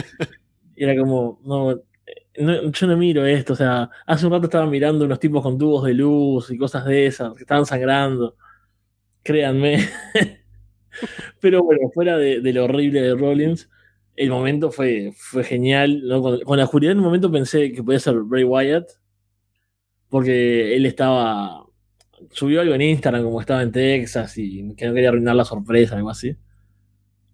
y 0.76 0.84
era 0.84 1.00
como, 1.00 1.40
no, 1.46 1.82
yo 2.36 2.88
no 2.88 2.98
miro 2.98 3.26
esto, 3.26 3.54
o 3.54 3.56
sea, 3.56 3.90
hace 4.06 4.26
un 4.26 4.32
rato 4.32 4.46
estaba 4.46 4.66
mirando 4.66 5.06
unos 5.06 5.20
tipos 5.20 5.44
con 5.44 5.58
tubos 5.58 5.86
de 5.86 5.94
luz 5.94 6.50
y 6.52 6.58
cosas 6.58 6.86
de 6.86 7.06
esas, 7.06 7.34
que 7.36 7.44
estaban 7.44 7.66
sangrando. 7.66 8.36
Créanme. 9.24 9.78
Pero 11.40 11.64
bueno, 11.64 11.90
fuera 11.94 12.18
de, 12.18 12.40
lo 12.54 12.66
horrible 12.66 13.02
de 13.02 13.16
Rollins, 13.16 13.70
el 14.16 14.30
momento 14.30 14.72
fue, 14.72 15.12
fue 15.16 15.44
genial. 15.44 16.04
Con, 16.46 16.58
la 16.58 16.66
oscuridad 16.66 16.92
en 16.92 17.00
un 17.00 17.06
momento 17.06 17.32
pensé 17.32 17.72
que 17.72 17.84
podía 17.84 18.00
ser 18.00 18.16
Bray 18.16 18.44
Wyatt, 18.44 18.90
porque 20.10 20.76
él 20.76 20.86
estaba. 20.86 21.63
Subió 22.32 22.62
algo 22.62 22.74
en 22.76 22.82
Instagram 22.82 23.24
como 23.24 23.42
estaba 23.42 23.62
en 23.62 23.72
Texas 23.72 24.38
y 24.38 24.76
que 24.76 24.88
no 24.88 24.94
quería 24.94 25.10
arruinar 25.10 25.36
la 25.36 25.46
sorpresa, 25.46 25.96
algo 25.96 26.10
así. 26.10 26.36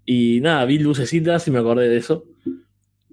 Y 0.06 0.39
nada, 0.41 0.65
vi 0.65 0.80
lucecitas 0.80 1.47
y 1.47 1.52
me 1.52 1.60
acordé 1.60 1.88
de 1.88 1.97
eso. 1.97 2.25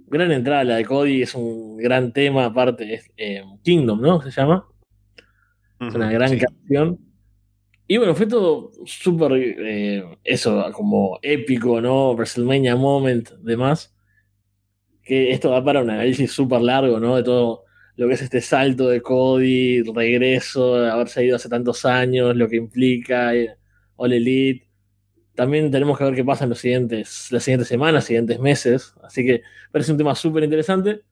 Gran 0.08 0.32
entrada 0.32 0.64
la 0.64 0.76
de 0.76 0.84
Cody, 0.84 1.22
es 1.22 1.34
un 1.34 1.76
gran 1.76 2.12
tema, 2.12 2.46
aparte, 2.46 2.94
es 2.94 3.10
eh, 3.16 3.42
Kingdom, 3.62 4.00
¿no? 4.00 4.22
Se 4.22 4.30
llama. 4.30 4.66
Es 5.80 5.94
una 5.94 6.10
gran 6.10 6.38
canción. 6.38 6.98
Y 7.86 7.98
bueno, 7.98 8.14
fue 8.14 8.26
todo 8.26 8.72
súper, 8.84 9.32
eh, 9.34 10.04
eso, 10.24 10.64
como 10.72 11.18
épico, 11.22 11.80
¿no? 11.80 12.14
WrestleMania 12.14 12.76
Moment, 12.76 13.30
demás. 13.42 13.94
Que 15.02 15.30
esto 15.32 15.50
va 15.50 15.62
para 15.62 15.82
un 15.82 15.90
análisis 15.90 16.32
súper 16.32 16.62
largo, 16.62 16.98
¿no? 16.98 17.14
De 17.14 17.22
todo 17.22 17.65
lo 17.96 18.08
que 18.08 18.14
es 18.14 18.22
este 18.22 18.40
salto 18.40 18.88
de 18.88 19.00
Cody, 19.02 19.82
regreso, 19.82 20.76
haberse 20.76 21.24
ido 21.24 21.36
hace 21.36 21.48
tantos 21.48 21.84
años, 21.84 22.36
lo 22.36 22.48
que 22.48 22.56
implica 22.56 23.34
eh, 23.34 23.56
All 23.96 24.12
Elite. 24.12 24.68
También 25.34 25.70
tenemos 25.70 25.98
que 25.98 26.04
ver 26.04 26.14
qué 26.14 26.24
pasa 26.24 26.44
en 26.44 26.50
los 26.50 26.58
siguientes, 26.60 27.28
las 27.30 27.42
siguientes 27.44 27.68
semanas, 27.68 28.04
siguientes 28.04 28.38
meses. 28.40 28.94
Así 29.02 29.24
que 29.26 29.42
parece 29.72 29.92
un 29.92 29.98
tema 29.98 30.14
súper 30.14 30.44
interesante 30.44 31.02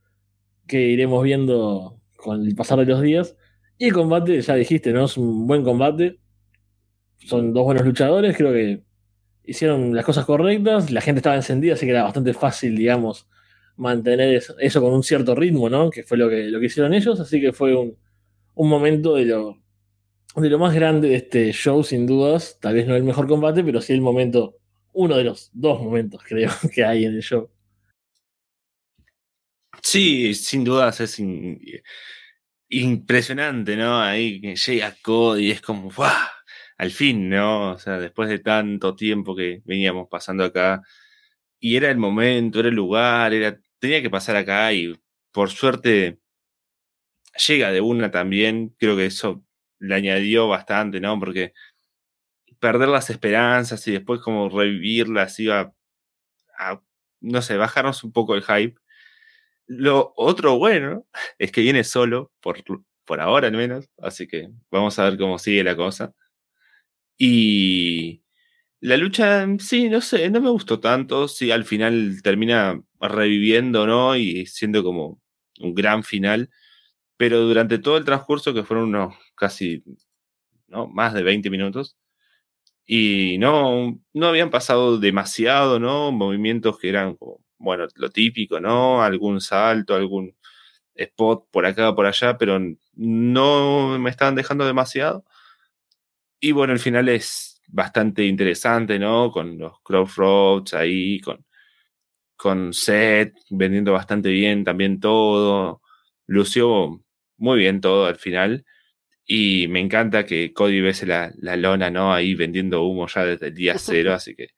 que 0.67 0.81
iremos 0.81 1.23
viendo 1.25 2.01
con 2.17 2.47
el 2.47 2.55
pasar 2.55 2.79
de 2.79 2.87
los 2.87 3.03
días. 3.03 3.37
Y 3.79 3.87
el 3.87 3.93
combate, 3.93 4.41
ya 4.41 4.55
dijiste, 4.55 4.93
¿no? 4.93 5.07
Es 5.07 5.17
un 5.17 5.47
buen 5.47 5.65
combate 5.65 6.19
son 7.25 7.53
dos 7.53 7.65
buenos 7.65 7.85
luchadores, 7.85 8.37
creo 8.37 8.53
que 8.53 8.83
hicieron 9.45 9.95
las 9.95 10.05
cosas 10.05 10.25
correctas, 10.25 10.91
la 10.91 11.01
gente 11.01 11.19
estaba 11.21 11.37
encendida, 11.37 11.75
así 11.75 11.87
que 11.87 11.93
era 11.93 12.05
bastante 12.05 12.35
fácil, 12.35 12.77
digamos, 12.77 13.29
mantener 13.77 14.43
eso, 14.59 14.81
con 14.81 14.93
un 14.93 15.03
cierto 15.03 15.35
ritmo, 15.35 15.69
¿no? 15.69 15.91
Que 15.91 16.03
fue 16.03 16.17
lo 16.17 16.29
que, 16.29 16.45
lo 16.45 16.61
que 16.61 16.67
hicieron 16.67 16.95
ellos, 16.95 17.19
así 17.21 17.41
que 17.41 17.53
fue 17.53 17.75
un, 17.75 17.97
momento 18.55 19.15
de 19.15 19.25
lo, 19.25 19.59
de 20.37 20.49
lo 20.49 20.59
más 20.59 20.75
grande 20.75 21.09
de 21.09 21.17
este 21.17 21.53
show, 21.53 21.83
sin 21.83 22.07
dudas, 22.07 22.59
tal 22.61 22.75
vez 22.75 22.87
no 22.87 22.95
el 22.97 23.05
mejor 23.05 23.27
combate, 23.27 23.65
pero 23.65 23.81
sí 23.81 23.93
el 23.93 24.01
momento, 24.01 24.57
uno 24.93 25.17
de 25.17 25.25
los 25.25 25.51
dos 25.53 25.81
momentos, 25.83 26.23
creo, 26.25 26.51
que 26.75 26.85
hay 26.85 27.05
en 27.05 27.15
el 27.15 27.23
show. 27.23 27.51
Sí, 29.83 30.35
sin 30.35 30.65
dudas 30.65 31.01
es 31.01 31.21
impresionante, 32.69 33.77
¿no? 33.77 34.01
Ahí 34.01 34.41
llega 34.41 34.97
Cody 35.03 35.49
y 35.49 35.51
es 35.51 35.61
como, 35.61 35.91
¡guau! 35.91 36.11
al 36.79 36.91
fin, 36.91 37.29
¿no? 37.29 37.73
O 37.73 37.79
sea, 37.79 37.99
después 37.99 38.29
de 38.29 38.39
tanto 38.41 38.95
tiempo 38.97 39.37
que 39.37 39.63
veníamos 39.65 40.09
pasando 40.09 40.45
acá, 40.45 40.83
y 41.61 41.77
era 41.77 41.91
el 41.91 41.99
momento, 41.99 42.61
era 42.61 42.69
el 42.69 42.75
lugar, 42.75 43.33
era, 43.35 43.61
tenía 43.85 44.01
que 44.01 44.09
pasar 44.09 44.35
acá 44.37 44.73
y 44.73 44.99
por 45.31 45.51
suerte 45.51 46.19
llega 47.47 47.71
de 47.71 47.83
una 47.83 48.11
también, 48.11 48.75
creo 48.79 48.97
que 48.97 49.05
eso 49.05 49.45
le 49.79 49.95
añadió 49.95 50.49
bastante, 50.49 51.01
¿no? 51.01 51.21
Porque 51.21 51.53
perder 52.59 52.89
las 52.89 53.11
esperanzas 53.11 53.87
y 53.87 53.93
después 53.93 54.23
como 54.23 54.49
revivirlas 54.49 55.39
iba 55.39 55.75
a, 56.59 56.81
no 57.21 57.43
sé, 57.43 57.59
bajarnos 57.59 58.03
un 58.05 58.13
poco 58.13 58.35
el 58.35 58.43
hype. 58.43 58.81
Lo 59.67 60.15
otro 60.17 60.57
bueno 60.57 61.07
es 61.39 61.53
que 61.53 61.61
viene 61.61 61.85
solo, 61.85 62.33
por, 62.41 62.65
por 63.05 63.21
ahora 63.21 63.49
al 63.49 63.55
menos, 63.55 63.91
así 63.99 64.27
que 64.27 64.49
vamos 64.71 64.99
a 64.99 65.05
ver 65.05 65.19
cómo 65.19 65.39
sigue 65.39 65.63
la 65.63 65.77
cosa. 65.77 66.15
Y 67.19 68.24
la 68.85 68.99
lucha, 68.99 69.47
sí, 69.61 69.89
no 69.89 70.03
sé, 70.03 70.29
no 70.29 70.43
me 70.43 70.51
gustó 70.51 70.79
tanto. 70.79 71.27
Sí, 71.27 71.51
al 71.51 71.65
final 71.65 72.21
termina 72.23 72.79
reviviendo, 73.01 73.87
¿no? 73.87 74.15
Y 74.15 74.45
siendo 74.47 74.85
como 74.85 75.23
un 75.61 75.75
gran 75.75 76.05
final. 76.05 76.51
Pero 77.19 77.41
durante 77.43 77.79
todo 77.79 77.99
el 77.99 78.05
transcurso, 78.05 78.55
que 78.55 78.65
fueron 78.65 78.91
unos 78.91 79.15
casi, 79.37 79.85
¿no? 80.69 80.89
Más 80.89 81.15
de 81.15 81.23
20 81.25 81.51
minutos. 81.51 81.97
Y 82.87 83.39
no, 83.39 84.01
no 84.15 84.27
habían 84.29 84.51
pasado 84.51 84.99
demasiado, 84.99 85.81
¿no? 85.81 86.13
Movimientos 86.13 86.79
que 86.79 86.91
eran 86.91 87.17
como, 87.17 87.41
bueno, 87.59 87.87
lo 87.97 88.11
típico, 88.11 88.61
¿no? 88.61 89.03
Algún 89.03 89.41
salto, 89.41 89.95
algún 89.97 90.37
spot 90.97 91.49
por 91.53 91.67
acá, 91.67 91.95
por 91.95 92.07
allá, 92.07 92.39
pero 92.39 92.61
no 92.95 93.99
me 93.99 94.11
estaban 94.11 94.37
dejando 94.37 94.67
demasiado. 94.67 95.25
Y 96.41 96.53
bueno, 96.53 96.73
el 96.73 96.79
final 96.79 97.09
es 97.09 97.54
bastante 97.69 98.25
interesante, 98.25 98.99
¿no? 98.99 99.31
Con 99.31 99.59
los 99.59 99.81
Crossroads 99.83 100.75
ahí, 100.75 101.21
con, 101.21 101.45
con 102.37 102.73
Seth 102.73 103.35
vendiendo 103.51 103.93
bastante 103.93 104.31
bien 104.31 104.65
también 104.65 105.01
todo. 105.01 105.83
Lució 106.27 107.03
muy 107.39 107.59
bien 107.59 107.81
todo 107.81 108.07
al 108.07 108.17
final. 108.17 108.65
Y 109.27 109.69
me 109.69 109.81
encanta 109.81 110.27
que 110.27 110.53
Cody 110.53 110.81
bese 110.81 111.07
la, 111.07 111.33
la 111.39 111.57
lona, 111.57 111.91
¿no? 111.91 112.13
Ahí 112.15 112.35
vendiendo 112.35 112.85
humo 112.85 113.07
ya 113.09 113.25
desde 113.25 113.49
el 113.49 113.55
día 113.55 113.75
cero, 113.79 114.15
así 114.15 114.35
que 114.35 114.49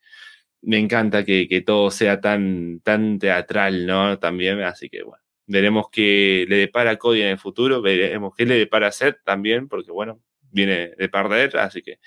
me 0.63 0.79
encanta 0.79 1.25
que, 1.25 1.49
que, 1.49 1.63
todo 1.63 1.91
sea 1.91 2.21
tan, 2.21 2.81
tan 2.81 3.19
teatral, 3.19 3.87
¿no? 3.87 4.19
También, 4.19 4.61
así 4.63 4.89
que 4.89 5.03
bueno, 5.05 5.23
veremos 5.47 5.87
qué 5.91 6.47
le 6.49 6.57
depara 6.57 6.93
a 6.93 6.97
Cody 6.97 7.23
en 7.23 7.29
el 7.29 7.39
futuro, 7.39 7.81
veremos 7.83 8.35
qué 8.37 8.47
le 8.47 8.57
depara 8.59 8.89
a 8.89 8.93
Seth 8.93 9.19
también, 9.25 9.69
porque 9.69 9.93
bueno, 9.93 10.21
viene 10.51 10.91
de 10.97 11.09
perder, 11.09 11.57
así 11.59 11.83
que 11.83 11.99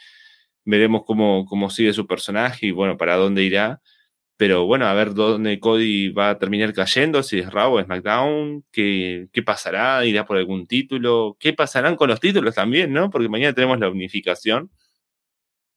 veremos 0.70 1.03
cómo, 1.05 1.45
cómo 1.45 1.70
sigue 1.70 1.93
su 1.93 2.07
personaje 2.07 2.67
y 2.67 2.72
bueno, 2.72 2.97
para 2.97 3.15
dónde 3.17 3.43
irá. 3.43 3.82
Pero 4.38 4.65
bueno, 4.65 4.88
a 4.88 4.93
ver 4.93 5.13
dónde 5.13 5.59
Cody 5.59 6.09
va 6.09 6.32
a 6.32 6.39
terminar 6.39 6.74
cayendo, 6.74 7.24
si 7.24 7.39
es 7.39 7.51
Raw 7.51 7.74
o 7.76 7.84
SmackDown, 7.84 8.63
qué, 8.72 9.28
qué 9.34 9.43
pasará, 9.43 10.05
irá 10.05 10.26
por 10.26 10.38
algún 10.38 10.67
título, 10.67 11.38
qué 11.39 11.53
pasarán 11.53 11.95
con 11.97 12.09
los 12.09 12.20
títulos 12.22 12.55
también, 12.55 12.93
¿no? 12.93 13.09
Porque 13.09 13.30
mañana 13.30 13.53
tenemos 13.53 13.80
la 13.80 13.89
unificación. 13.89 14.72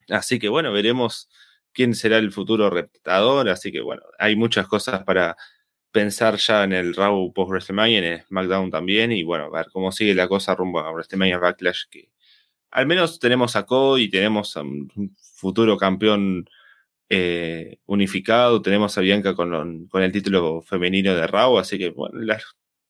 Así 0.08 0.38
que 0.38 0.48
bueno, 0.48 0.72
veremos 0.72 1.28
quién 1.72 1.94
será 1.94 2.18
el 2.18 2.32
futuro 2.32 2.70
retador. 2.70 3.48
Así 3.48 3.72
que 3.72 3.80
bueno, 3.80 4.02
hay 4.18 4.36
muchas 4.36 4.68
cosas 4.68 5.04
para 5.04 5.36
pensar 5.92 6.36
ya 6.36 6.64
en 6.64 6.72
el 6.72 6.94
Raw 6.94 7.32
post 7.32 7.50
WrestleMania, 7.50 7.98
en 8.14 8.24
SmackDown 8.26 8.70
también. 8.70 9.12
Y 9.12 9.24
bueno, 9.24 9.46
a 9.46 9.50
ver 9.50 9.66
cómo 9.72 9.92
sigue 9.92 10.14
la 10.14 10.28
cosa 10.28 10.54
rumbo 10.54 10.80
a 10.80 10.92
WrestleMania 10.92 11.38
Backlash. 11.38 11.84
Que 11.90 12.11
al 12.72 12.86
menos 12.86 13.18
tenemos 13.18 13.54
a 13.54 13.66
Cody, 13.66 14.08
tenemos 14.08 14.56
a 14.56 14.62
un 14.62 15.14
futuro 15.20 15.76
campeón 15.76 16.48
eh, 17.10 17.78
unificado, 17.84 18.62
tenemos 18.62 18.96
a 18.96 19.02
Bianca 19.02 19.34
con, 19.34 19.88
el 19.92 20.12
título 20.12 20.62
femenino 20.62 21.14
de 21.14 21.26
Raw. 21.26 21.58
Así 21.58 21.78
que 21.78 21.90
bueno, 21.90 22.18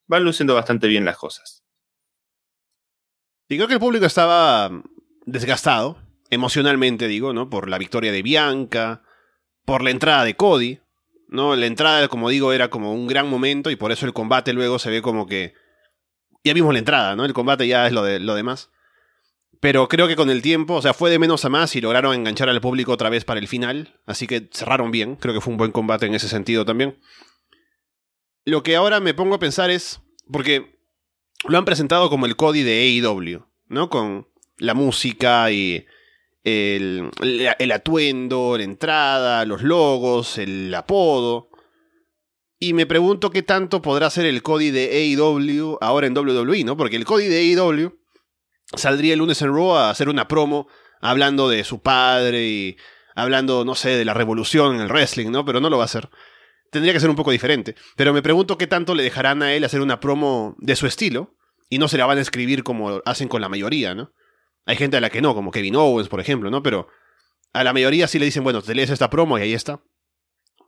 van 0.07 0.24
luciendo 0.24 0.55
bastante 0.55 0.87
bien 0.87 1.05
las 1.05 1.16
cosas. 1.16 1.64
Y 3.49 3.57
creo 3.57 3.66
que 3.66 3.74
el 3.74 3.80
público 3.80 4.07
estaba 4.07 4.70
desgastado, 5.26 5.99
emocionalmente 6.30 7.09
digo, 7.09 7.33
¿no? 7.33 7.51
Por 7.51 7.68
la 7.68 7.78
victoria 7.78 8.12
de 8.12 8.22
Bianca, 8.22 9.03
por 9.64 9.83
la 9.83 9.91
entrada 9.91 10.24
de 10.24 10.37
Cody, 10.37 10.78
¿no? 11.26 11.57
La 11.57 11.66
entrada, 11.66 12.07
como 12.07 12.30
digo, 12.30 12.53
era 12.53 12.70
como 12.70 12.95
un 12.95 13.09
gran 13.09 13.28
momento 13.28 13.70
y 13.70 13.76
por 13.76 13.91
eso 13.91 14.07
el 14.07 14.12
combate 14.12 14.53
luego 14.53 14.78
se 14.78 14.91
ve 14.91 15.03
como 15.03 15.26
que... 15.26 15.55
Ya 16.45 16.55
vimos 16.55 16.72
la 16.72 16.78
entrada, 16.78 17.16
¿no? 17.16 17.24
El 17.24 17.35
combate 17.35 17.66
ya 17.66 17.87
es 17.87 17.93
lo, 17.93 18.03
de, 18.03 18.18
lo 18.18 18.35
demás. 18.35 18.72
Pero 19.62 19.86
creo 19.86 20.08
que 20.08 20.16
con 20.16 20.28
el 20.28 20.42
tiempo, 20.42 20.74
o 20.74 20.82
sea, 20.82 20.92
fue 20.92 21.08
de 21.08 21.20
menos 21.20 21.44
a 21.44 21.48
más 21.48 21.76
y 21.76 21.80
lograron 21.80 22.16
enganchar 22.16 22.48
al 22.48 22.60
público 22.60 22.90
otra 22.90 23.10
vez 23.10 23.24
para 23.24 23.38
el 23.38 23.46
final. 23.46 24.00
Así 24.06 24.26
que 24.26 24.48
cerraron 24.50 24.90
bien. 24.90 25.14
Creo 25.14 25.32
que 25.32 25.40
fue 25.40 25.52
un 25.52 25.56
buen 25.56 25.70
combate 25.70 26.04
en 26.04 26.16
ese 26.16 26.26
sentido 26.26 26.64
también. 26.64 26.98
Lo 28.44 28.64
que 28.64 28.74
ahora 28.74 28.98
me 28.98 29.14
pongo 29.14 29.36
a 29.36 29.38
pensar 29.38 29.70
es, 29.70 30.00
porque 30.32 30.80
lo 31.46 31.58
han 31.58 31.64
presentado 31.64 32.10
como 32.10 32.26
el 32.26 32.34
Cody 32.34 32.64
de 32.64 33.04
AEW, 33.04 33.46
¿no? 33.68 33.88
Con 33.88 34.26
la 34.58 34.74
música 34.74 35.52
y 35.52 35.86
el, 36.42 37.08
el, 37.20 37.70
atuendo, 37.70 38.56
la 38.58 38.64
entrada, 38.64 39.44
los 39.44 39.62
logos, 39.62 40.38
el 40.38 40.74
apodo. 40.74 41.50
Y 42.58 42.72
me 42.72 42.86
pregunto 42.86 43.30
qué 43.30 43.44
tanto 43.44 43.80
podrá 43.80 44.10
ser 44.10 44.26
el 44.26 44.42
Cody 44.42 44.72
de 44.72 44.90
AEW 44.90 45.78
ahora 45.80 46.08
en 46.08 46.18
WWE, 46.18 46.64
¿no? 46.64 46.76
Porque 46.76 46.96
el 46.96 47.04
Cody 47.04 47.28
de 47.28 47.38
AEW 47.38 48.01
saldría 48.77 49.12
el 49.14 49.18
lunes 49.18 49.41
en 49.43 49.55
Raw 49.55 49.77
a 49.77 49.91
hacer 49.91 50.09
una 50.09 50.29
promo 50.29 50.68
hablando 51.01 51.49
de 51.49 51.64
su 51.64 51.81
padre 51.81 52.47
y 52.47 52.77
hablando, 53.14 53.64
no 53.64 53.75
sé, 53.75 53.91
de 53.91 54.05
la 54.05 54.14
revolución 54.14 54.77
en 54.77 54.83
el 54.83 54.89
wrestling, 54.89 55.31
¿no? 55.31 55.45
Pero 55.45 55.61
no 55.61 55.70
lo 55.70 55.79
va 55.79 55.85
a 55.85 55.87
hacer. 55.87 56.09
Tendría 56.70 56.95
que 56.95 57.01
ser 57.01 57.11
un 57.11 57.16
poco 57.16 57.31
diferente. 57.31 57.75
Pero 57.97 58.12
me 58.12 58.23
pregunto 58.23 58.57
qué 58.57 58.66
tanto 58.66 58.95
le 58.95 59.03
dejarán 59.03 59.43
a 59.43 59.53
él 59.53 59.64
hacer 59.64 59.81
una 59.81 60.01
promo 60.01 60.57
de 60.59 60.77
su 60.77 60.87
estilo 60.87 61.37
y 61.68 61.79
no 61.79 61.89
se 61.89 61.99
la 61.99 62.07
van 62.07 62.18
a 62.18 62.23
escribir 62.23 62.64
como 62.64 63.03
hacen 63.05 63.29
con 63.29 63.41
la 63.41 63.49
mayoría, 63.49 63.95
¿no? 63.95 64.12
Hay 64.64 64.77
gente 64.77 64.97
a 64.97 65.01
la 65.01 65.11
que 65.11 65.20
no, 65.20 65.35
como 65.35 65.51
Kevin 65.51 65.77
Owens, 65.77 66.09
por 66.09 66.20
ejemplo, 66.20 66.51
¿no? 66.51 66.62
Pero 66.62 66.89
a 67.53 67.64
la 67.64 67.73
mayoría 67.73 68.07
sí 68.07 68.18
le 68.18 68.27
dicen, 68.27 68.45
bueno, 68.45 68.62
te 68.62 68.75
lees 68.75 68.91
esta 68.91 69.11
promo 69.11 69.39
y 69.39 69.43
ahí 69.43 69.55
está. 69.55 69.83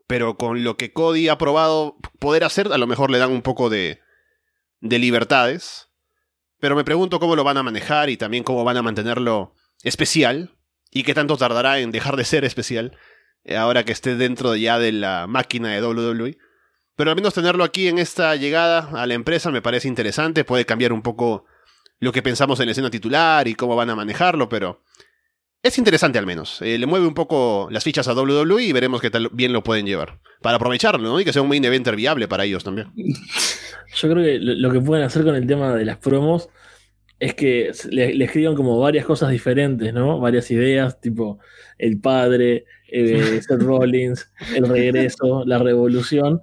Pero 0.07 0.37
con 0.37 0.65
lo 0.65 0.77
que 0.77 0.93
Cody 0.93 1.29
ha 1.29 1.39
probado 1.39 1.97
poder 2.19 2.45
hacer, 2.45 2.73
a 2.73 2.79
lo 2.79 2.87
mejor 2.87 3.11
le 3.11 3.19
dan 3.19 3.33
un 3.33 3.43
poco 3.43 3.71
de, 3.71 4.01
de 4.81 4.99
libertades. 4.99 5.89
Pero 6.61 6.77
me 6.77 6.85
pregunto 6.85 7.21
cómo 7.21 7.37
lo 7.37 7.45
van 7.45 7.57
a 7.57 7.63
manejar 7.63 8.11
y 8.11 8.17
también 8.17 8.45
cómo 8.45 8.65
van 8.65 8.77
a 8.77 8.83
mantenerlo 8.83 9.55
especial. 9.83 10.57
Y 10.91 11.03
qué 11.03 11.15
tanto 11.15 11.37
tardará 11.37 11.81
en 11.81 11.91
dejar 11.91 12.17
de 12.17 12.25
ser 12.25 12.45
especial. 12.45 12.97
Eh, 13.45 13.57
ahora 13.57 13.85
que 13.85 13.93
esté 13.93 14.17
dentro 14.17 14.57
ya 14.57 14.79
de 14.79 14.93
la 14.93 15.27
máquina 15.27 15.71
de 15.71 15.83
WWE. 15.83 16.39
Pero 16.97 17.11
al 17.11 17.17
menos 17.17 17.35
tenerlo 17.35 17.65
aquí 17.65 17.89
en 17.89 17.99
esta 17.99 18.37
llegada 18.37 18.91
a 18.95 19.07
la 19.07 19.15
empresa 19.15 19.51
me 19.51 19.63
parece 19.63 19.89
interesante. 19.89 20.45
Puede 20.45 20.65
cambiar 20.65 20.93
un 20.93 21.03
poco 21.03 21.45
lo 21.99 22.13
que 22.13 22.23
pensamos 22.23 22.61
en 22.61 22.67
la 22.67 22.73
escena 22.73 22.91
titular 22.91 23.49
y 23.49 23.55
cómo 23.55 23.77
van 23.77 23.91
a 23.91 23.97
manejarlo, 23.97 24.49
pero 24.49 24.83
es 25.63 25.79
interesante 25.79 26.19
al 26.19 26.27
menos. 26.27 26.61
Eh, 26.63 26.79
le 26.79 26.87
mueve 26.87 27.07
un 27.07 27.15
poco 27.15 27.69
las 27.71 27.83
fichas 27.85 28.07
a 28.07 28.15
WWE 28.15 28.63
y 28.63 28.73
veremos 28.73 29.01
qué 29.01 29.11
tal 29.11 29.31
bien 29.33 29.53
lo 29.53 29.65
pueden 29.65 29.87
llevar. 29.87 30.21
Para 30.43 30.57
aprovecharlo, 30.57 31.09
¿no? 31.09 31.21
Y 31.21 31.25
que 31.25 31.33
sea 31.33 31.43
un 31.43 31.49
main 31.49 31.65
eventer 31.65 31.97
viable 31.97 32.29
para 32.29 32.45
ellos 32.45 32.63
también. 32.63 32.93
Yo 33.95 34.11
creo 34.11 34.25
que 34.25 34.39
lo 34.39 34.71
que 34.71 34.81
pueden 34.81 35.05
hacer 35.05 35.25
con 35.25 35.35
el 35.35 35.47
tema 35.47 35.75
de 35.75 35.85
las 35.85 35.99
promos 35.99 36.49
es 37.21 37.35
que 37.35 37.73
le, 37.91 38.25
escriban 38.25 38.55
como 38.55 38.79
varias 38.79 39.05
cosas 39.05 39.31
diferentes, 39.31 39.95
¿no? 39.95 40.19
Varias 40.21 40.51
ideas, 40.51 41.01
tipo 41.01 41.39
el 41.79 42.01
padre, 42.01 42.65
eh, 42.91 43.41
Seth 43.49 43.63
Rollins, 43.63 44.31
el 44.55 44.67
regreso, 44.67 45.45
la 45.47 45.59
revolución, 45.59 46.41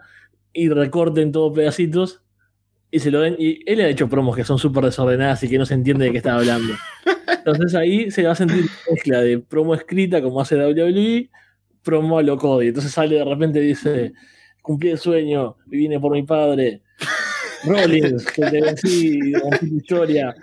y 0.53 0.69
recorten 0.69 1.31
todo 1.31 1.53
pedacitos 1.53 2.21
y 2.89 2.99
se 2.99 3.11
lo 3.11 3.21
den. 3.21 3.35
Y 3.37 3.59
él 3.65 3.81
ha 3.81 3.87
hecho 3.87 4.09
promos 4.09 4.35
que 4.35 4.43
son 4.43 4.59
súper 4.59 4.85
desordenadas 4.85 5.43
y 5.43 5.49
que 5.49 5.57
no 5.57 5.65
se 5.65 5.73
entiende 5.73 6.05
de 6.05 6.11
qué 6.11 6.17
está 6.17 6.35
hablando. 6.35 6.73
Entonces 7.27 7.75
ahí 7.75 8.11
se 8.11 8.23
va 8.23 8.31
a 8.31 8.35
sentir 8.35 8.65
mezcla 8.89 9.21
de 9.21 9.39
promo 9.39 9.73
escrita 9.73 10.21
como 10.21 10.41
hace 10.41 10.55
WWE, 10.55 11.29
promo 11.83 12.19
a 12.19 12.23
lo 12.23 12.37
Cody. 12.37 12.67
Entonces 12.67 12.91
sale 12.91 13.15
de 13.15 13.25
repente 13.25 13.59
y 13.59 13.67
dice: 13.67 14.13
Cumplí 14.61 14.91
el 14.91 14.97
sueño, 14.99 15.57
vine 15.65 15.99
por 15.99 16.11
mi 16.11 16.23
padre. 16.23 16.81
Rollins, 17.66 18.26
que 18.26 18.41
te 18.41 18.62
vencí, 18.62 19.34
tu 19.59 19.66
historia. 19.66 20.36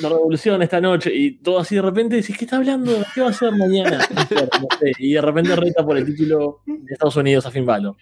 La 0.00 0.08
revolución 0.08 0.62
esta 0.62 0.80
noche. 0.80 1.10
Y 1.12 1.38
todo 1.38 1.58
así 1.58 1.74
de 1.74 1.82
repente 1.82 2.16
decís: 2.16 2.36
¿Qué 2.38 2.44
está 2.44 2.56
hablando? 2.56 3.04
¿Qué 3.14 3.20
va 3.20 3.28
a 3.28 3.30
hacer 3.30 3.52
mañana? 3.52 4.06
Y 4.98 5.12
de 5.12 5.20
repente 5.20 5.56
reta 5.56 5.84
por 5.84 5.96
el 5.98 6.04
título 6.04 6.62
de 6.66 6.92
Estados 6.92 7.16
Unidos 7.16 7.44
a 7.46 7.50
Finn 7.50 7.66
Balor. 7.66 7.96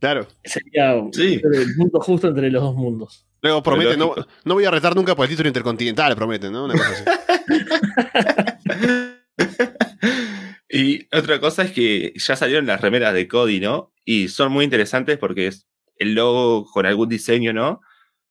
Claro. 0.00 0.26
Sería 0.42 0.92
el 0.92 1.74
punto 1.76 2.00
justo 2.00 2.28
entre 2.28 2.50
los 2.50 2.62
dos 2.62 2.74
mundos. 2.74 3.26
Luego 3.40 3.62
promete, 3.62 3.96
no, 3.96 4.14
no, 4.44 4.54
voy 4.54 4.64
a 4.64 4.70
retar 4.70 4.96
nunca 4.96 5.14
por 5.14 5.24
el 5.24 5.30
título 5.30 5.48
intercontinental, 5.48 6.16
prometen, 6.16 6.52
¿no? 6.52 6.64
Una 6.64 6.74
cosa 6.74 6.90
así. 6.90 7.04
y 10.70 11.06
otra 11.14 11.40
cosa 11.40 11.62
es 11.62 11.72
que 11.72 12.12
ya 12.16 12.36
salieron 12.36 12.66
las 12.66 12.80
remeras 12.80 13.12
de 13.12 13.28
Cody, 13.28 13.60
¿no? 13.60 13.92
Y 14.04 14.28
son 14.28 14.50
muy 14.50 14.64
interesantes 14.64 15.18
porque 15.18 15.46
es 15.48 15.66
el 15.96 16.14
logo 16.14 16.66
con 16.66 16.86
algún 16.86 17.08
diseño, 17.08 17.52
¿no? 17.52 17.80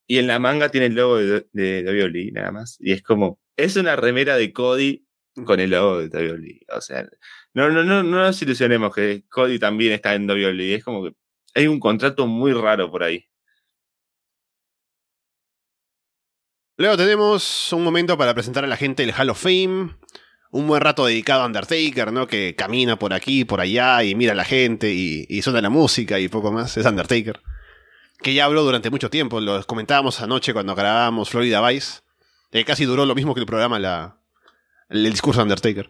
Y 0.07 0.20
en 0.20 0.28
la 0.28 0.39
manga 0.39 0.70
tiene 0.70 0.88
el 0.88 0.95
logo 0.95 1.18
de, 1.18 1.47
de, 1.51 2.32
nada 2.34 2.51
más. 2.51 2.78
Y 2.80 2.91
es 2.91 3.03
como, 3.03 3.39
es 3.57 3.76
una 3.78 3.95
remera 3.95 4.36
de 4.38 4.51
Cody 4.53 5.05
con 5.45 5.59
el 5.59 5.72
logo 5.72 5.99
de 5.99 6.07
WWE. 6.07 6.61
O 6.76 6.82
sea, 6.82 7.07
no, 7.53 7.70
no, 7.70 7.84
no, 7.84 8.03
no 8.03 8.20
nos 8.24 8.41
ilusionemos 8.41 8.93
que 8.93 9.24
Cody 9.30 9.59
también 9.59 9.93
está 9.93 10.14
en 10.16 10.30
WWE. 10.30 10.76
Es 10.76 10.84
como 10.84 11.03
que 11.05 11.16
hay 11.55 11.68
un 11.68 11.80
contrato 11.80 12.28
muy 12.28 12.53
raro 12.53 12.91
por 12.91 13.03
ahí. 13.03 13.28
Luego 16.78 16.97
tenemos 16.97 17.72
un 17.72 17.84
momento 17.84 18.18
para 18.18 18.34
presentar 18.34 18.64
a 18.64 18.68
la 18.68 18.78
gente 18.78 19.03
el 19.03 19.14
Hall 19.14 19.30
of 19.30 19.41
Fame. 19.41 19.95
Un 20.54 20.68
buen 20.68 20.82
rato 20.82 21.08
dedicado 21.08 21.41
a 21.41 21.47
Undertaker, 21.47 22.14
¿no? 22.14 22.28
Que 22.28 22.54
camina 22.56 22.99
por 22.99 23.12
aquí, 23.12 23.43
por 23.43 23.60
allá 23.60 24.04
y 24.04 24.14
mira 24.14 24.34
a 24.34 24.36
la 24.36 24.45
gente 24.45 24.93
y, 24.93 25.41
suena 25.41 25.62
la 25.62 25.72
música 25.72 26.20
y 26.20 26.28
poco 26.28 26.51
más. 26.51 26.78
Es 26.78 26.86
Undertaker. 26.86 27.41
Que 28.22 28.36
ya 28.36 28.45
habló 28.45 28.62
durante 28.62 28.91
mucho 28.91 29.10
tiempo. 29.10 29.41
Lo 29.41 29.64
comentábamos 29.64 30.22
anoche 30.22 30.54
cuando 30.54 30.76
grabábamos 30.76 31.32
Florida 31.32 31.68
Vice. 31.68 32.01
Eh, 32.51 32.66
casi 32.66 32.86
duró 32.86 33.08
lo 33.08 33.16
mismo 33.16 33.34
que 33.34 33.39
el 33.39 33.47
programa, 33.47 33.80
la, 33.80 34.22
el 34.89 35.04
discurso 35.10 35.39
de 35.39 35.43
Undertaker. 35.43 35.89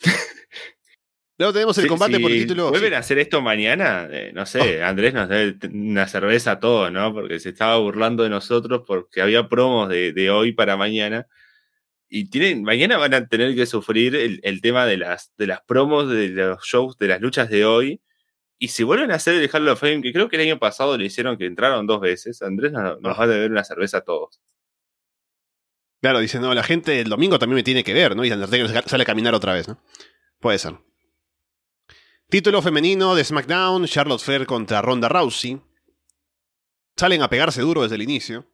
Luego 1.38 1.54
tenemos 1.54 1.78
el 1.78 1.86
combate 1.86 2.20
por 2.20 2.30
el 2.30 2.42
título. 2.42 2.68
¿Vuelven 2.68 2.92
a 2.92 2.98
hacer 2.98 3.18
esto 3.18 3.40
mañana? 3.40 4.06
Eh, 4.10 4.30
no 4.34 4.44
sé, 4.44 4.82
oh. 4.82 4.86
Andrés 4.86 5.14
nos 5.14 5.26
debe 5.26 5.56
una 5.72 6.06
cerveza 6.06 6.50
a 6.50 6.60
todos, 6.60 6.92
¿no? 6.92 7.14
Porque 7.14 7.40
se 7.40 7.48
estaba 7.48 7.78
burlando 7.78 8.24
de 8.24 8.28
nosotros 8.28 8.82
porque 8.86 9.22
había 9.22 9.48
promos 9.48 9.88
de, 9.88 10.30
hoy 10.30 10.52
para 10.52 10.76
mañana. 10.76 11.28
Y 12.12 12.28
tienen, 12.28 12.64
mañana 12.64 12.98
van 12.98 13.14
a 13.14 13.28
tener 13.28 13.54
que 13.54 13.66
sufrir 13.66 14.16
el, 14.16 14.60
tema 14.60 14.84
de 14.84 14.96
las, 14.96 15.32
de 15.38 15.46
las 15.46 15.60
promos 15.62 16.10
de 16.10 16.28
los 16.28 16.64
shows, 16.64 16.98
de 16.98 17.06
las 17.06 17.20
luchas 17.20 17.48
de 17.48 17.64
hoy. 17.64 18.02
Y 18.58 18.68
si 18.68 18.82
vuelven 18.82 19.12
a 19.12 19.14
hacer 19.14 19.36
el 19.36 19.48
Hall 19.50 19.68
of 19.68 19.78
Fame, 19.78 20.02
que 20.02 20.12
creo 20.12 20.28
que 20.28 20.34
el 20.34 20.42
año 20.42 20.58
pasado 20.58 20.98
le 20.98 21.04
hicieron 21.04 21.38
que 21.38 21.46
entraron 21.46 21.86
dos 21.86 22.00
veces, 22.00 22.42
Andrés 22.42 22.72
nos, 22.72 22.98
va 23.00 23.22
a 23.22 23.26
deber 23.28 23.52
una 23.52 23.62
cerveza 23.62 23.98
a 23.98 24.00
todos. 24.00 24.40
Claro, 26.02 26.18
dice, 26.18 26.40
no, 26.40 26.52
la 26.52 26.64
gente 26.64 27.00
el 27.00 27.08
domingo 27.08 27.38
también 27.38 27.56
me 27.56 27.62
tiene 27.62 27.84
que 27.84 27.94
ver, 27.94 28.16
¿no? 28.16 28.24
Y 28.24 28.32
Undertaker 28.32 28.88
sale 28.88 29.02
a 29.02 29.06
caminar 29.06 29.34
otra 29.34 29.54
vez, 29.54 29.68
¿no? 29.68 29.80
Puede 30.40 30.58
ser. 30.58 30.74
Título 32.28 32.60
femenino 32.60 33.14
de 33.14 33.24
SmackDown, 33.24 33.86
Charlotte 33.86 34.20
Flair 34.20 34.46
contra 34.46 34.82
Ronda 34.82 35.08
Rousey. 35.08 35.60
Salen 36.96 37.22
a 37.22 37.30
pegarse 37.30 37.60
duro 37.60 37.82
desde 37.82 37.94
el 37.94 38.02
inicio. 38.02 38.46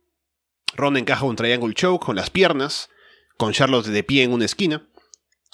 Ronda 0.75 1.01
encaja 1.01 1.25
un 1.25 1.37
triangle 1.37 1.73
choke 1.73 2.05
con 2.05 2.17
las 2.17 2.29
piernas, 2.29 2.91
con 3.37 3.53
Charlotte 3.53 3.87
de 3.87 4.03
pie 4.03 4.23
en 4.23 4.33
una 4.33 4.45
esquina. 4.45 4.87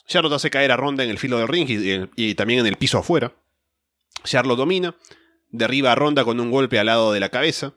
Charlotte 0.07 0.35
hace 0.35 0.51
caer 0.51 0.73
a 0.73 0.77
Ronda 0.77 1.05
en 1.05 1.11
el 1.11 1.19
filo 1.19 1.39
del 1.39 1.49
ring 1.49 1.69
y, 2.17 2.35
también 2.35 2.61
en 2.61 2.67
el 2.67 2.77
piso 2.77 2.99
afuera. 2.99 3.33
Charlotte 4.25 4.59
domina, 4.59 4.97
derriba 5.51 5.93
a 5.93 5.95
Ronda 5.95 6.25
con 6.25 6.41
un 6.41 6.51
golpe 6.51 6.79
al 6.79 6.87
lado 6.87 7.13
de 7.13 7.21
la 7.21 7.29
cabeza. 7.29 7.75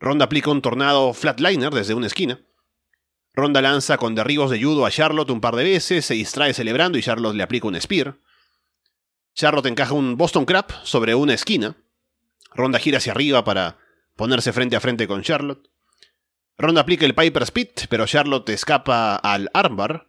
Ronda 0.00 0.24
aplica 0.24 0.50
un 0.50 0.62
tornado 0.62 1.12
flatliner 1.14 1.72
desde 1.72 1.94
una 1.94 2.06
esquina. 2.06 2.40
Ronda 3.34 3.62
lanza 3.62 3.96
con 3.96 4.14
derribos 4.14 4.50
de 4.50 4.62
judo 4.62 4.84
a 4.84 4.90
Charlotte 4.90 5.30
un 5.30 5.40
par 5.40 5.56
de 5.56 5.64
veces, 5.64 6.04
se 6.04 6.14
distrae 6.14 6.52
celebrando 6.52 6.98
y 6.98 7.02
Charlotte 7.02 7.34
le 7.34 7.42
aplica 7.42 7.68
un 7.68 7.80
spear. 7.80 8.18
Charlotte 9.34 9.66
encaja 9.66 9.94
un 9.94 10.16
Boston 10.16 10.44
Crab 10.44 10.66
sobre 10.84 11.14
una 11.14 11.32
esquina. 11.32 11.76
Ronda 12.54 12.78
gira 12.78 12.98
hacia 12.98 13.12
arriba 13.12 13.44
para 13.44 13.78
ponerse 14.16 14.52
frente 14.52 14.76
a 14.76 14.80
frente 14.80 15.08
con 15.08 15.22
Charlotte. 15.22 15.71
Ronda 16.62 16.80
aplica 16.82 17.04
el 17.04 17.16
Piper 17.16 17.44
Spit, 17.44 17.86
pero 17.88 18.06
Charlotte 18.06 18.48
escapa 18.50 19.16
al 19.16 19.50
armbar. 19.52 20.06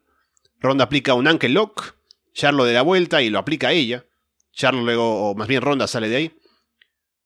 Ronda 0.59 0.83
aplica 0.83 1.15
un 1.15 1.27
Ankle 1.27 1.49
Lock 1.49 1.95
Charlo 2.31 2.63
de 2.63 2.73
la 2.73 2.83
vuelta 2.83 3.23
y 3.23 3.31
lo 3.31 3.39
aplica 3.39 3.69
a 3.69 3.71
ella. 3.71 4.05
Charlo 4.51 4.83
luego, 4.83 5.31
o 5.31 5.35
más 5.35 5.47
bien 5.47 5.63
Ronda 5.63 5.87
sale 5.87 6.09
de 6.09 6.15
ahí. 6.15 6.37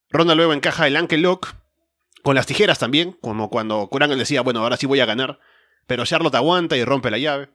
Ronda 0.09 0.34
luego 0.34 0.53
encaja 0.53 0.88
el 0.88 0.95
Ankle 0.95 1.17
Lock 1.17 1.55
con 2.23 2.36
las 2.36 2.45
tijeras 2.45 2.80
también, 2.80 3.17
como 3.19 3.49
cuando 3.49 3.88
Kurangle 3.88 4.15
decía, 4.15 4.39
bueno, 4.43 4.61
ahora 4.61 4.78
sí 4.78 4.86
voy 4.86 5.01
a 5.01 5.05
ganar. 5.05 5.41
Pero 5.88 6.05
Charlotte 6.05 6.36
aguanta 6.36 6.78
y 6.78 6.86
rompe 6.86 7.11
la 7.11 7.17
llave. 7.17 7.49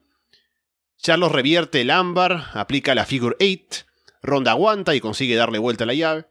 Charlotte 0.97 1.31
revierte 1.31 1.81
el 1.81 1.89
ámbar, 1.89 2.51
aplica 2.53 2.93
la 2.93 3.07
Figure 3.07 3.35
8. 3.39 3.85
Ronda 4.21 4.51
aguanta 4.51 4.93
y 4.93 5.01
consigue 5.01 5.35
darle 5.35 5.57
vuelta 5.57 5.85
a 5.85 5.87
la 5.87 5.95
llave. 5.95 6.27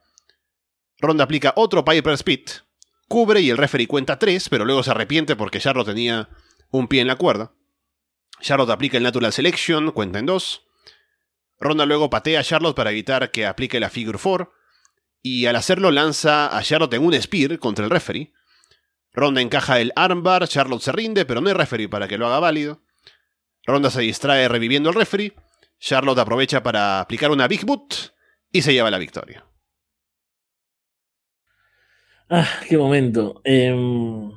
Ronda 1.01 1.25
aplica 1.25 1.53
otro 1.57 1.85
Piper 1.85 2.17
Spit. 2.17 2.51
Cubre 3.13 3.43
y 3.43 3.51
el 3.51 3.59
referee 3.59 3.87
cuenta 3.87 4.19
3, 4.19 4.49
pero 4.49 4.65
luego 4.65 4.83
se 4.83 4.91
arrepiente 4.91 5.37
porque 5.37 5.61
Charlotte 5.61 5.89
tenía 5.89 6.31
un 6.71 6.89
pie 6.89 7.03
en 7.03 7.09
la 7.09 7.17
cuerda. 7.17 7.53
Charlotte 8.41 8.71
aplica 8.71 8.97
el 8.97 9.03
Natural 9.03 9.35
Selection, 9.35 9.91
cuenta 9.91 10.19
en 10.19 10.25
2. 10.25 10.67
Ronda 11.61 11.85
luego 11.85 12.09
patea 12.09 12.41
a 12.41 12.43
Charlotte 12.43 12.75
para 12.75 12.91
evitar 12.91 13.31
que 13.31 13.45
aplique 13.45 13.79
la 13.81 13.91
Figure 13.91 14.19
4. 14.19 14.51
Y 15.21 15.45
al 15.45 15.57
hacerlo 15.57 15.91
lanza 15.91 16.57
a 16.57 16.63
Charlotte 16.63 16.95
en 16.95 17.05
un 17.05 17.13
Spear 17.21 17.59
contra 17.59 17.85
el 17.85 17.91
referee. 17.91 18.33
Ronda 19.13 19.43
encaja 19.43 19.79
el 19.79 19.93
armbar, 19.95 20.49
Charlotte 20.49 20.81
se 20.81 20.93
rinde, 20.93 21.27
pero 21.27 21.43
no 21.43 21.49
hay 21.49 21.55
referee 21.55 21.91
para 21.91 22.09
que 22.09 22.17
lo 22.17 22.27
haga 22.29 22.41
válido. 22.41 22.81
Ronda 23.67 23.91
se 23.91 24.01
distrae 24.01 24.49
reviviendo 24.49 24.89
al 24.89 24.95
referee. 24.95 25.35
Charlotte 25.79 26.21
aprovecha 26.21 26.63
para 26.63 27.01
aplicar 27.01 27.31
una 27.31 27.47
Big 27.47 27.67
Boot 27.67 28.15
y 28.51 28.63
se 28.63 28.73
lleva 28.73 28.91
la 28.91 28.97
victoria. 28.97 29.45
Ah, 32.35 32.49
qué 32.67 32.79
momento. 32.79 33.43
Em, 33.45 34.31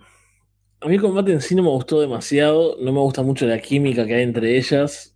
a 0.81 0.87
mí 0.87 0.95
el 0.95 1.01
combate 1.01 1.31
en 1.31 1.39
sí 1.41 1.55
no 1.55 1.63
me 1.63 1.69
gustó 1.69 2.01
demasiado. 2.01 2.75
No 2.81 2.91
me 2.91 2.99
gusta 2.99 3.21
mucho 3.23 3.45
la 3.45 3.59
química 3.61 4.05
que 4.05 4.15
hay 4.15 4.23
entre 4.23 4.57
ellas. 4.57 5.15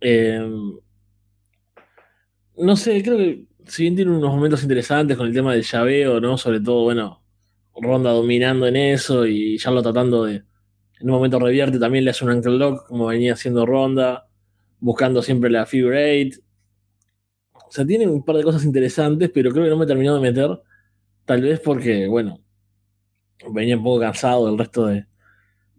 Em, 0.00 0.78
no 2.56 2.76
sé, 2.76 3.02
creo 3.02 3.16
que 3.16 3.46
si 3.66 3.84
bien 3.84 3.96
tiene 3.96 4.10
unos 4.10 4.34
momentos 4.34 4.62
interesantes 4.62 5.16
con 5.16 5.26
el 5.28 5.32
tema 5.32 5.54
del 5.54 5.62
llaveo, 5.62 6.20
¿no? 6.20 6.36
Sobre 6.36 6.60
todo, 6.60 6.84
bueno, 6.84 7.22
Ronda 7.74 8.10
dominando 8.10 8.66
en 8.66 8.76
eso 8.76 9.26
y 9.26 9.56
Charlotte 9.58 9.84
tratando 9.84 10.24
de. 10.24 10.44
En 11.00 11.08
un 11.08 11.12
momento 11.12 11.38
revierte, 11.38 11.78
también 11.78 12.04
le 12.04 12.10
hace 12.10 12.24
un 12.24 12.32
ankle 12.32 12.58
lock, 12.58 12.86
como 12.86 13.06
venía 13.06 13.32
haciendo 13.32 13.64
Ronda, 13.64 14.28
buscando 14.78 15.22
siempre 15.22 15.48
la 15.50 15.64
figure 15.64 16.20
eight. 16.20 16.36
O 17.54 17.72
sea, 17.72 17.86
tiene 17.86 18.06
un 18.06 18.24
par 18.24 18.36
de 18.36 18.42
cosas 18.44 18.64
interesantes, 18.64 19.30
pero 19.32 19.50
creo 19.52 19.64
que 19.64 19.70
no 19.70 19.78
me 19.78 19.84
he 19.84 19.88
terminado 19.88 20.20
de 20.20 20.22
meter. 20.30 20.60
Tal 21.30 21.42
vez 21.42 21.60
porque, 21.60 22.08
bueno, 22.08 22.40
venía 23.52 23.76
un 23.76 23.84
poco 23.84 24.00
cansado 24.00 24.46
del 24.46 24.58
resto 24.58 24.86
de, 24.86 25.06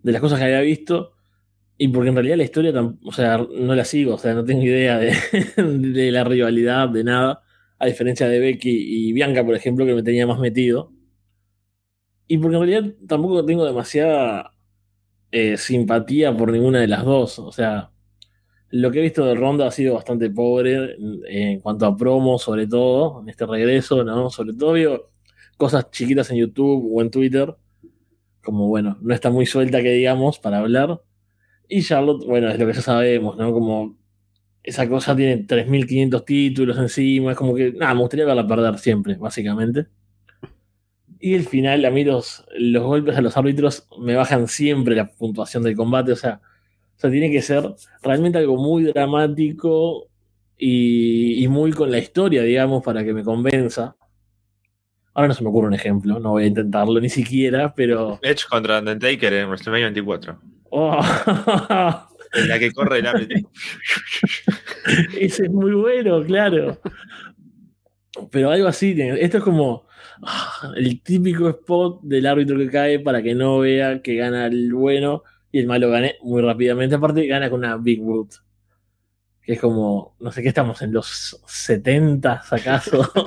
de 0.01 0.11
las 0.13 0.21
cosas 0.21 0.39
que 0.39 0.45
había 0.45 0.61
visto. 0.61 1.11
Y 1.77 1.89
porque 1.89 2.07
en 2.07 2.15
realidad 2.15 2.37
la 2.37 2.45
historia, 2.45 2.71
o 3.03 3.11
sea, 3.11 3.37
no 3.37 3.75
la 3.75 3.83
sigo, 3.83 4.15
o 4.15 4.17
sea, 4.17 4.33
no 4.33 4.45
tengo 4.45 4.61
idea 4.61 4.97
de, 4.97 5.13
de 5.57 6.09
la 6.09 6.23
rivalidad, 6.23 6.87
de 6.87 7.03
nada. 7.03 7.43
A 7.79 7.85
diferencia 7.85 8.29
de 8.29 8.39
Becky 8.39 9.09
y 9.09 9.11
Bianca, 9.11 9.45
por 9.45 9.53
ejemplo, 9.53 9.85
que 9.85 9.93
me 9.93 10.03
tenía 10.03 10.25
más 10.25 10.39
metido. 10.39 10.93
Y 12.27 12.37
porque 12.37 12.55
en 12.55 12.61
realidad 12.61 12.95
tampoco 13.05 13.43
tengo 13.43 13.65
demasiada 13.65 14.53
eh, 15.31 15.57
simpatía 15.57 16.33
por 16.33 16.53
ninguna 16.53 16.79
de 16.79 16.87
las 16.87 17.03
dos. 17.03 17.39
O 17.39 17.51
sea, 17.51 17.91
lo 18.69 18.89
que 18.89 18.99
he 18.99 19.01
visto 19.01 19.25
de 19.25 19.35
Ronda 19.35 19.67
ha 19.67 19.71
sido 19.71 19.95
bastante 19.95 20.29
pobre 20.29 20.95
en, 21.27 21.59
cuanto 21.59 21.85
a 21.87 21.97
promo, 21.97 22.39
sobre 22.39 22.67
todo, 22.67 23.21
en 23.21 23.27
este 23.27 23.45
regreso, 23.45 24.05
¿no? 24.05 24.29
Sobre 24.29 24.53
todo 24.53 24.71
veo 24.71 25.10
cosas 25.61 25.91
chiquitas 25.91 26.31
en 26.31 26.37
YouTube 26.37 26.89
o 26.91 27.01
en 27.03 27.11
Twitter. 27.11 27.55
Como 28.43 28.67
bueno, 28.67 28.97
no 28.99 29.13
está 29.13 29.29
muy 29.29 29.45
suelta 29.45 29.83
que 29.83 29.91
digamos 29.91 30.39
para 30.39 30.57
hablar. 30.57 31.03
Y 31.69 31.83
Charlotte, 31.83 32.25
bueno, 32.25 32.49
es 32.49 32.57
lo 32.57 32.65
que 32.65 32.73
ya 32.73 32.81
sabemos, 32.81 33.37
¿no? 33.37 33.53
Como 33.53 33.95
esa 34.63 34.89
cosa 34.89 35.15
tiene 35.15 35.45
3.500 35.45 36.25
títulos 36.25 36.77
encima, 36.79 37.31
es 37.31 37.37
como 37.37 37.53
que, 37.53 37.73
nada, 37.73 37.93
me 37.93 38.01
gustaría 38.01 38.25
verla 38.25 38.47
perder 38.47 38.79
siempre, 38.79 39.15
básicamente. 39.15 39.85
Y 41.19 41.35
el 41.35 41.43
final, 41.45 41.85
a 41.85 41.91
mí 41.91 42.03
los, 42.03 42.43
golpes 42.59 43.15
a 43.15 43.21
los 43.21 43.37
árbitros 43.37 43.87
me 43.99 44.15
bajan 44.15 44.47
siempre 44.47 44.95
la 44.95 45.11
puntuación 45.11 45.61
del 45.61 45.75
combate. 45.75 46.11
O 46.11 46.15
sea, 46.15 46.41
o 46.97 46.99
sea 46.99 47.11
tiene 47.11 47.31
que 47.31 47.43
ser 47.43 47.63
realmente 48.01 48.39
algo 48.39 48.57
muy 48.57 48.85
dramático 48.85 50.07
y, 50.57 51.47
muy 51.49 51.71
con 51.71 51.91
la 51.91 51.99
historia, 51.99 52.41
digamos, 52.41 52.83
para 52.83 53.03
que 53.03 53.13
me 53.13 53.23
convenza. 53.23 53.95
Ahora 55.13 55.27
no 55.27 55.33
se 55.33 55.43
me 55.43 55.49
ocurre 55.49 55.67
un 55.67 55.73
ejemplo, 55.73 56.19
no 56.19 56.31
voy 56.31 56.43
a 56.43 56.47
intentarlo 56.47 56.99
ni 57.01 57.09
siquiera, 57.09 57.73
pero. 57.73 58.19
Edge 58.21 58.45
contra 58.49 58.79
Undertaker 58.79 59.33
en 59.33 59.47
WrestleMania 59.47 59.87
24. 59.87 60.39
En 62.33 62.47
la 62.47 62.59
que 62.59 62.71
corre 62.71 62.99
el 62.99 63.07
árbitro. 63.07 63.39
Ese 65.19 65.43
es 65.43 65.51
muy 65.51 65.73
bueno, 65.73 66.23
claro. 66.23 66.79
Pero 68.31 68.51
algo 68.51 68.67
así, 68.67 68.95
esto 68.97 69.39
es 69.39 69.43
como 69.43 69.85
el 70.75 71.01
típico 71.01 71.49
spot 71.49 72.01
del 72.03 72.25
árbitro 72.25 72.57
que 72.57 72.69
cae 72.69 72.99
para 72.99 73.21
que 73.21 73.35
no 73.35 73.59
vea 73.59 74.01
que 74.01 74.15
gana 74.15 74.45
el 74.45 74.73
bueno 74.73 75.23
y 75.51 75.59
el 75.59 75.67
malo 75.67 75.89
gane 75.89 76.15
muy 76.21 76.41
rápidamente. 76.41 76.95
Aparte, 76.95 77.27
gana 77.27 77.49
con 77.49 77.59
una 77.59 77.77
Big 77.77 78.01
Boot. 78.01 78.35
Que 79.41 79.53
es 79.53 79.59
como, 79.59 80.15
no 80.19 80.31
sé 80.31 80.41
qué 80.41 80.49
estamos 80.49 80.81
en 80.81 80.93
los 80.93 81.41
70 81.45 82.43
acaso. 82.49 83.11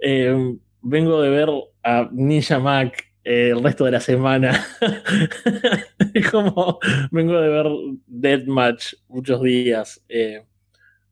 Eh, 0.00 0.56
vengo 0.82 1.20
de 1.22 1.30
ver 1.30 1.48
a 1.82 2.08
Ninja 2.12 2.58
Mac 2.58 3.04
eh, 3.24 3.50
el 3.50 3.62
resto 3.62 3.84
de 3.84 3.90
la 3.90 4.00
semana. 4.00 4.66
es 6.14 6.30
como, 6.30 6.78
vengo 7.10 7.40
de 7.40 7.48
ver 7.48 7.66
Deathmatch 8.06 8.94
muchos 9.08 9.42
días. 9.42 10.02
Eh, 10.08 10.44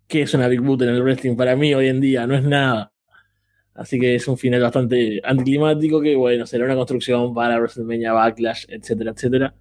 que 0.06 0.22
es 0.22 0.34
una 0.34 0.48
Big 0.48 0.60
Boot 0.60 0.82
en 0.82 0.90
el 0.90 1.02
wrestling 1.02 1.36
para 1.36 1.56
mí 1.56 1.74
hoy 1.74 1.88
en 1.88 2.00
día? 2.00 2.26
No 2.26 2.34
es 2.34 2.44
nada. 2.44 2.92
Así 3.74 4.00
que 4.00 4.14
es 4.14 4.26
un 4.26 4.38
final 4.38 4.62
bastante 4.62 5.20
anticlimático 5.22 6.00
que, 6.00 6.16
bueno, 6.16 6.46
será 6.46 6.64
una 6.64 6.74
construcción 6.74 7.34
para 7.34 7.58
WrestleMania 7.58 8.12
Backlash, 8.12 8.64
etcétera, 8.68 9.10
etcétera. 9.10 9.54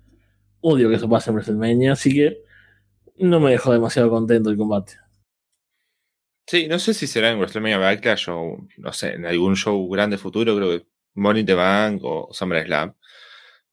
Odio 0.61 0.89
que 0.89 0.95
eso 0.95 1.09
pase 1.09 1.31
en 1.31 1.35
WrestleMania, 1.35 1.93
así 1.93 2.13
que 2.13 2.37
no 3.17 3.39
me 3.39 3.51
dejó 3.51 3.73
demasiado 3.73 4.09
contento 4.09 4.49
el 4.49 4.57
combate. 4.57 4.93
Sí, 6.47 6.67
no 6.67 6.77
sé 6.79 6.93
si 6.93 7.07
será 7.07 7.31
en 7.31 7.39
WrestleMania 7.39 7.77
Backlash 7.77 8.29
o, 8.29 8.67
no 8.77 8.93
sé, 8.93 9.13
en 9.13 9.25
algún 9.25 9.55
show 9.55 9.89
grande 9.89 10.17
futuro, 10.17 10.55
creo 10.55 10.69
que 10.79 10.85
Money 11.15 11.43
the 11.43 11.55
Bank 11.55 12.01
o 12.03 12.29
SummerSlam 12.31 12.93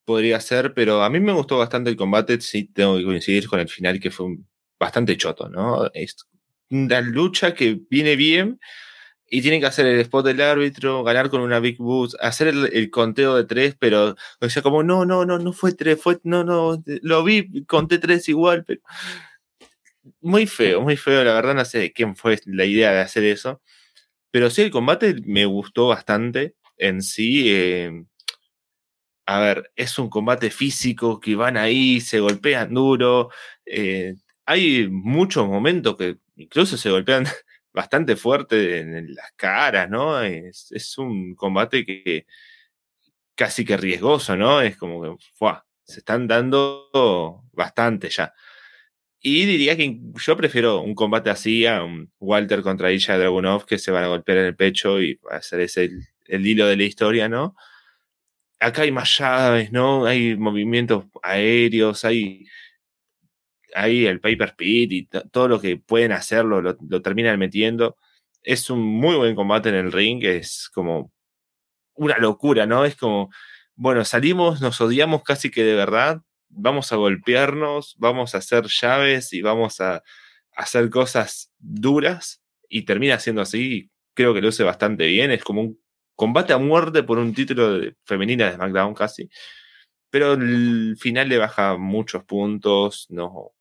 podría 0.05 0.41
ser, 0.41 0.75
pero 0.75 1.03
a 1.03 1.11
mí 1.11 1.21
me 1.21 1.33
gustó 1.33 1.59
bastante 1.59 1.91
el 1.91 1.97
combate, 1.97 2.41
sí 2.41 2.65
tengo 2.65 2.97
que 2.97 3.05
coincidir 3.05 3.49
con 3.49 3.61
el 3.61 3.69
final 3.69 4.01
que 4.01 4.11
fue 4.11 4.37
bastante 4.79 5.17
choto, 5.17 5.49
¿no? 5.49 5.91
Es 5.95 6.17
una 6.71 7.01
lucha 7.03 7.55
que 7.55 7.81
viene 7.91 8.17
bien, 8.17 8.59
y 9.35 9.41
tienen 9.41 9.61
que 9.61 9.67
hacer 9.67 9.87
el 9.87 9.99
spot 10.01 10.27
del 10.27 10.43
árbitro, 10.43 11.03
ganar 11.05 11.31
con 11.31 11.41
una 11.41 11.59
big 11.59 11.79
boost, 11.79 12.15
hacer 12.21 12.49
el, 12.49 12.91
conteo 12.91 13.35
de 13.35 13.45
tres, 13.45 13.75
pero 13.79 14.15
o 14.41 14.49
sea, 14.51 14.61
como 14.61 14.83
no, 14.83 15.07
no, 15.07 15.25
no, 15.25 15.39
no 15.39 15.55
fue 15.55 15.73
tres, 15.73 15.99
fue, 15.99 16.21
no, 16.23 16.45
no, 16.45 16.83
lo 16.85 17.25
vi, 17.25 17.65
conté 17.65 17.99
tres 17.99 18.29
igual, 18.29 18.63
pero 18.67 18.83
muy 20.21 20.47
feo, 20.47 20.81
muy 20.81 20.97
feo, 20.97 21.25
la 21.25 21.35
verdad 21.35 21.55
no 21.55 21.65
sé 21.65 21.93
quién 21.93 22.17
fue 22.17 22.39
la 22.47 22.65
idea 22.65 22.93
de 22.93 23.01
hacer 23.01 23.25
eso, 23.25 23.63
pero 24.33 24.51
sí, 24.51 24.63
el 24.63 24.71
combate 24.71 25.17
me 25.27 25.45
gustó 25.47 25.89
bastante 25.89 26.57
en 26.79 27.03
sí. 27.03 27.45
Eh, 27.49 28.05
a 29.27 29.41
ver, 29.41 29.73
es 29.77 29.99
un 29.99 30.09
combate 30.11 30.51
físico 30.51 31.21
que 31.21 31.37
van 31.37 31.57
ahí, 31.57 32.01
se 32.01 32.21
golpean 32.21 32.75
duro. 32.75 33.31
Eh, 33.67 34.15
hay 34.47 34.89
muchos 34.91 35.47
momentos 35.47 35.97
que 35.97 36.19
incluso 36.37 36.77
se 36.77 36.91
golpean 36.91 37.25
bastante 37.73 38.17
fuerte 38.17 38.81
en, 38.81 39.15
las 39.15 39.33
caras, 39.37 39.89
¿no? 39.91 40.21
Es, 40.23 40.73
es, 40.73 40.99
un 40.99 41.35
combate 41.35 41.85
que 41.85 42.27
casi 43.35 43.65
que 43.65 43.77
riesgoso, 43.77 44.37
¿no? 44.37 44.61
Es 44.61 44.77
como 44.77 45.03
que 45.03 45.25
se 45.85 45.99
están 46.01 46.27
dando 46.27 47.45
bastante 47.53 48.09
ya. 48.11 48.33
Y 49.25 49.47
diría 49.47 49.77
que 49.77 50.01
yo 50.17 50.37
prefiero 50.37 50.81
un 50.81 50.97
combate 50.97 51.31
así 51.31 51.65
a 51.65 51.87
Walter 52.19 52.63
contra 52.63 52.91
Ilya 52.91 53.17
Dragunov 53.19 53.67
que 53.67 53.79
se 53.79 53.93
van 53.93 54.03
a 54.05 54.09
golpear 54.09 54.39
en 54.39 54.47
el 54.47 54.57
pecho 54.57 55.01
y 55.01 55.15
va 55.15 55.37
a 55.37 55.43
ser 55.43 55.61
ese 55.61 55.91
el, 56.27 56.47
hilo 56.47 56.67
de 56.67 56.77
la 56.77 56.83
historia, 56.83 57.29
¿no? 57.29 57.55
Acá 58.61 58.83
hay 58.83 58.93
más 58.93 59.17
llaves, 59.19 59.73
¿no? 59.73 60.07
Hay 60.07 60.37
movimientos 60.37 61.05
aéreos, 61.23 62.05
hay 62.05 62.47
ahí 63.75 64.07
el 64.07 64.21
Paper 64.21 64.51
Speed 64.51 64.91
y 64.91 65.07
todo 65.07 65.49
lo 65.49 65.61
que 65.61 65.77
pueden 65.77 66.13
hacerlo 66.13 66.61
lo, 66.61 67.03
terminan 67.03 67.39
metiendo. 67.39 67.97
Es 68.43 68.71
un 68.71 68.81
muy 68.83 69.17
buen 69.17 69.37
combate 69.37 69.69
en 69.69 69.77
el 69.77 69.93
ring, 69.93 70.25
es 70.25 70.69
como 70.75 71.13
una 71.95 72.19
locura, 72.19 72.67
¿no? 72.67 72.85
Es 72.85 72.97
como, 72.97 73.31
bueno, 73.77 74.05
salimos, 74.05 74.61
nos 74.61 74.81
odiamos 74.81 75.23
casi 75.23 75.51
que 75.51 75.65
de 75.65 75.75
verdad, 75.75 76.23
vamos 76.53 76.93
a 76.93 76.97
golpearnos, 76.97 77.97
vamos 77.99 78.35
a 78.35 78.39
hacer 78.39 78.67
llaves 78.67 79.33
y 79.33 79.43
vamos 79.43 79.81
a, 79.81 80.03
hacer 80.55 80.91
cosas 80.91 81.51
duras 81.59 82.43
y 82.69 82.83
termina 82.83 83.19
siendo 83.19 83.43
así. 83.43 83.91
Creo 84.15 84.35
que 84.35 84.43
lo 84.43 84.49
hace 84.49 84.63
bastante 84.65 85.07
bien, 85.07 85.31
es 85.31 85.43
como 85.43 85.63
un 85.63 85.81
combate 86.15 86.53
a 86.53 86.59
muerte 86.59 87.03
por 87.03 87.19
un 87.19 87.35
título 87.35 87.79
de, 87.79 87.97
femenina 88.05 88.47
de 88.47 88.57
SmackDown 88.57 88.95
casi 88.95 89.31
pero 90.13 90.35
el 90.35 90.97
final 90.99 91.31
le 91.31 91.39
baja 91.39 91.79
muchos 91.79 92.23
puntos, 92.25 93.07
no, 93.09 93.53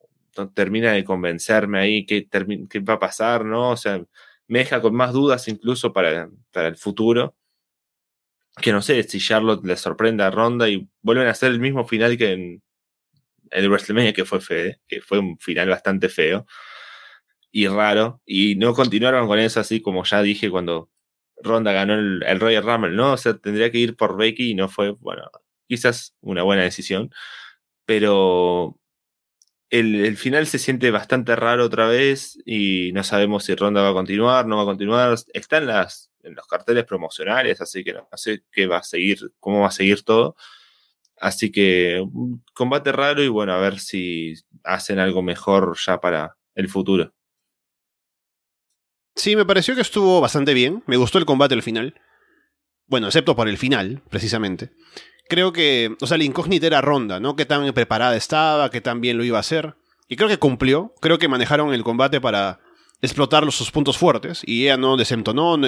termina 0.54 0.92
de 0.92 1.02
convencerme 1.02 1.78
ahí 1.80 2.04
qué, 2.04 2.28
qué 2.68 2.80
va 2.80 2.94
a 2.94 2.98
pasar, 2.98 3.46
¿no? 3.46 3.70
O 3.70 3.76
sea, 3.78 4.04
me 4.48 4.58
deja 4.58 4.82
con 4.82 4.94
más 4.94 5.14
dudas 5.14 5.48
incluso 5.48 5.94
para, 5.94 6.28
para 6.52 6.68
el 6.68 6.76
futuro. 6.76 7.34
Que 8.60 8.70
no 8.70 8.82
sé 8.82 9.02
si 9.04 9.18
Charlotte 9.18 9.64
le 9.64 9.78
sorprende 9.78 10.24
a 10.24 10.30
Ronda 10.30 10.68
y 10.68 10.86
vuelven 11.00 11.26
a 11.26 11.30
hacer 11.30 11.52
el 11.52 11.58
mismo 11.58 11.86
final 11.86 12.18
que 12.18 12.32
en 12.32 12.62
el 13.52 13.68
WrestleMania, 13.68 14.12
que 14.12 14.24
fue 14.24 14.40
feo, 14.40 14.74
que 14.88 15.00
fue 15.00 15.18
un 15.18 15.38
final 15.38 15.68
bastante 15.68 16.08
feo 16.08 16.46
y 17.50 17.68
raro. 17.68 18.22
Y 18.26 18.56
no 18.56 18.74
continuaron 18.74 19.26
con 19.28 19.38
eso 19.38 19.60
así 19.60 19.80
como 19.82 20.04
ya 20.04 20.22
dije 20.22 20.50
cuando 20.50 20.90
Ronda 21.36 21.72
ganó 21.72 21.94
el, 21.94 22.22
el 22.26 22.40
Royal 22.40 22.64
Rumble, 22.64 22.92
¿no? 22.92 23.12
O 23.14 23.16
sea, 23.16 23.36
tendría 23.38 23.70
que 23.70 23.78
ir 23.78 23.96
por 23.96 24.16
Becky 24.16 24.50
y 24.50 24.54
no 24.54 24.68
fue, 24.68 24.90
bueno, 24.92 25.30
quizás 25.68 26.14
una 26.20 26.42
buena 26.42 26.62
decisión. 26.62 27.10
Pero 27.86 28.78
el, 29.72 30.16
final 30.18 30.46
se 30.46 30.58
siente 30.58 30.90
bastante 30.90 31.34
raro 31.34 31.64
otra 31.64 31.86
vez 31.86 32.38
y 32.44 32.92
no 32.92 33.02
sabemos 33.04 33.44
si 33.44 33.54
Ronda 33.54 33.80
va 33.80 33.88
a 33.90 33.94
continuar, 33.94 34.46
no 34.46 34.56
va 34.56 34.62
a 34.62 34.66
continuar. 34.66 35.16
Está 35.32 35.58
en, 35.58 35.66
las, 35.66 36.10
en 36.22 36.34
los 36.34 36.46
carteles 36.46 36.84
promocionales, 36.84 37.60
así 37.62 37.82
que 37.82 37.94
no, 37.94 38.06
sé 38.14 38.44
qué 38.52 38.66
va 38.66 38.78
a 38.78 38.82
seguir, 38.82 39.32
cómo 39.40 39.60
va 39.60 39.68
a 39.68 39.70
seguir 39.70 40.02
todo. 40.04 40.36
Así 41.20 41.52
que 41.52 42.00
un 42.00 42.44
combate 42.54 42.92
raro 42.92 43.22
y 43.22 43.28
bueno, 43.28 43.52
a 43.52 43.58
ver 43.58 43.78
si 43.78 44.34
hacen 44.64 44.98
algo 44.98 45.22
mejor 45.22 45.76
ya 45.84 46.00
para 46.00 46.36
el 46.54 46.68
futuro. 46.68 47.12
Sí, 49.14 49.36
me 49.36 49.44
pareció 49.44 49.74
que 49.74 49.82
estuvo 49.82 50.20
bastante 50.20 50.54
bien. 50.54 50.82
Me 50.86 50.96
gustó 50.96 51.18
el 51.18 51.26
combate 51.26 51.54
al 51.54 51.62
final. 51.62 51.94
Bueno, 52.86 53.06
excepto 53.06 53.36
por 53.36 53.48
el 53.48 53.58
final, 53.58 54.02
precisamente 54.10 54.72
creo 55.32 55.52
que, 55.54 55.96
o 56.02 56.06
sea, 56.06 56.18
la 56.18 56.24
incógnita 56.24 56.66
era 56.66 56.82
Ronda, 56.82 57.18
¿no? 57.18 57.36
Qué 57.36 57.46
tan 57.46 57.72
preparada 57.72 58.16
estaba, 58.16 58.70
qué 58.70 58.82
tan 58.82 59.00
bien 59.00 59.16
lo 59.16 59.24
iba 59.24 59.38
a 59.38 59.40
hacer. 59.40 59.76
Y 60.06 60.16
creo 60.16 60.28
que 60.28 60.36
cumplió. 60.36 60.94
Creo 61.00 61.18
que 61.18 61.26
manejaron 61.26 61.72
el 61.72 61.84
combate 61.84 62.20
para 62.20 62.60
explotar 63.00 63.50
sus 63.50 63.70
puntos 63.70 63.96
fuertes. 63.96 64.42
Y 64.44 64.64
ella 64.64 64.76
no 64.76 64.98
desentonó. 64.98 65.54
En 65.54 65.62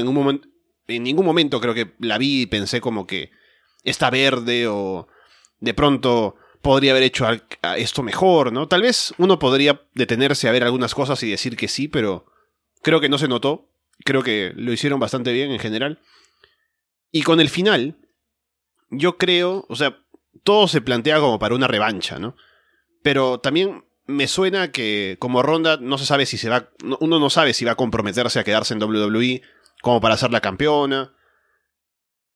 ningún 1.03 1.24
momento 1.24 1.61
creo 1.62 1.72
que 1.72 1.95
la 1.99 2.18
vi 2.18 2.42
y 2.42 2.47
pensé 2.47 2.82
como 2.82 3.07
que 3.07 3.30
está 3.84 4.11
verde 4.11 4.66
o 4.68 5.09
de 5.65 5.75
pronto 5.75 6.37
podría 6.62 6.93
haber 6.93 7.03
hecho 7.03 7.27
esto 7.77 8.03
mejor, 8.03 8.53
¿no? 8.53 8.69
Tal 8.69 8.83
vez 8.83 9.12
uno 9.19 9.39
podría 9.39 9.83
detenerse 9.95 10.49
a 10.49 10.53
ver 10.53 10.65
algunas 10.65 10.95
cosas 10.95 11.23
y 11.23 11.31
decir 11.31 11.57
que 11.57 11.69
sí, 11.69 11.89
pero 11.89 12.27
creo 12.83 13.01
que 13.01 13.09
no 13.09 13.19
se 13.19 13.29
notó. 13.29 13.71
Creo 14.05 14.23
que 14.23 14.53
lo 14.57 14.73
hicieron 14.73 14.99
bastante 14.99 15.33
bien 15.33 15.51
en 15.51 15.59
general. 15.59 16.01
Y 17.11 17.23
con 17.23 17.41
el 17.41 17.49
final, 17.49 17.97
yo 18.91 19.19
creo, 19.19 19.67
o 19.69 19.77
sea, 19.77 19.99
todo 20.43 20.67
se 20.69 20.81
plantea 20.81 21.21
como 21.21 21.39
para 21.39 21.55
una 21.55 21.69
revancha, 21.69 22.19
¿no? 22.19 22.35
Pero 23.03 23.41
también 23.41 23.85
me 24.07 24.27
suena 24.27 24.73
que 24.73 25.17
como 25.19 25.43
Ronda 25.43 25.79
no 25.81 25.99
se 25.99 26.07
sabe 26.07 26.27
si 26.27 26.39
se 26.39 26.49
va, 26.49 26.71
uno 27.01 27.19
no 27.19 27.31
sabe 27.31 27.55
si 27.55 27.65
va 27.65 27.73
a 27.73 27.77
comprometerse 27.77 28.39
a 28.39 28.45
quedarse 28.45 28.75
en 28.75 28.83
WWE 28.83 29.43
como 29.81 30.01
para 30.01 30.17
ser 30.17 30.33
la 30.33 30.41
campeona. 30.41 31.15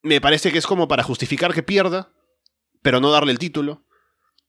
Me 0.03 0.21
parece 0.21 0.53
que 0.53 0.59
es 0.59 0.67
como 0.67 0.87
para 0.87 1.03
justificar 1.03 1.53
que 1.53 1.63
pierda, 1.63 2.13
pero 2.83 3.01
no 3.01 3.11
darle 3.11 3.33
el 3.33 3.39
título, 3.39 3.85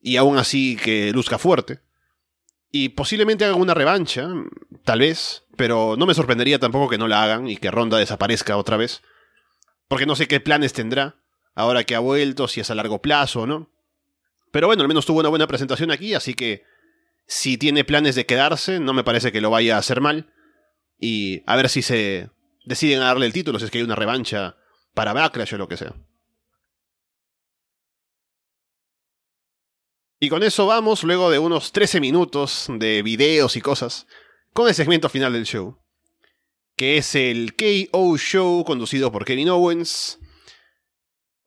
y 0.02 0.18
aún 0.18 0.38
así 0.38 0.78
que 0.78 1.12
luzca 1.12 1.38
fuerte. 1.38 1.82
Y 2.72 2.90
posiblemente 2.90 3.46
haga 3.46 3.56
una 3.56 3.74
revancha, 3.74 4.28
tal 4.84 5.00
vez, 5.00 5.44
pero 5.58 5.96
no 5.98 6.06
me 6.06 6.14
sorprendería 6.14 6.60
tampoco 6.60 6.90
que 6.90 6.98
no 6.98 7.08
la 7.08 7.24
hagan 7.24 7.48
y 7.48 7.58
que 7.58 7.72
Ronda 7.72 7.98
desaparezca 7.98 8.58
otra 8.58 8.78
vez, 8.78 9.02
porque 9.88 10.06
no 10.06 10.16
sé 10.16 10.28
qué 10.28 10.40
planes 10.40 10.74
tendrá 10.74 11.16
ahora 11.56 11.84
que 11.84 11.96
ha 11.96 12.00
vuelto, 12.00 12.48
si 12.48 12.62
es 12.62 12.70
a 12.70 12.76
largo 12.76 13.02
plazo 13.02 13.42
o 13.42 13.48
no. 13.48 13.70
Pero 14.52 14.68
bueno, 14.68 14.82
al 14.82 14.88
menos 14.88 15.06
tuvo 15.06 15.20
una 15.20 15.30
buena 15.30 15.48
presentación 15.48 15.92
aquí, 15.92 16.14
así 16.14 16.34
que 16.34 16.64
si 17.28 17.58
tiene 17.58 17.84
planes 17.84 18.16
de 18.16 18.26
quedarse, 18.26 18.80
no 18.80 18.94
me 18.94 19.04
parece 19.04 19.32
que 19.32 19.42
lo 19.42 19.50
vaya 19.50 19.76
a 19.76 19.80
hacer 19.80 20.02
mal. 20.02 20.34
Y 21.00 21.44
a 21.46 21.56
ver 21.56 21.70
si 21.70 21.82
se 21.82 22.30
deciden 22.66 23.02
a 23.02 23.06
darle 23.06 23.26
el 23.26 23.34
título, 23.34 23.60
si 23.60 23.66
es 23.66 23.72
que 23.72 23.78
hay 23.78 23.84
una 23.84 23.96
revancha 23.96 24.58
para 24.94 25.14
Backlash 25.14 25.54
o 25.54 25.58
lo 25.58 25.68
que 25.68 25.78
sea. 25.78 25.94
Y 30.20 30.30
con 30.30 30.44
eso 30.44 30.66
vamos, 30.66 31.04
luego 31.04 31.32
de 31.32 31.40
unos 31.40 31.72
13 31.72 32.02
minutos 32.02 32.68
de 32.70 33.02
videos 33.04 33.56
y 33.56 33.62
cosas, 33.62 34.06
con 34.54 34.68
el 34.68 34.76
segmento 34.76 35.10
final 35.10 35.34
del 35.34 35.46
show, 35.46 35.80
que 36.76 36.98
es 36.98 37.16
el 37.16 37.56
KO 37.56 38.18
Show 38.18 38.64
conducido 38.66 39.12
por 39.12 39.26
Kevin 39.26 39.50
Owens, 39.50 40.20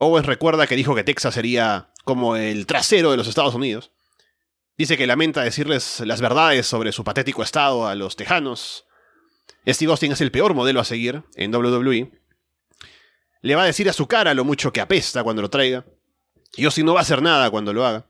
Owens 0.05 0.27
recuerda 0.27 0.67
que 0.67 0.75
dijo 0.75 0.97
que 0.97 1.05
Texas 1.05 1.35
sería 1.35 1.93
como 2.05 2.35
el 2.35 2.67
trasero 2.67 3.13
de 3.13 3.17
los 3.17 3.29
Estados 3.29 3.55
Unidos. 3.55 3.93
Dice 4.77 4.97
que 4.97 5.07
lamenta 5.07 5.45
decirles 5.45 6.01
las 6.01 6.21
verdades 6.21 6.67
sobre 6.67 6.91
su 6.91 7.05
patético 7.05 7.45
estado 7.45 7.87
a 7.87 7.95
los 7.95 8.17
tejanos. 8.17 8.85
Steve 9.65 9.93
Austin 9.93 10.11
es 10.11 10.21
el 10.21 10.33
peor 10.33 10.55
modelo 10.55 10.81
a 10.81 10.85
seguir 10.85 11.23
en 11.37 11.55
WWE. 11.55 12.11
Le 13.43 13.55
va 13.55 13.63
a 13.63 13.67
decir 13.67 13.89
a 13.89 13.93
su 13.93 14.09
cara 14.09 14.35
lo 14.35 14.45
mucho 14.45 14.73
que 14.73 14.81
apesta 14.81 15.23
cuando 15.23 15.41
lo 15.41 15.51
traiga. 15.51 15.85
Y 16.57 16.65
Austin 16.65 16.87
no 16.87 16.95
va 16.95 17.01
a 17.01 17.03
hacer 17.03 17.23
nada 17.23 17.49
cuando 17.51 17.73
lo 17.73 17.87
haga. 17.87 18.09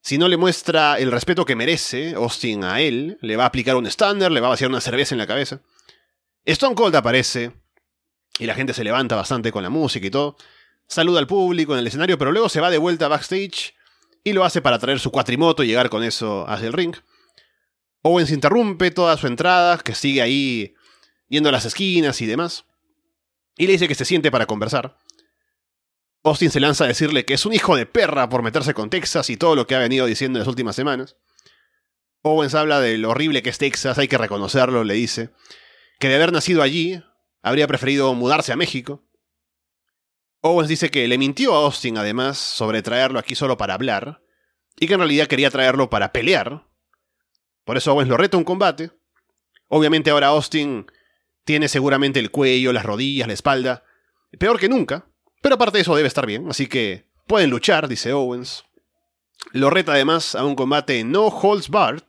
Si 0.00 0.18
no 0.18 0.28
le 0.28 0.36
muestra 0.36 0.98
el 0.98 1.10
respeto 1.10 1.44
que 1.44 1.56
merece 1.56 2.14
Austin 2.14 2.64
a 2.64 2.80
él, 2.80 3.18
le 3.20 3.36
va 3.36 3.44
a 3.44 3.48
aplicar 3.48 3.76
un 3.76 3.86
estándar, 3.86 4.30
le 4.30 4.40
va 4.40 4.46
a 4.46 4.50
vaciar 4.50 4.70
una 4.70 4.80
cerveza 4.80 5.14
en 5.14 5.18
la 5.18 5.26
cabeza. 5.26 5.60
Stone 6.44 6.74
Cold 6.74 6.96
aparece 6.96 7.52
y 8.38 8.46
la 8.46 8.54
gente 8.54 8.72
se 8.72 8.84
levanta 8.84 9.16
bastante 9.16 9.52
con 9.52 9.62
la 9.62 9.70
música 9.70 10.06
y 10.06 10.10
todo 10.10 10.36
saluda 10.88 11.20
al 11.20 11.26
público 11.26 11.74
en 11.74 11.80
el 11.80 11.86
escenario, 11.86 12.18
pero 12.18 12.32
luego 12.32 12.48
se 12.48 12.60
va 12.60 12.70
de 12.70 12.78
vuelta 12.78 13.08
backstage 13.08 13.74
y 14.24 14.32
lo 14.32 14.44
hace 14.44 14.62
para 14.62 14.78
traer 14.78 14.98
su 14.98 15.10
cuatrimoto 15.10 15.62
y 15.62 15.68
llegar 15.68 15.90
con 15.90 16.02
eso 16.02 16.48
hacia 16.48 16.66
el 16.66 16.72
ring. 16.72 16.96
Owens 18.02 18.30
interrumpe 18.30 18.90
toda 18.90 19.16
su 19.16 19.26
entrada, 19.26 19.78
que 19.78 19.94
sigue 19.94 20.22
ahí 20.22 20.74
yendo 21.28 21.50
a 21.50 21.52
las 21.52 21.66
esquinas 21.66 22.20
y 22.20 22.26
demás, 22.26 22.64
y 23.56 23.66
le 23.66 23.72
dice 23.72 23.88
que 23.88 23.94
se 23.94 24.04
siente 24.04 24.30
para 24.30 24.46
conversar. 24.46 24.98
Austin 26.24 26.50
se 26.50 26.60
lanza 26.60 26.84
a 26.84 26.88
decirle 26.88 27.24
que 27.24 27.34
es 27.34 27.46
un 27.46 27.52
hijo 27.52 27.76
de 27.76 27.86
perra 27.86 28.28
por 28.28 28.42
meterse 28.42 28.74
con 28.74 28.90
Texas 28.90 29.30
y 29.30 29.36
todo 29.36 29.54
lo 29.54 29.66
que 29.66 29.74
ha 29.74 29.78
venido 29.78 30.06
diciendo 30.06 30.38
en 30.38 30.40
las 30.40 30.48
últimas 30.48 30.76
semanas. 30.76 31.16
Owens 32.22 32.54
habla 32.54 32.80
de 32.80 32.98
lo 32.98 33.10
horrible 33.10 33.42
que 33.42 33.50
es 33.50 33.58
Texas, 33.58 33.98
hay 33.98 34.08
que 34.08 34.18
reconocerlo, 34.18 34.84
le 34.84 34.94
dice, 34.94 35.30
que 35.98 36.08
de 36.08 36.16
haber 36.16 36.32
nacido 36.32 36.62
allí, 36.62 37.02
habría 37.42 37.68
preferido 37.68 38.12
mudarse 38.14 38.52
a 38.52 38.56
México. 38.56 39.04
Owens 40.40 40.68
dice 40.68 40.90
que 40.90 41.06
le 41.06 41.18
mintió 41.18 41.54
a 41.54 41.64
Austin 41.64 41.98
además 41.98 42.38
sobre 42.38 42.82
traerlo 42.82 43.18
aquí 43.18 43.34
solo 43.34 43.56
para 43.56 43.74
hablar, 43.74 44.22
y 44.78 44.86
que 44.86 44.94
en 44.94 45.00
realidad 45.00 45.26
quería 45.26 45.50
traerlo 45.50 45.90
para 45.90 46.12
pelear. 46.12 46.66
Por 47.64 47.76
eso 47.76 47.92
Owens 47.92 48.08
lo 48.08 48.16
reta 48.16 48.36
un 48.36 48.44
combate. 48.44 48.90
Obviamente 49.68 50.10
ahora 50.10 50.28
Austin 50.28 50.86
tiene 51.44 51.68
seguramente 51.68 52.20
el 52.20 52.30
cuello, 52.30 52.72
las 52.72 52.84
rodillas, 52.84 53.26
la 53.26 53.34
espalda, 53.34 53.84
peor 54.38 54.58
que 54.58 54.68
nunca, 54.68 55.07
pero 55.48 55.56
aparte 55.56 55.78
de 55.78 55.82
eso 55.82 55.96
debe 55.96 56.08
estar 56.08 56.26
bien, 56.26 56.48
así 56.50 56.66
que 56.66 57.06
pueden 57.26 57.50
luchar, 57.50 57.88
dice 57.88 58.12
Owens. 58.12 58.64
Lo 59.52 59.70
reta 59.70 59.92
además 59.92 60.34
a 60.34 60.44
un 60.44 60.54
combate 60.54 61.04
no 61.04 61.28
holds 61.28 61.68
barred. 61.68 62.02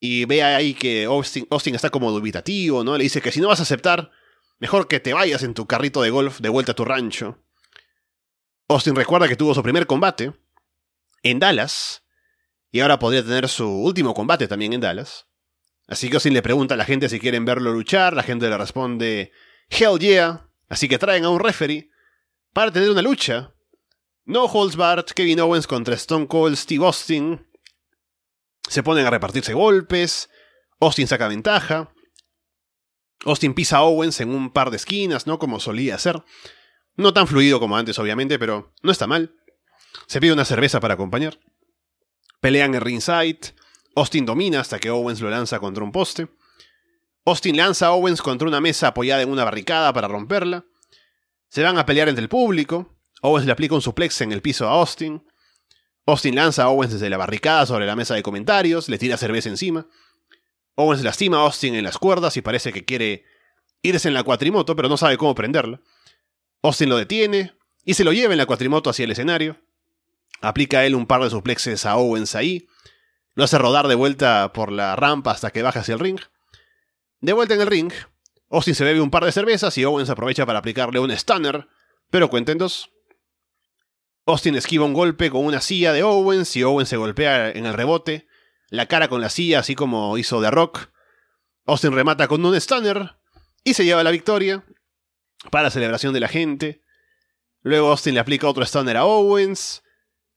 Y 0.00 0.24
ve 0.24 0.42
ahí 0.42 0.74
que 0.74 1.04
Austin, 1.04 1.46
Austin 1.50 1.74
está 1.74 1.90
como 1.90 2.10
dubitativo, 2.10 2.82
¿no? 2.82 2.96
Le 2.96 3.04
dice 3.04 3.20
que 3.20 3.30
si 3.30 3.40
no 3.40 3.48
vas 3.48 3.60
a 3.60 3.62
aceptar, 3.62 4.10
Mejor 4.62 4.86
que 4.86 5.00
te 5.00 5.12
vayas 5.12 5.42
en 5.42 5.54
tu 5.54 5.66
carrito 5.66 6.02
de 6.02 6.10
golf 6.10 6.38
de 6.38 6.48
vuelta 6.48 6.70
a 6.70 6.76
tu 6.76 6.84
rancho. 6.84 7.36
Austin 8.68 8.94
recuerda 8.94 9.26
que 9.26 9.34
tuvo 9.34 9.54
su 9.54 9.62
primer 9.64 9.88
combate 9.88 10.34
en 11.24 11.40
Dallas 11.40 12.04
y 12.70 12.78
ahora 12.78 13.00
podría 13.00 13.24
tener 13.24 13.48
su 13.48 13.68
último 13.68 14.14
combate 14.14 14.46
también 14.46 14.72
en 14.72 14.80
Dallas. 14.80 15.26
Así 15.88 16.08
que 16.08 16.14
Austin 16.14 16.32
le 16.32 16.42
pregunta 16.42 16.74
a 16.74 16.76
la 16.76 16.84
gente 16.84 17.08
si 17.08 17.18
quieren 17.18 17.44
verlo 17.44 17.72
luchar, 17.72 18.14
la 18.14 18.22
gente 18.22 18.48
le 18.48 18.56
responde 18.56 19.32
Hell 19.68 19.98
yeah, 19.98 20.48
así 20.72 20.88
que 20.88 20.98
traen 20.98 21.24
a 21.24 21.28
un 21.28 21.38
referee 21.38 21.90
para 22.54 22.72
tener 22.72 22.88
una 22.88 23.02
lucha. 23.02 23.52
No 24.24 24.44
holds 24.44 24.74
barred, 24.74 25.04
Kevin 25.04 25.40
Owens 25.40 25.66
contra 25.66 25.94
Stone 25.96 26.28
Cold 26.28 26.56
Steve 26.56 26.82
Austin. 26.86 27.46
Se 28.70 28.82
ponen 28.82 29.04
a 29.04 29.10
repartirse 29.10 29.52
golpes, 29.52 30.30
Austin 30.80 31.06
saca 31.06 31.28
ventaja. 31.28 31.92
Austin 33.26 33.52
pisa 33.52 33.76
a 33.76 33.82
Owens 33.82 34.18
en 34.22 34.30
un 34.30 34.50
par 34.50 34.70
de 34.70 34.78
esquinas, 34.78 35.26
¿no? 35.26 35.38
Como 35.38 35.60
solía 35.60 35.96
hacer. 35.96 36.24
No 36.96 37.12
tan 37.12 37.26
fluido 37.26 37.60
como 37.60 37.76
antes, 37.76 37.98
obviamente, 37.98 38.38
pero 38.38 38.72
no 38.82 38.92
está 38.92 39.06
mal. 39.06 39.36
Se 40.06 40.22
pide 40.22 40.32
una 40.32 40.46
cerveza 40.46 40.80
para 40.80 40.94
acompañar. 40.94 41.38
Pelean 42.40 42.74
en 42.74 42.80
ringside. 42.80 43.54
Austin 43.94 44.24
domina 44.24 44.60
hasta 44.60 44.78
que 44.78 44.88
Owens 44.88 45.20
lo 45.20 45.28
lanza 45.28 45.60
contra 45.60 45.84
un 45.84 45.92
poste. 45.92 46.28
Austin 47.24 47.56
lanza 47.56 47.86
a 47.86 47.92
Owens 47.92 48.20
contra 48.20 48.48
una 48.48 48.60
mesa 48.60 48.88
apoyada 48.88 49.22
en 49.22 49.30
una 49.30 49.44
barricada 49.44 49.92
para 49.92 50.08
romperla. 50.08 50.64
Se 51.48 51.62
van 51.62 51.78
a 51.78 51.86
pelear 51.86 52.08
entre 52.08 52.22
el 52.22 52.28
público. 52.28 52.98
Owens 53.20 53.46
le 53.46 53.52
aplica 53.52 53.74
un 53.74 53.82
suplex 53.82 54.20
en 54.22 54.32
el 54.32 54.42
piso 54.42 54.68
a 54.68 54.72
Austin. 54.72 55.24
Austin 56.04 56.34
lanza 56.34 56.64
a 56.64 56.68
Owens 56.68 56.94
desde 56.94 57.08
la 57.08 57.16
barricada 57.16 57.64
sobre 57.64 57.86
la 57.86 57.94
mesa 57.94 58.14
de 58.14 58.24
comentarios, 58.24 58.88
le 58.88 58.98
tira 58.98 59.16
cerveza 59.16 59.48
encima. 59.48 59.86
Owens 60.74 61.04
lastima 61.04 61.36
a 61.36 61.42
Austin 61.42 61.76
en 61.76 61.84
las 61.84 61.98
cuerdas 61.98 62.36
y 62.36 62.42
parece 62.42 62.72
que 62.72 62.84
quiere 62.84 63.24
irse 63.82 64.08
en 64.08 64.14
la 64.14 64.24
cuatrimoto, 64.24 64.74
pero 64.74 64.88
no 64.88 64.96
sabe 64.96 65.16
cómo 65.16 65.34
prenderla. 65.36 65.80
Austin 66.62 66.88
lo 66.88 66.96
detiene 66.96 67.52
y 67.84 67.94
se 67.94 68.02
lo 68.02 68.12
lleva 68.12 68.34
en 68.34 68.38
la 68.38 68.46
cuatrimoto 68.46 68.90
hacia 68.90 69.04
el 69.04 69.12
escenario. 69.12 69.60
Aplica 70.40 70.80
a 70.80 70.86
él 70.86 70.96
un 70.96 71.06
par 71.06 71.22
de 71.22 71.30
suplexes 71.30 71.86
a 71.86 71.96
Owens 71.96 72.34
ahí. 72.34 72.66
Lo 73.34 73.44
hace 73.44 73.58
rodar 73.58 73.86
de 73.86 73.94
vuelta 73.94 74.52
por 74.52 74.72
la 74.72 74.96
rampa 74.96 75.30
hasta 75.30 75.50
que 75.52 75.62
baja 75.62 75.80
hacia 75.80 75.94
el 75.94 76.00
ring. 76.00 76.18
De 77.22 77.32
vuelta 77.32 77.54
en 77.54 77.60
el 77.60 77.68
ring, 77.68 77.92
Austin 78.50 78.74
se 78.74 78.82
bebe 78.82 79.00
un 79.00 79.12
par 79.12 79.24
de 79.24 79.30
cervezas 79.30 79.78
y 79.78 79.84
Owens 79.84 80.10
aprovecha 80.10 80.44
para 80.44 80.58
aplicarle 80.58 80.98
un 80.98 81.12
stunner, 81.12 81.68
pero 82.10 82.28
cuenten 82.28 82.58
dos. 82.58 82.90
Austin 84.26 84.56
esquiva 84.56 84.84
un 84.84 84.92
golpe 84.92 85.30
con 85.30 85.46
una 85.46 85.60
silla 85.60 85.92
de 85.92 86.02
Owens 86.02 86.56
y 86.56 86.64
Owens 86.64 86.88
se 86.88 86.96
golpea 86.96 87.50
en 87.50 87.64
el 87.64 87.74
rebote, 87.74 88.26
la 88.70 88.86
cara 88.86 89.06
con 89.06 89.20
la 89.20 89.30
silla 89.30 89.60
así 89.60 89.76
como 89.76 90.18
hizo 90.18 90.42
The 90.42 90.50
Rock. 90.50 90.90
Austin 91.64 91.92
remata 91.92 92.26
con 92.26 92.44
un 92.44 92.60
stunner 92.60 93.14
y 93.62 93.74
se 93.74 93.84
lleva 93.84 94.02
la 94.02 94.10
victoria 94.10 94.64
para 95.52 95.70
celebración 95.70 96.12
de 96.12 96.20
la 96.20 96.28
gente. 96.28 96.82
Luego 97.60 97.90
Austin 97.90 98.14
le 98.14 98.20
aplica 98.20 98.48
otro 98.48 98.66
stunner 98.66 98.96
a 98.96 99.04
Owens. 99.04 99.84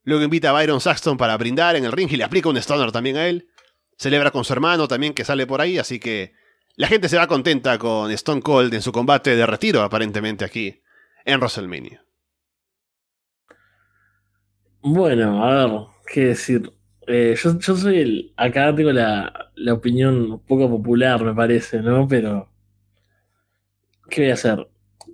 Luego 0.04 0.24
invita 0.24 0.52
a 0.52 0.54
Byron 0.54 0.82
Saxton 0.82 1.18
para 1.18 1.36
brindar 1.36 1.76
en 1.78 1.86
el 1.86 1.92
ring 1.92 2.12
y 2.12 2.16
le 2.16 2.24
aplica 2.24 2.48
un 2.48 2.62
stunner 2.62 2.92
también 2.92 3.18
a 3.18 3.26
él. 3.26 3.50
Celebra 3.98 4.30
con 4.30 4.46
su 4.46 4.54
hermano 4.54 4.88
también 4.88 5.16
que 5.16 5.26
sale 5.26 5.48
por 5.48 5.62
ahí, 5.62 5.80
así 5.80 6.00
que 6.00 6.45
la 6.78 6.88
gente 6.88 7.10
se 7.10 7.18
va 7.18 7.28
contenta 7.28 7.78
con 7.78 8.12
Stone 8.12 8.42
Cold 8.42 8.74
en 8.74 8.82
su 8.82 8.92
combate 8.92 9.36
de 9.36 9.46
retiro 9.46 9.82
aparentemente 9.82 10.46
aquí 10.46 10.82
en 11.26 11.40
WrestleMania. 11.40 12.04
Bueno, 14.82 15.44
a 15.44 15.66
ver, 15.66 15.80
qué 16.12 16.26
decir. 16.26 16.72
Eh, 17.08 17.36
yo, 17.42 17.76
soy 17.76 18.00
el. 18.00 18.34
Acá 18.36 18.74
tengo 18.76 18.92
la, 18.92 19.52
la, 19.56 19.74
opinión 19.74 20.32
un 20.34 20.40
poco 20.40 20.70
popular, 20.70 21.24
me 21.24 21.34
parece, 21.34 21.82
¿no? 21.82 22.08
Pero. 22.08 22.50
¿Qué 24.10 24.22
voy 24.22 24.32
a 24.32 24.36
hacer? 24.36 24.68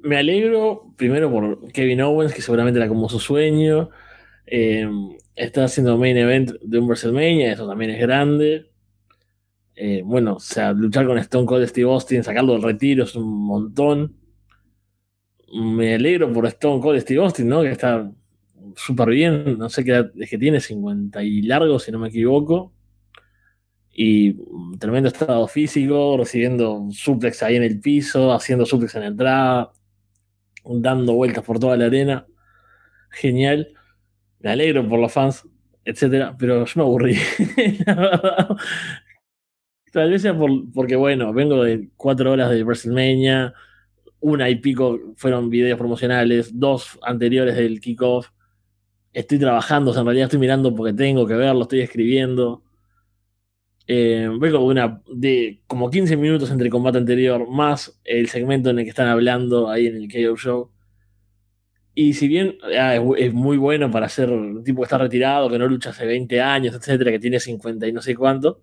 Me 0.03 0.17
alegro 0.17 0.93
primero 0.97 1.31
por 1.31 1.71
Kevin 1.71 2.01
Owens, 2.01 2.33
que 2.33 2.41
seguramente 2.41 2.79
era 2.79 2.89
como 2.89 3.07
su 3.07 3.19
sueño. 3.19 3.89
Eh, 4.45 4.89
está 5.35 5.63
haciendo 5.65 5.97
main 5.97 6.17
event 6.17 6.51
de 6.61 6.79
un 6.79 6.87
WrestleMania, 6.87 7.53
eso 7.53 7.67
también 7.67 7.91
es 7.91 8.01
grande. 8.01 8.70
Eh, 9.83 10.03
bueno, 10.05 10.35
o 10.35 10.39
sea, 10.39 10.73
luchar 10.73 11.07
con 11.07 11.17
Stone 11.17 11.47
Cold 11.47 11.67
Steve 11.67 11.89
Austin, 11.89 12.23
sacarlo 12.23 12.53
del 12.53 12.61
retiro 12.61 13.03
es 13.03 13.15
un 13.15 13.27
montón. 13.47 14.15
Me 15.53 15.95
alegro 15.95 16.31
por 16.31 16.45
Stone 16.45 16.79
Cold 16.81 16.99
Steve 17.01 17.19
Austin, 17.19 17.47
¿no? 17.47 17.61
Que 17.63 17.71
está 17.71 18.11
súper 18.75 19.09
bien, 19.09 19.57
no 19.57 19.69
sé 19.69 19.83
qué 19.83 19.91
edad 19.91 20.11
es 20.19 20.29
que 20.29 20.37
tiene, 20.37 20.59
50 20.59 21.23
y 21.23 21.41
largo, 21.41 21.79
si 21.79 21.91
no 21.91 21.97
me 21.97 22.09
equivoco. 22.09 22.73
Y 23.91 24.35
tremendo 24.77 25.09
estado 25.09 25.47
físico, 25.47 26.15
recibiendo 26.15 26.87
suplex 26.91 27.41
ahí 27.41 27.55
en 27.55 27.63
el 27.63 27.79
piso, 27.79 28.33
haciendo 28.33 28.67
suplex 28.67 28.93
en 28.95 29.01
la 29.01 29.07
entrada, 29.07 29.71
dando 30.63 31.13
vueltas 31.15 31.43
por 31.43 31.57
toda 31.59 31.75
la 31.75 31.85
arena. 31.85 32.27
Genial. 33.09 33.73
Me 34.39 34.51
alegro 34.51 34.87
por 34.87 34.99
los 34.99 35.11
fans, 35.11 35.43
etcétera, 35.85 36.35
pero 36.37 36.65
yo 36.65 36.73
me 36.75 36.83
aburrí. 36.83 37.17
Tal 39.91 40.09
vez 40.09 40.21
sea 40.21 40.37
porque, 40.73 40.95
bueno, 40.95 41.33
vengo 41.33 41.63
de 41.63 41.89
cuatro 41.97 42.31
horas 42.31 42.49
de 42.49 42.63
WrestleMania, 42.63 43.53
una 44.21 44.49
y 44.49 44.55
pico 44.55 44.99
fueron 45.17 45.49
videos 45.49 45.77
promocionales, 45.77 46.57
dos 46.57 46.97
anteriores 47.01 47.55
del 47.55 47.81
kickoff 47.81 48.29
estoy 49.13 49.39
trabajando, 49.39 49.91
o 49.91 49.93
sea, 49.93 50.01
en 50.01 50.07
realidad 50.07 50.25
estoy 50.25 50.39
mirando 50.39 50.75
porque 50.75 50.93
tengo 50.93 51.25
que 51.25 51.35
verlo, 51.35 51.63
estoy 51.63 51.81
escribiendo. 51.81 52.63
Eh, 53.87 54.29
vengo 54.39 54.59
de, 54.59 54.63
una, 54.63 55.01
de 55.13 55.61
como 55.67 55.89
15 55.89 56.15
minutos 56.17 56.49
entre 56.51 56.67
el 56.67 56.71
combate 56.71 56.97
anterior, 56.97 57.49
más 57.49 57.99
el 58.05 58.29
segmento 58.29 58.69
en 58.69 58.79
el 58.79 58.85
que 58.85 58.89
están 58.89 59.07
hablando 59.07 59.69
ahí 59.69 59.87
en 59.87 59.95
el 59.97 60.07
KO 60.07 60.37
Show. 60.37 60.71
Y 61.93 62.13
si 62.13 62.27
bien 62.27 62.57
ah, 62.79 62.95
es, 63.17 63.33
muy 63.33 63.57
bueno 63.57 63.91
para 63.91 64.07
ser 64.07 64.29
un 64.31 64.63
tipo 64.63 64.81
que 64.81 64.85
está 64.85 64.97
retirado, 64.97 65.49
que 65.49 65.59
no 65.59 65.67
lucha 65.67 65.89
hace 65.89 66.05
20 66.05 66.39
años, 66.39 66.75
etcétera, 66.75 67.11
que 67.11 67.19
tiene 67.19 67.39
50 67.39 67.87
y 67.87 67.91
no 67.91 68.01
sé 68.01 68.15
cuánto, 68.15 68.61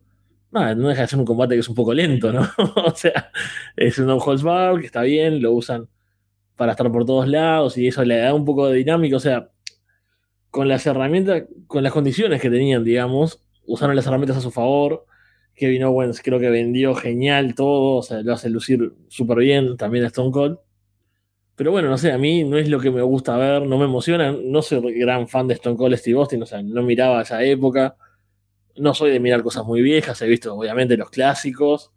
no, 0.51 0.75
no 0.75 0.89
deja 0.89 1.03
de 1.03 1.09
ser 1.09 1.19
un 1.19 1.25
combate 1.25 1.55
que 1.55 1.61
es 1.61 1.69
un 1.69 1.75
poco 1.75 1.95
lento, 1.95 2.33
¿no? 2.33 2.49
o 2.77 2.95
sea, 2.95 3.31
es 3.77 3.99
un 3.99 4.07
no 4.07 4.17
holds 4.17 4.43
bar, 4.43 4.81
que 4.81 4.87
está 4.87 5.03
bien, 5.03 5.43
lo 5.43 5.53
usan 5.53 5.89
para 6.57 6.73
estar 6.73 6.91
por 6.91 7.05
todos 7.05 7.29
lados 7.29 7.79
y 7.79 7.87
eso 7.87 8.05
le 8.05 8.19
da 8.19 8.35
un 8.35 8.45
poco 8.45 8.69
de 8.69 8.77
dinámica, 8.79 9.17
o 9.17 9.21
sea, 9.21 9.51
con 10.51 10.69
las 10.69 10.87
herramientas, 10.87 11.45
con 11.67 11.83
las 11.85 11.93
condiciones 11.93 12.41
que 12.41 12.51
tenían, 12.51 12.85
digamos, 12.85 13.43
usaron 13.67 13.95
las 13.95 14.07
herramientas 14.07 14.39
a 14.39 14.41
su 14.41 14.51
favor. 14.51 15.07
Kevin 15.55 15.85
Owens 15.85 16.21
creo 16.23 16.39
que 16.39 16.51
vendió 16.51 16.95
genial 16.95 17.55
todo, 17.55 17.97
o 17.97 18.03
sea, 18.03 18.23
lo 18.23 18.33
hace 18.33 18.49
lucir 18.49 18.93
súper 19.09 19.39
bien, 19.39 19.77
también 19.77 20.05
a 20.05 20.09
Stone 20.09 20.31
Cold. 20.31 20.59
Pero 21.57 21.73
bueno, 21.73 21.89
no 21.89 21.99
sé, 21.99 22.13
a 22.13 22.19
mí 22.19 22.45
no 22.45 22.57
es 22.57 22.69
lo 22.69 22.79
que 22.79 22.91
me 22.91 23.03
gusta 23.03 23.37
ver, 23.37 23.67
no 23.67 23.79
me 23.79 23.85
emociona, 23.85 24.33
no 24.33 24.63
soy 24.63 24.95
gran 24.99 25.27
fan 25.29 25.49
de 25.49 25.55
Stone 25.55 25.77
Cold 25.77 25.97
Steve 25.97 26.19
Austin, 26.19 26.43
o 26.43 26.47
sea, 26.47 26.63
no 26.63 26.83
miraba 26.83 27.23
esa 27.23 27.43
época, 27.43 27.97
no 28.79 28.95
soy 28.95 29.11
de 29.11 29.21
mirar 29.21 29.43
cosas 29.43 29.65
muy 29.65 29.83
viejas, 29.83 30.21
he 30.23 30.27
visto 30.27 30.55
obviamente 30.55 30.97
los 30.97 31.11
clásicos 31.11 31.93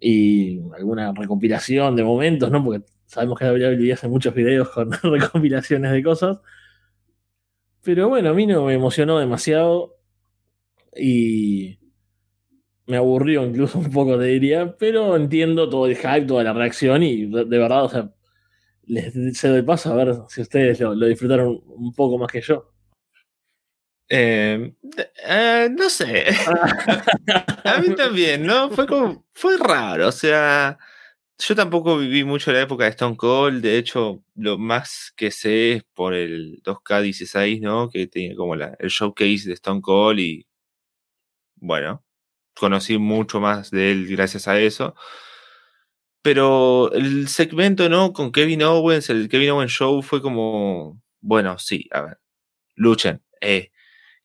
y 0.00 0.60
alguna 0.72 1.12
recopilación 1.12 1.96
de 1.96 2.04
momentos, 2.04 2.50
¿no? 2.50 2.62
Porque 2.64 2.84
sabemos 3.06 3.38
que 3.38 3.46
WWE 3.46 3.92
hace 3.92 4.08
muchos 4.08 4.34
videos 4.34 4.68
con 4.70 4.90
recopilaciones 5.02 5.92
de 5.92 6.02
cosas. 6.02 6.38
Pero 7.82 8.08
bueno, 8.08 8.30
a 8.30 8.34
mí 8.34 8.46
no 8.46 8.64
me 8.64 8.74
emocionó 8.74 9.18
demasiado 9.18 9.96
y 10.96 11.78
me 12.86 12.96
aburrió 12.96 13.44
incluso 13.44 13.78
un 13.78 13.90
poco, 13.90 14.18
te 14.18 14.24
diría, 14.24 14.76
pero 14.78 15.16
entiendo 15.16 15.68
todo 15.68 15.86
el 15.86 15.96
hype, 15.96 16.22
toda 16.22 16.44
la 16.44 16.52
reacción 16.52 17.02
y 17.02 17.26
de, 17.26 17.44
verdad, 17.44 17.84
o 17.84 17.88
sea, 17.88 18.12
les 18.84 19.12
cedo 19.38 19.56
el 19.56 19.64
paso 19.64 19.92
a 19.92 19.96
ver 19.96 20.14
si 20.28 20.40
ustedes 20.42 20.80
lo, 20.80 20.94
disfrutaron 21.06 21.60
un 21.66 21.92
poco 21.92 22.18
más 22.18 22.30
que 22.30 22.40
yo. 22.40 22.72
Eh, 24.08 24.72
eh, 25.24 25.68
no 25.76 25.90
sé. 25.90 26.26
a 27.64 27.78
mí 27.80 27.94
también, 27.94 28.46
¿no? 28.46 28.70
Fue 28.70 28.86
como, 28.86 29.26
fue 29.32 29.56
raro, 29.58 30.08
o 30.08 30.12
sea, 30.12 30.78
yo 31.38 31.54
tampoco 31.56 31.98
viví 31.98 32.24
mucho 32.24 32.52
la 32.52 32.62
época 32.62 32.84
de 32.84 32.90
Stone 32.90 33.16
Cold, 33.16 33.62
de 33.62 33.78
hecho, 33.78 34.22
lo 34.36 34.58
más 34.58 35.12
que 35.16 35.30
sé 35.30 35.72
es 35.74 35.84
por 35.94 36.14
el 36.14 36.62
2K16, 36.62 37.60
¿no? 37.60 37.90
Que 37.90 38.06
tenía 38.06 38.36
como 38.36 38.54
el 38.54 38.88
showcase 38.88 39.48
de 39.48 39.54
Stone 39.54 39.80
Cold 39.82 40.20
y 40.20 40.46
bueno, 41.56 42.04
conocí 42.54 42.98
mucho 42.98 43.40
más 43.40 43.70
de 43.70 43.90
él 43.92 44.06
gracias 44.08 44.48
a 44.48 44.58
eso. 44.60 44.94
Pero 46.22 46.90
el 46.92 47.28
segmento, 47.28 47.88
¿no? 47.88 48.12
Con 48.12 48.32
Kevin 48.32 48.62
Owens, 48.62 49.10
el 49.10 49.28
Kevin 49.28 49.50
Owens 49.50 49.70
Show 49.72 50.02
fue 50.02 50.20
como, 50.22 51.00
bueno, 51.20 51.58
sí, 51.58 51.88
a 51.92 52.02
ver, 52.02 52.18
luchen. 52.76 53.22
Eh, 53.40 53.70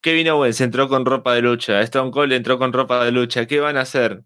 Kevin 0.02 0.28
Owens 0.28 0.60
entró 0.60 0.88
con 0.88 1.06
ropa 1.06 1.34
de 1.34 1.42
lucha, 1.42 1.80
Stone 1.82 2.10
Cold 2.10 2.32
entró 2.32 2.58
con 2.58 2.72
ropa 2.72 3.04
de 3.04 3.12
lucha, 3.12 3.46
¿qué 3.46 3.60
van 3.60 3.76
a 3.76 3.82
hacer? 3.82 4.24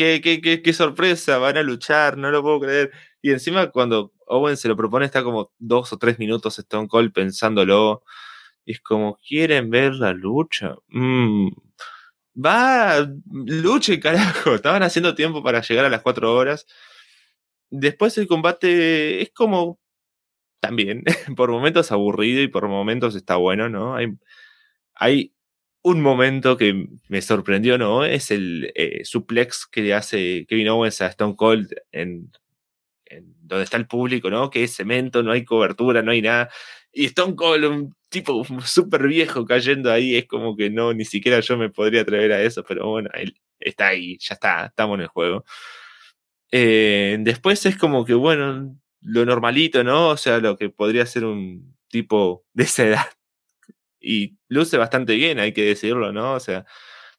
qué, 0.00 0.20
qué, 0.22 0.40
qué, 0.40 0.62
qué 0.62 0.72
sorpresa, 0.72 1.38
van 1.38 1.58
a 1.58 1.62
luchar, 1.62 2.16
no 2.16 2.30
lo 2.30 2.42
puedo 2.42 2.60
creer. 2.60 2.90
Y 3.22 3.32
encima 3.32 3.70
cuando 3.70 4.12
Owen 4.26 4.56
se 4.56 4.68
lo 4.68 4.76
propone 4.76 5.04
está 5.06 5.22
como 5.22 5.52
dos 5.58 5.92
o 5.92 5.98
tres 5.98 6.18
minutos 6.18 6.58
Stone 6.58 6.88
Cold 6.88 7.12
pensándolo. 7.12 8.02
Es 8.66 8.80
como, 8.80 9.18
¿quieren 9.28 9.70
ver 9.70 9.94
la 9.94 10.12
lucha? 10.12 10.76
Mm. 10.88 11.48
Va, 12.44 13.06
luche, 13.46 14.00
carajo. 14.00 14.54
Estaban 14.56 14.82
haciendo 14.82 15.14
tiempo 15.14 15.42
para 15.42 15.60
llegar 15.62 15.84
a 15.84 15.90
las 15.90 16.02
cuatro 16.02 16.34
horas. 16.34 16.66
Después 17.70 18.16
el 18.18 18.26
combate 18.28 19.22
es 19.22 19.32
como 19.32 19.78
también, 20.60 21.04
por 21.36 21.50
momentos 21.50 21.92
aburrido 21.92 22.42
y 22.42 22.48
por 22.48 22.68
momentos 22.68 23.14
está 23.16 23.36
bueno, 23.36 23.68
¿no? 23.68 23.96
Hay, 23.96 24.08
hay 25.00 25.32
un 25.82 26.02
momento 26.02 26.56
que 26.58 26.88
me 27.08 27.22
sorprendió, 27.22 27.78
¿no? 27.78 28.04
Es 28.04 28.30
el 28.30 28.70
eh, 28.74 29.04
suplex 29.04 29.66
que 29.66 29.82
le 29.82 29.94
hace 29.94 30.46
Kevin 30.46 30.68
Owens 30.68 31.00
a 31.00 31.06
Stone 31.08 31.36
Cold 31.36 31.72
en, 31.90 32.30
donde 33.40 33.64
está 33.64 33.78
el 33.78 33.86
público, 33.86 34.30
¿no? 34.30 34.50
Que 34.50 34.64
es 34.64 34.76
cemento, 34.76 35.22
no 35.22 35.32
hay 35.32 35.44
cobertura, 35.44 36.02
no 36.02 36.12
hay 36.12 36.22
nada. 36.22 36.50
Y 36.92 37.06
Stone 37.06 37.34
Cold, 37.34 37.64
un 37.64 37.96
tipo 38.10 38.44
súper 38.64 39.08
viejo 39.08 39.46
cayendo 39.46 39.90
ahí, 39.90 40.16
es 40.16 40.26
como 40.26 40.54
que 40.56 40.70
no, 40.70 40.92
ni 40.92 41.04
siquiera 41.06 41.40
yo 41.40 41.56
me 41.56 41.70
podría 41.70 42.02
atrever 42.02 42.32
a 42.32 42.42
eso, 42.42 42.62
pero 42.64 42.88
bueno, 42.88 43.10
él 43.14 43.34
está 43.58 43.88
ahí, 43.88 44.18
ya 44.20 44.34
está, 44.34 44.66
estamos 44.66 44.96
en 44.96 45.02
el 45.02 45.08
juego. 45.08 45.44
Eh, 46.52 47.16
después 47.20 47.64
es 47.66 47.76
como 47.76 48.04
que, 48.04 48.14
bueno, 48.14 48.76
lo 49.02 49.24
normalito, 49.24 49.82
¿no? 49.84 50.08
O 50.10 50.16
sea, 50.18 50.38
lo 50.40 50.58
que 50.58 50.68
podría 50.70 51.06
ser 51.06 51.24
un 51.24 51.76
tipo 51.88 52.44
de 52.52 52.64
esa 52.64 52.84
edad 52.86 53.06
y 54.00 54.38
luce 54.48 54.78
bastante 54.78 55.14
bien, 55.14 55.38
hay 55.38 55.52
que 55.52 55.64
decirlo, 55.64 56.12
¿no? 56.12 56.34
O 56.34 56.40
sea, 56.40 56.64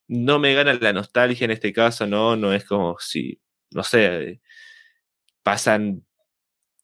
no 0.08 0.38
me 0.38 0.54
gana 0.54 0.74
la 0.74 0.92
nostalgia 0.92 1.44
en 1.44 1.52
este 1.52 1.72
caso, 1.72 2.06
¿no? 2.06 2.36
No 2.36 2.52
es 2.52 2.64
como 2.64 2.96
si, 3.00 3.40
no 3.70 3.82
sé, 3.84 4.40
pasan 5.42 6.04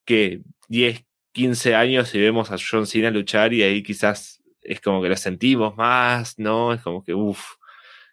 que 0.05 0.43
10, 0.69 1.05
15 1.33 1.75
años 1.75 2.15
y 2.15 2.21
vemos 2.21 2.51
a 2.51 2.57
John 2.59 2.87
Cena 2.87 3.11
luchar 3.11 3.53
y 3.55 3.63
ahí 3.63 3.83
quizás 3.83 4.43
es 4.63 4.81
como 4.81 5.03
que 5.03 5.09
lo 5.09 5.17
sentimos 5.17 5.77
más, 5.77 6.39
¿no? 6.39 6.73
Es 6.75 6.83
como 6.83 7.05
que, 7.05 7.15
uff, 7.15 7.57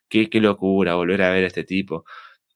qué, 0.09 0.29
locura 0.41 0.95
volver 0.95 1.21
a 1.23 1.31
ver 1.31 1.45
a 1.45 1.47
este 1.47 1.63
tipo. 1.63 2.05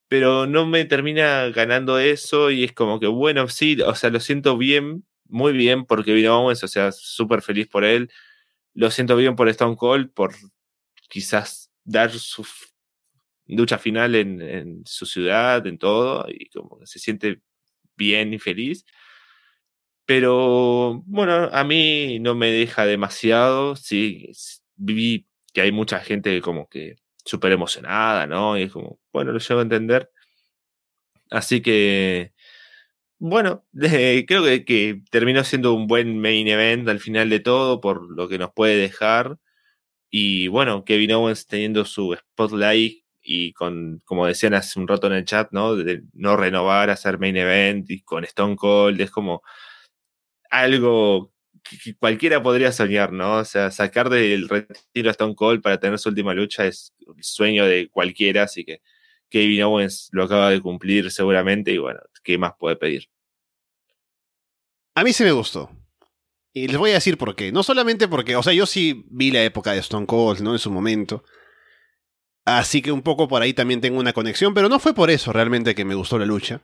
Pero 0.08 0.48
no 0.48 0.66
me 0.66 0.86
termina 0.86 1.50
ganando 1.50 2.00
eso 2.00 2.52
y 2.52 2.64
es 2.64 2.74
como 2.74 3.00
que, 3.00 3.08
bueno, 3.08 3.48
sí, 3.50 3.80
o 3.82 3.96
sea, 3.96 4.10
lo 4.10 4.20
siento 4.20 4.58
bien, 4.58 5.06
muy 5.26 5.54
bien 5.54 5.86
porque 5.86 6.14
vino 6.14 6.46
o 6.46 6.56
sea, 6.56 6.92
súper 6.92 7.42
feliz 7.42 7.68
por 7.68 7.84
él 7.86 8.12
lo 8.74 8.92
siento 8.92 9.16
bien 9.16 9.36
por 9.36 9.50
Stone 9.50 9.76
Cold, 9.76 10.12
por 10.14 10.34
quizás 11.10 11.72
dar 11.84 12.12
su 12.12 12.46
lucha 13.48 13.78
final 13.78 14.16
en, 14.16 14.84
su 14.86 15.06
ciudad, 15.06 15.66
en 15.68 15.78
todo, 15.78 16.26
y 16.30 16.50
como 16.50 16.86
se 16.86 17.00
siente 17.00 17.42
bien 17.96 18.34
y 18.34 18.40
feliz. 18.40 18.86
Pero 20.06 21.04
bueno, 21.06 21.50
a 21.52 21.64
mí 21.64 22.20
no 22.20 22.36
me 22.36 22.52
deja 22.52 22.86
demasiado. 22.86 23.76
Sí, 23.76 24.32
vi 24.76 25.28
que 25.54 25.62
hay 25.62 25.72
mucha 25.72 26.00
gente 26.00 26.42
como 26.42 26.68
que 26.68 26.96
súper 27.26 27.52
emocionada, 27.52 28.26
¿no? 28.28 28.58
Y 28.58 28.64
es 28.64 28.72
como, 28.72 29.00
bueno, 29.14 29.32
lo 29.32 29.40
llevo 29.40 29.60
a 29.60 29.64
entender. 29.64 30.12
Así 31.30 31.62
que, 31.62 32.34
bueno, 33.20 33.66
creo 34.28 34.44
que, 34.44 34.66
que, 34.66 35.02
terminó 35.12 35.44
siendo 35.44 35.74
un 35.74 35.88
buen 35.88 36.20
main 36.20 36.48
event 36.48 36.88
al 36.90 37.00
final 37.00 37.30
de 37.30 37.40
todo 37.40 37.82
por 37.82 38.10
lo 38.16 38.28
que 38.30 38.38
nos 38.40 38.52
puede 38.54 38.78
dejar. 38.78 39.38
Y 40.12 40.48
bueno, 40.48 40.86
Kevin 40.86 41.14
Owens 41.14 41.48
teniendo 41.48 41.86
su 41.86 42.16
spotlight 42.16 43.04
y 43.22 43.54
con, 43.54 44.02
como 44.06 44.26
decían 44.26 44.54
hace 44.56 44.80
un 44.80 44.88
rato 44.88 45.08
en 45.08 45.14
el 45.14 45.26
chat, 45.26 45.50
¿no? 45.52 45.76
De 45.76 46.04
no 46.14 46.36
renovar, 46.38 46.90
hacer 46.90 47.20
main 47.20 47.38
event 47.38 47.90
y 47.92 48.02
con 48.02 48.24
Stone 48.24 48.56
Cold, 48.56 49.00
es 49.02 49.12
como 49.12 49.44
algo 50.50 51.34
que 51.64 51.96
cualquiera 51.96 52.42
podría 52.42 52.72
soñar, 52.72 53.12
¿no? 53.12 53.38
O 53.38 53.46
sea, 53.46 53.72
sacar 53.72 54.10
del 54.10 54.50
retiro 54.50 55.10
a 55.10 55.12
Stone 55.12 55.36
Cold 55.36 55.62
para 55.62 55.80
tener 55.80 56.00
su 56.00 56.10
última 56.10 56.34
lucha 56.34 56.66
es 56.66 56.94
el 57.16 57.24
sueño 57.24 57.66
de 57.66 57.90
cualquiera, 57.90 58.44
así 58.44 58.66
que 58.66 58.82
Kevin 59.30 59.64
Owens 59.64 60.10
lo 60.12 60.24
acaba 60.24 60.50
de 60.50 60.62
cumplir 60.62 61.12
seguramente 61.12 61.72
y 61.72 61.78
bueno, 61.78 62.00
¿qué 62.24 62.38
más 62.38 62.54
puede 62.60 62.76
pedir? 62.76 63.10
A 64.96 65.04
mí 65.04 65.14
sí 65.14 65.24
me 65.24 65.32
gustó. 65.32 65.70
Y 66.52 66.68
les 66.68 66.78
voy 66.78 66.92
a 66.92 66.96
decir 66.96 67.18
por 67.18 67.36
qué. 67.36 67.52
No 67.52 67.64
solamente 67.64 68.08
porque, 68.08 68.36
o 68.36 68.44
sea, 68.44 68.54
yo 68.54 68.66
sí 68.66 69.06
vi 69.10 69.32
la 69.32 69.44
época 69.44 69.72
de 69.72 69.80
Stone 69.80 70.06
Cold, 70.06 70.42
¿no? 70.42 70.54
En 70.54 70.60
su 70.60 70.72
momento. 70.72 71.24
Así 72.46 72.82
que 72.82 72.92
un 72.92 73.04
poco 73.04 73.28
por 73.28 73.42
ahí 73.42 73.54
también 73.54 73.82
tengo 73.82 74.00
una 74.00 74.14
conexión, 74.14 74.54
pero 74.54 74.70
no 74.70 74.80
fue 74.80 74.94
por 74.94 75.12
eso 75.12 75.32
realmente 75.32 75.76
que 75.76 75.86
me 75.86 75.94
gustó 75.94 76.18
la 76.18 76.26
lucha, 76.26 76.62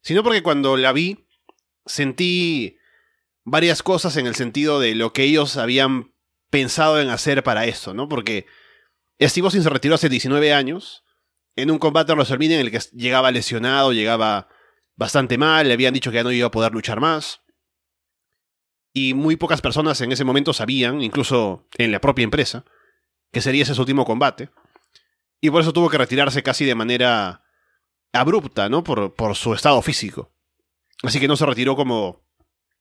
sino 0.00 0.22
porque 0.22 0.42
cuando 0.42 0.76
la 0.76 0.92
vi 0.92 1.26
sentí 1.86 2.78
varias 3.42 3.82
cosas 3.82 4.16
en 4.16 4.26
el 4.26 4.36
sentido 4.36 4.78
de 4.78 4.94
lo 4.94 5.12
que 5.12 5.24
ellos 5.24 5.56
habían 5.56 6.14
pensado 6.50 7.00
en 7.00 7.10
hacer 7.10 7.42
para 7.42 7.66
esto, 7.66 7.94
¿no? 7.94 8.08
Porque 8.08 8.46
Steve 9.20 9.46
Austin 9.46 9.62
se 9.62 9.70
retiró 9.70 9.96
hace 9.96 10.08
19 10.08 10.52
años 10.52 11.04
en 11.56 11.70
un 11.70 11.78
combate 11.78 12.12
a 12.12 12.14
WrestleMania 12.14 12.60
en 12.60 12.66
el 12.66 12.70
que 12.70 12.80
llegaba 12.92 13.32
lesionado, 13.32 13.92
llegaba 13.92 14.48
bastante 14.96 15.38
mal, 15.38 15.68
le 15.68 15.74
habían 15.74 15.94
dicho 15.94 16.10
que 16.10 16.16
ya 16.16 16.24
no 16.24 16.32
iba 16.32 16.46
a 16.46 16.50
poder 16.50 16.72
luchar 16.72 17.00
más. 17.00 17.42
Y 18.92 19.14
muy 19.14 19.36
pocas 19.36 19.60
personas 19.60 20.00
en 20.00 20.12
ese 20.12 20.24
momento 20.24 20.52
sabían, 20.52 21.02
incluso 21.02 21.66
en 21.78 21.90
la 21.90 22.00
propia 22.00 22.22
empresa, 22.22 22.64
que 23.32 23.40
sería 23.40 23.64
ese 23.64 23.74
su 23.74 23.80
último 23.80 24.04
combate. 24.04 24.50
Y 25.40 25.50
por 25.50 25.60
eso 25.60 25.72
tuvo 25.72 25.90
que 25.90 25.98
retirarse 25.98 26.42
casi 26.42 26.64
de 26.64 26.76
manera 26.76 27.44
abrupta, 28.12 28.68
¿no? 28.68 28.84
Por, 28.84 29.14
por 29.14 29.34
su 29.34 29.52
estado 29.52 29.82
físico. 29.82 30.32
Así 31.02 31.18
que 31.18 31.28
no 31.28 31.36
se 31.36 31.44
retiró 31.44 31.74
como 31.74 32.24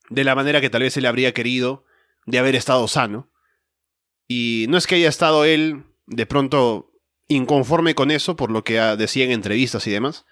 de 0.10 0.24
la 0.24 0.36
manera 0.36 0.62
que 0.62 0.70
tal 0.70 0.84
vez 0.84 0.96
él 0.98 1.08
habría 1.08 1.34
querido 1.34 1.86
de 2.26 2.38
haber 2.38 2.56
estado 2.56 2.88
sano. 2.88 3.32
Y 4.28 4.68
no 4.70 4.78
es 4.78 4.88
que 4.88 4.96
haya 4.96 5.10
estado 5.10 5.46
él 5.46 5.84
de 6.06 6.26
pronto 6.26 6.92
inconforme 7.28 7.96
con 7.96 8.12
eso, 8.12 8.36
por 8.36 8.52
lo 8.52 8.64
que 8.64 8.76
decía 8.98 9.26
en 9.26 9.32
entrevistas 9.32 9.88
y 9.88 9.92
demás, 9.92 10.26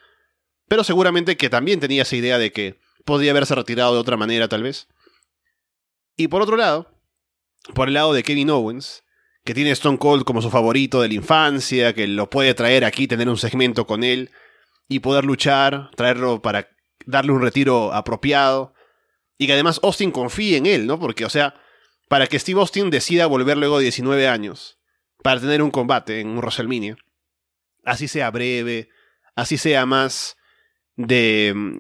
pero 0.72 0.86
seguramente 0.86 1.36
que 1.36 1.50
también 1.50 1.82
tenía 1.82 2.04
esa 2.04 2.16
idea 2.16 2.38
de 2.38 2.54
que 2.54 2.80
podría 3.04 3.32
haberse 3.32 3.54
retirado 3.56 3.94
de 3.94 4.00
otra 4.00 4.16
manera 4.16 4.48
tal 4.48 4.64
vez. 4.64 4.88
Y 6.16 6.30
por 6.30 6.42
otro 6.42 6.56
lado, 6.56 6.88
por 7.74 7.90
el 7.90 7.94
lado 7.94 8.14
de 8.14 8.24
Kevin 8.24 8.52
Owens, 8.52 9.04
que 9.44 9.54
tiene 9.54 9.72
Stone 9.72 9.98
Cold 9.98 10.24
como 10.24 10.42
su 10.42 10.50
favorito 10.50 11.02
de 11.02 11.10
la 11.10 11.16
infancia, 11.16 11.94
que 11.94 12.08
lo 12.08 12.30
puede 12.30 12.54
traer 12.54 12.86
aquí, 12.86 13.06
tener 13.06 13.28
un 13.28 13.36
segmento 13.36 13.86
con 13.86 14.02
él 14.06 14.32
y 14.88 15.00
poder 15.00 15.26
luchar, 15.26 15.92
traerlo 15.98 16.42
para 16.42 16.70
darle 17.06 17.34
un 17.34 17.42
retiro 17.42 17.92
apropiado. 17.92 18.74
Y 19.38 19.48
que 19.48 19.54
además 19.54 19.82
Austin 19.84 20.12
confíe 20.12 20.56
en 20.56 20.68
él, 20.68 20.88
¿no? 20.88 20.98
Porque, 21.02 21.26
o 21.26 21.30
sea, 21.30 21.54
para 22.08 22.28
que 22.28 22.40
Steve 22.40 22.62
Austin 22.62 22.90
decida 22.90 23.26
volver 23.26 23.58
luego 23.58 23.80
de 23.80 23.84
19 23.84 24.26
años 24.30 24.80
para 25.22 25.42
tener 25.42 25.62
un 25.62 25.70
combate 25.70 26.22
en 26.22 26.30
un 26.30 26.38
WrestleMania, 26.38 26.96
así 27.84 28.08
sea 28.08 28.32
breve, 28.32 28.88
así 29.36 29.58
sea 29.58 29.86
más 29.86 30.38
de 31.08 31.54
mm, 31.56 31.78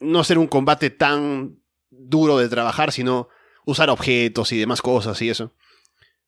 no 0.00 0.24
ser 0.24 0.38
un 0.38 0.46
combate 0.46 0.90
tan 0.90 1.58
duro 1.90 2.38
de 2.38 2.48
trabajar, 2.48 2.92
sino 2.92 3.28
usar 3.64 3.90
objetos 3.90 4.52
y 4.52 4.58
demás 4.58 4.82
cosas 4.82 5.20
y 5.22 5.30
eso. 5.30 5.54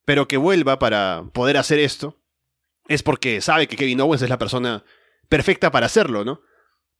Pero 0.05 0.29
que 0.29 0.37
vuelva 0.37 0.79
para 0.79 1.25
poder 1.33 1.57
hacer 1.57 1.79
esto, 1.79 2.19
es 2.89 3.03
porque 3.03 3.41
sabe 3.41 3.67
que 3.67 3.77
Kevin 3.77 4.01
Owens 4.01 4.23
es 4.23 4.29
la 4.29 4.39
persona 4.39 4.85
perfecta 5.29 5.71
para 5.71 5.87
hacerlo, 5.87 6.25
¿no? 6.25 6.43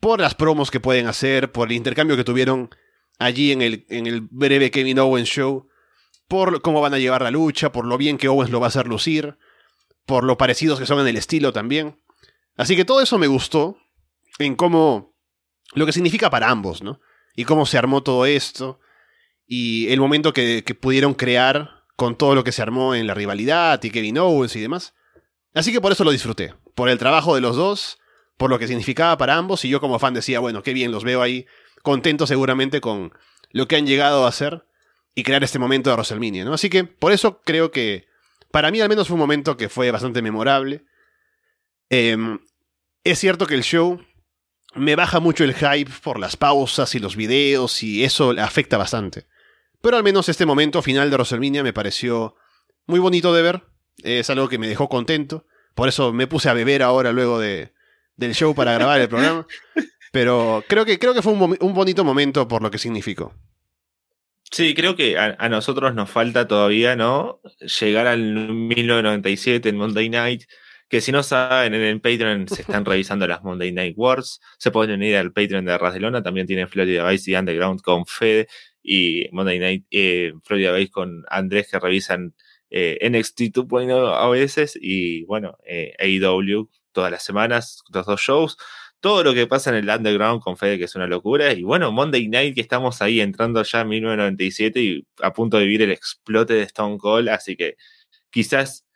Por 0.01 0.21
las 0.21 0.35
promos 0.35 0.71
que 0.71 0.81
pueden 0.81 1.07
hacer, 1.07 1.53
por 1.53 1.69
el 1.69 1.77
intercambio 1.77 2.17
que 2.17 2.25
tuvieron 2.25 2.71
allí 3.19 3.53
en 3.53 3.63
el, 3.63 3.87
en 3.89 4.07
el 4.07 4.23
breve 4.23 4.71
Kevin 4.71 4.99
Owens 4.99 5.29
show, 5.29 5.69
por 6.27 6.63
cómo 6.63 6.81
van 6.81 6.95
a 6.95 6.99
llevar 6.99 7.23
la 7.23 7.31
lucha, 7.31 7.71
por 7.71 7.87
lo 7.87 7.99
bien 7.99 8.19
que 8.19 8.29
Owens 8.29 8.51
lo 8.51 8.61
va 8.61 8.67
a 8.67 8.69
hacer 8.69 8.87
lucir, 8.87 9.37
por 10.07 10.25
lo 10.25 10.39
parecidos 10.39 10.79
que 10.79 10.87
son 10.87 11.01
en 11.01 11.09
el 11.09 11.17
estilo 11.17 11.53
también. 11.53 12.01
Así 12.57 12.77
que 12.77 12.85
todo 12.85 13.01
eso 13.01 13.19
me 13.19 13.27
gustó 13.27 13.77
en 14.39 14.57
cómo 14.57 15.14
lo 15.75 15.87
que 15.87 15.93
significa 15.93 16.31
para 16.31 16.51
ambos, 16.51 16.83
¿no? 16.83 17.01
Y 17.37 17.45
cómo 17.45 17.67
se 17.67 17.79
armó 17.79 18.03
todo 18.03 18.27
esto 18.27 18.81
y 19.47 19.89
el 19.93 20.01
momento 20.01 20.33
que, 20.33 20.63
pudieron 20.81 21.15
crear 21.15 21.85
con 21.97 22.17
todo 22.17 22.35
lo 22.35 22.45
que 22.45 22.53
se 22.53 22.63
armó 22.63 22.95
en 22.95 23.07
la 23.07 23.15
rivalidad 23.15 23.83
y 23.83 23.91
Kevin 23.91 24.19
Owens 24.19 24.57
y 24.57 24.61
demás. 24.61 24.95
Así 25.53 25.73
que 25.73 25.81
por 25.81 25.93
eso 25.93 26.05
lo 26.05 26.11
disfruté, 26.11 26.55
por 26.75 26.89
el 26.89 26.99
trabajo 26.99 27.35
de 27.35 27.41
los 27.41 27.57
dos, 27.57 27.99
por 28.37 28.51
lo 28.51 28.59
que 28.59 28.67
significaba 28.67 29.17
para 29.17 29.37
ambos 29.37 29.65
y 29.65 29.69
yo 29.69 29.81
como 29.81 29.99
fan 29.99 30.15
decía, 30.15 30.41
bueno, 30.41 30.63
qué 30.63 30.73
bien 30.73 30.91
los 30.91 31.05
veo 31.05 31.23
ahí 31.23 31.47
contento 31.83 32.27
seguramente 32.27 32.81
con 32.81 33.13
lo 33.51 33.69
que 33.69 33.77
han 33.77 33.87
llegado 33.87 34.25
a 34.25 34.29
hacer 34.29 34.67
y 35.15 35.23
crear 35.23 35.45
este 35.45 35.59
momento 35.61 35.91
de 35.91 35.95
WrestleMania, 35.95 36.45
¿no? 36.45 36.55
Así 36.55 36.69
que 36.71 36.83
por 36.85 37.13
eso 37.13 37.41
creo 37.45 37.71
que 37.71 38.09
para 38.51 38.71
mí 38.71 38.81
al 38.81 38.89
menos 38.89 39.07
fue 39.07 39.15
un 39.15 39.21
momento 39.21 39.57
que 39.57 39.69
fue 39.69 39.91
bastante 39.91 40.23
memorable. 40.23 40.85
Em, 41.89 42.41
es 43.05 43.19
cierto 43.19 43.47
que 43.47 43.55
el 43.55 43.63
show 43.63 44.01
me 44.75 44.97
baja 44.97 45.21
mucho 45.21 45.45
el 45.45 45.55
hype 45.55 45.91
por 46.03 46.19
las 46.19 46.37
pausas 46.37 46.95
y 46.95 46.99
los 46.99 47.17
videos 47.17 47.83
y 47.83 48.05
eso 48.05 48.35
afecta 48.39 48.77
bastante. 48.77 49.27
Pero 49.81 49.97
al 49.97 50.03
menos 50.03 50.29
este 50.29 50.47
momento 50.47 50.83
final 50.83 51.11
de 51.11 51.17
WrestleMania 51.17 51.63
me 51.63 51.73
pareció 51.73 52.37
muy 52.87 53.01
bonito 53.01 53.35
de 53.35 53.43
ver. 53.43 53.63
Es 54.03 54.31
algo 54.31 54.49
que 54.49 54.59
me 54.59 54.69
dejó 54.69 54.89
contento. 54.89 55.47
Por 55.75 55.89
eso 55.89 56.13
me 56.13 56.27
puse 56.27 56.49
a 56.49 56.55
beber 56.55 56.83
ahora 56.83 57.13
luego 57.13 57.39
de, 57.39 57.73
del 58.17 58.35
show 58.35 58.55
para 58.55 58.75
grabar 58.75 59.01
el 59.01 59.09
programa. 59.09 59.47
Pero 60.13 60.65
creo 60.69 60.85
que, 60.85 60.99
creo 60.99 61.13
que 61.13 61.23
fue 61.23 61.33
un, 61.33 61.75
bonito 61.75 62.05
momento 62.05 62.47
por 62.47 62.63
lo 62.63 62.71
que 62.71 62.79
significó. 62.79 63.35
Sí, 64.51 64.75
creo 64.75 64.95
que 64.95 65.19
a, 65.19 65.49
nosotros 65.49 65.95
nos 65.95 66.09
falta 66.09 66.47
todavía, 66.47 66.95
¿no? 66.95 67.41
Llegar 67.81 68.07
al 68.07 68.23
1997 68.23 69.69
en 69.69 69.77
Monday 69.77 70.09
Night. 70.09 70.45
Que 70.89 71.01
si 71.01 71.13
no 71.13 71.23
saben, 71.23 71.75
en 71.75 71.83
el 71.83 72.01
Patreon 72.01 72.49
se 72.49 72.63
están 72.63 72.85
revisando 72.85 73.27
las 73.27 73.43
Monday 73.43 73.73
Night 73.73 73.95
Wars. 73.97 74.41
Se 74.59 74.71
pueden 74.71 75.03
ir 75.03 75.17
al 75.17 75.33
Patreon 75.33 75.65
de 75.65 76.01
Lona. 76.01 76.23
También 76.23 76.47
tienen 76.47 76.69
Florida 76.69 77.09
Vice 77.09 77.31
y 77.31 77.37
Underground 77.37 77.81
con 77.83 78.07
Fede. 78.07 78.49
Y 78.83 79.29
Monday 79.33 79.59
Night, 79.59 79.87
eh, 79.91 80.33
Florida 80.45 80.73
Vice 80.73 80.91
con 80.91 81.25
Andrés 81.29 81.69
que 81.71 81.79
revisan 81.79 82.35
eh, 82.71 82.99
NXT 83.03 83.41
2.0 83.55 84.15
a 84.15 84.29
veces. 84.29 84.79
Y 84.81 85.25
bueno, 85.25 85.57
eh, 85.67 85.95
AEW 85.99 86.69
todas 86.93 87.11
las 87.11 87.25
semanas, 87.25 87.83
los 87.93 88.07
dos 88.07 88.21
shows 88.21 88.57
todo 89.05 89.23
lo 89.23 89.35
que 89.35 89.47
pasa 89.47 89.69
en 89.69 89.77
el 89.77 89.91
underground 89.91 90.41
con 90.41 90.57
Fede, 90.57 90.79
que 90.79 90.85
es 90.85 90.95
una 90.95 91.07
locura. 91.07 91.53
Y 91.53 91.63
bueno, 91.63 91.93
Monday 91.93 92.27
Night, 92.27 92.55
que 92.55 92.63
estamos 92.63 93.03
ahí 93.03 93.21
entrando 93.21 93.63
ya 93.63 93.83
en 93.83 93.89
1997 93.89 94.81
y 94.81 95.07
a 95.21 95.31
punto 95.31 95.59
de 95.59 95.65
vivir 95.65 95.83
el 95.83 95.91
explote 95.91 96.55
de 96.55 96.63
Stone 96.63 96.97
Cold. 96.97 97.29
Así 97.29 97.55
que 97.55 97.77
quizás 98.31 98.87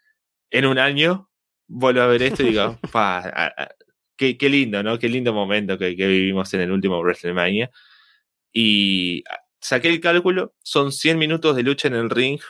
en 0.50 0.64
un 0.64 0.78
año 0.78 1.27
vuelva 1.68 2.04
a 2.04 2.06
ver 2.08 2.22
esto 2.22 2.42
y 2.42 2.46
diga, 2.46 2.78
qué, 4.16 4.48
lindo, 4.48 4.82
¿no? 4.82 4.98
Qué 4.98 5.08
lindo 5.08 5.32
momento 5.32 5.78
que, 5.78 5.90
vivimos 5.90 6.52
en 6.54 6.62
el 6.62 6.72
último 6.72 6.98
WrestleMania. 7.00 7.70
Y 8.52 9.22
saqué 9.60 9.88
el 9.88 10.00
cálculo, 10.00 10.54
son 10.62 10.90
100 10.90 11.18
minutos 11.18 11.54
de 11.54 11.62
lucha 11.62 11.88
en 11.88 11.94
el 11.94 12.10
ring. 12.10 12.40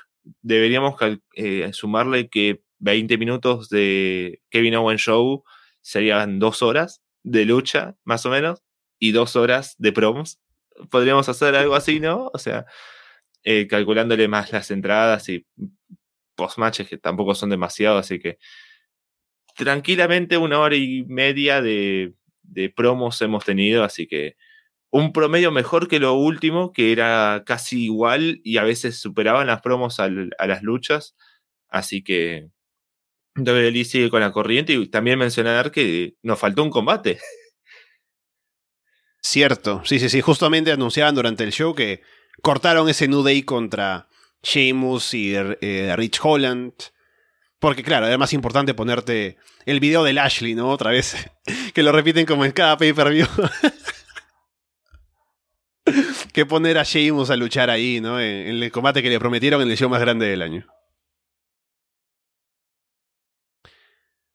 Deberíamos 0.42 0.94
eh, 1.34 1.70
sumarle 1.72 2.28
que 2.28 2.62
20 2.78 3.18
minutos 3.18 3.68
de 3.68 4.40
Kevin 4.50 4.76
Owens 4.76 5.00
Show 5.02 5.44
serían 5.82 6.38
dos 6.38 6.62
horas 6.62 7.02
de 7.22 7.44
lucha, 7.44 7.96
más 8.04 8.24
o 8.24 8.30
menos, 8.30 8.62
y 8.98 9.12
dos 9.12 9.36
horas 9.36 9.74
de 9.78 9.92
promos. 9.92 10.40
Podríamos 10.90 11.28
hacer 11.28 11.56
algo 11.56 11.74
así, 11.74 11.98
¿no? 11.98 12.30
O 12.32 12.38
sea, 12.38 12.66
eh, 13.42 13.66
calculándole 13.66 14.28
más 14.28 14.52
las 14.52 14.70
entradas 14.70 15.28
y 15.28 15.46
post-matches 16.34 16.88
que 16.88 16.98
tampoco 16.98 17.34
son 17.34 17.50
demasiado, 17.50 17.98
así 17.98 18.20
que 18.20 18.38
tranquilamente 19.58 20.38
una 20.38 20.60
hora 20.60 20.76
y 20.76 21.04
media 21.08 21.60
de, 21.60 22.14
promos 22.76 23.20
hemos 23.22 23.44
tenido, 23.44 23.82
así 23.82 24.06
que 24.06 24.36
un 24.90 25.12
promedio 25.12 25.50
mejor 25.50 25.88
que 25.88 25.98
lo 25.98 26.14
último, 26.14 26.72
que 26.72 26.92
era 26.92 27.42
casi 27.44 27.84
igual 27.84 28.40
y 28.44 28.58
a 28.58 28.62
veces 28.62 28.98
superaban 28.98 29.48
las 29.48 29.60
promos 29.60 30.00
a 30.00 30.08
las 30.08 30.62
luchas. 30.62 31.14
Así 31.68 32.02
que 32.02 32.48
WWE 33.36 33.84
sigue 33.84 34.10
con 34.10 34.20
la 34.20 34.32
corriente 34.32 34.72
y 34.72 34.86
también 34.86 35.18
mencionar 35.18 35.72
que 35.72 36.14
nos 36.22 36.38
faltó 36.38 36.62
un 36.62 36.70
combate. 36.70 37.18
Cierto, 39.20 39.82
sí, 39.84 39.98
sí, 39.98 40.08
sí. 40.08 40.20
Justamente 40.20 40.72
anunciaban 40.72 41.14
durante 41.14 41.44
el 41.44 41.52
show 41.52 41.74
que 41.74 42.00
cortaron 42.40 42.88
ese 42.88 43.08
New 43.08 43.22
Day 43.22 43.42
contra 43.42 44.08
Sheamus 44.42 45.12
y 45.14 45.34
eh, 45.34 45.94
Rich 45.96 46.20
Holland. 46.22 46.72
Porque 47.58 47.82
claro, 47.82 48.06
era 48.06 48.18
más 48.18 48.32
importante 48.32 48.72
ponerte 48.74 49.36
el 49.66 49.80
video 49.80 50.04
de 50.04 50.12
Lashley, 50.12 50.54
¿no? 50.54 50.70
Otra 50.70 50.90
vez. 50.90 51.16
que 51.74 51.82
lo 51.82 51.92
repiten 51.92 52.24
como 52.24 52.44
en 52.44 52.52
cada 52.52 52.76
pay-per-view. 52.76 53.26
que 56.32 56.46
poner 56.46 56.78
a 56.78 56.84
Sheamus 56.84 57.30
a 57.30 57.36
luchar 57.36 57.70
ahí, 57.70 58.00
¿no? 58.00 58.20
En 58.20 58.62
el 58.62 58.70
combate 58.70 59.02
que 59.02 59.10
le 59.10 59.18
prometieron 59.18 59.60
en 59.62 59.70
el 59.70 59.76
show 59.76 59.88
más 59.88 60.00
grande 60.00 60.26
del 60.26 60.42
año. 60.42 60.66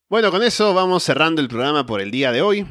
Bueno, 0.10 0.30
con 0.30 0.44
eso 0.44 0.74
vamos 0.74 1.04
cerrando 1.04 1.42
el 1.42 1.48
programa 1.48 1.86
por 1.86 2.02
el 2.02 2.12
día 2.12 2.32
de 2.32 2.42
hoy. 2.42 2.68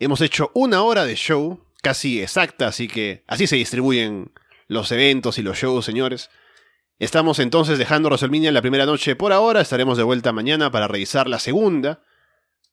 Hemos 0.00 0.20
hecho 0.20 0.50
una 0.54 0.82
hora 0.82 1.04
de 1.04 1.14
show, 1.14 1.64
casi 1.80 2.20
exacta, 2.20 2.66
así 2.66 2.88
que 2.88 3.24
así 3.28 3.46
se 3.46 3.56
distribuyen 3.56 4.32
los 4.66 4.90
eventos 4.90 5.38
y 5.38 5.42
los 5.42 5.58
shows, 5.58 5.84
señores. 5.84 6.30
Estamos 7.02 7.40
entonces 7.40 7.80
dejando 7.80 8.08
WrestleMania 8.08 8.46
en 8.46 8.54
la 8.54 8.60
primera 8.60 8.86
noche 8.86 9.16
por 9.16 9.32
ahora, 9.32 9.60
estaremos 9.60 9.98
de 9.98 10.04
vuelta 10.04 10.32
mañana 10.32 10.70
para 10.70 10.86
revisar 10.86 11.26
la 11.26 11.40
segunda. 11.40 12.04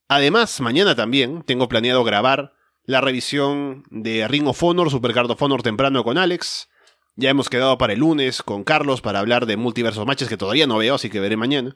Además, 0.07 0.61
mañana 0.61 0.93
también 0.93 1.41
tengo 1.41 1.67
planeado 1.67 2.03
grabar 2.03 2.53
la 2.83 3.01
revisión 3.01 3.85
de 3.89 4.27
Ring 4.27 4.45
of 4.45 4.61
Honor, 4.61 4.91
Supercard 4.91 5.31
of 5.31 5.41
Honor 5.41 5.63
temprano 5.63 6.03
con 6.03 6.19
Alex. 6.19 6.69
Ya 7.15 7.31
hemos 7.31 7.49
quedado 7.49 7.79
para 7.79 7.93
el 7.93 8.01
lunes 8.01 8.43
con 8.43 8.63
Carlos 8.63 9.01
para 9.01 9.17
hablar 9.17 9.47
de 9.47 9.57
multiversos 9.57 10.05
matches 10.05 10.29
que 10.29 10.37
todavía 10.37 10.67
no 10.67 10.77
veo, 10.77 10.93
así 10.93 11.09
que 11.09 11.19
veré 11.19 11.35
mañana. 11.35 11.75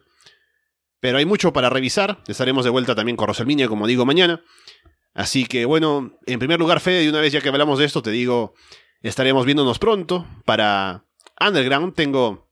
Pero 0.99 1.17
hay 1.17 1.25
mucho 1.25 1.53
para 1.53 1.71
revisar, 1.71 2.21
estaremos 2.27 2.65
de 2.65 2.69
vuelta 2.69 2.93
también 2.93 3.17
con 3.17 3.25
WrestleMania, 3.25 3.67
como 3.67 3.87
digo, 3.87 4.05
mañana. 4.05 4.43
Así 5.15 5.47
que 5.47 5.65
bueno, 5.65 6.19
en 6.27 6.37
primer 6.37 6.59
lugar, 6.59 6.81
Fede, 6.81 7.01
de 7.01 7.09
una 7.09 7.19
vez 7.19 7.33
ya 7.33 7.41
que 7.41 7.49
hablamos 7.49 7.79
de 7.79 7.85
esto, 7.85 8.03
te 8.03 8.11
digo, 8.11 8.53
estaremos 9.01 9.43
viéndonos 9.43 9.79
pronto 9.79 10.27
para 10.45 11.05
Underground. 11.39 11.95
Tengo 11.95 12.42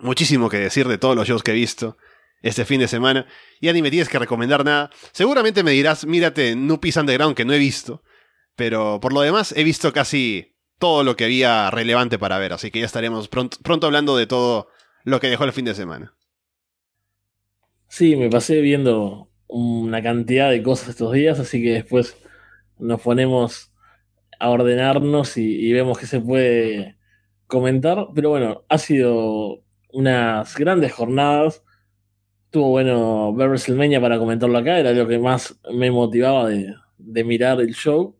muchísimo 0.00 0.48
que 0.48 0.58
decir 0.58 0.88
de 0.88 0.98
todos 0.98 1.16
los 1.16 1.26
shows 1.26 1.42
que 1.42 1.52
he 1.52 1.54
visto 1.54 1.96
este 2.42 2.64
fin 2.64 2.80
de 2.80 2.88
semana. 2.88 3.26
Ya 3.60 3.72
ni 3.72 3.82
me 3.82 3.90
tienes 3.90 4.08
que 4.08 4.18
recomendar 4.18 4.64
nada. 4.64 4.90
Seguramente 5.12 5.62
me 5.62 5.72
dirás, 5.72 6.06
mírate 6.06 6.56
Nupis 6.56 6.96
Underground 6.96 7.36
que 7.36 7.44
no 7.44 7.52
he 7.52 7.58
visto. 7.58 8.02
Pero 8.56 9.00
por 9.00 9.12
lo 9.12 9.20
demás, 9.20 9.54
he 9.56 9.64
visto 9.64 9.92
casi 9.92 10.56
todo 10.78 11.04
lo 11.04 11.16
que 11.16 11.24
había 11.24 11.70
relevante 11.70 12.18
para 12.18 12.38
ver. 12.38 12.52
Así 12.52 12.70
que 12.70 12.80
ya 12.80 12.86
estaremos 12.86 13.28
pronto, 13.28 13.58
pronto 13.62 13.86
hablando 13.86 14.16
de 14.16 14.26
todo 14.26 14.68
lo 15.04 15.20
que 15.20 15.28
dejó 15.28 15.44
el 15.44 15.52
fin 15.52 15.64
de 15.64 15.74
semana. 15.74 16.14
Sí, 17.88 18.16
me 18.16 18.30
pasé 18.30 18.60
viendo 18.60 19.30
una 19.48 20.02
cantidad 20.02 20.50
de 20.50 20.62
cosas 20.62 20.90
estos 20.90 21.12
días, 21.12 21.40
así 21.40 21.62
que 21.62 21.72
después 21.72 22.16
nos 22.78 23.00
ponemos 23.00 23.72
a 24.38 24.48
ordenarnos 24.48 25.36
y, 25.36 25.72
vemos 25.72 25.98
qué 25.98 26.06
se 26.06 26.20
puede 26.20 26.96
comentar. 27.46 28.06
Pero 28.14 28.30
bueno, 28.30 28.64
ha 28.68 28.78
sido 28.78 29.64
unas 29.92 30.56
grandes 30.56 30.92
jornadas. 30.92 31.64
Estuvo 32.46 32.70
bueno 32.70 33.34
ver 33.34 33.48
WrestleMania 33.48 34.00
para 34.00 34.18
comentarlo 34.18 34.58
acá, 34.58 34.78
era 34.78 34.92
lo 34.92 35.06
que 35.06 35.18
más 35.18 35.60
me 35.72 35.90
motivaba 35.90 36.48
de, 36.48 36.74
mirar 37.24 37.60
el 37.60 37.74
show. 37.74 38.16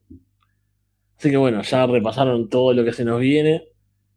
Así 1.18 1.30
que 1.30 1.36
bueno, 1.36 1.62
ya 1.62 1.86
repasaron 1.86 2.48
todo 2.48 2.72
lo 2.72 2.84
que 2.84 2.92
se 2.92 3.04
nos 3.04 3.20
viene. 3.20 3.68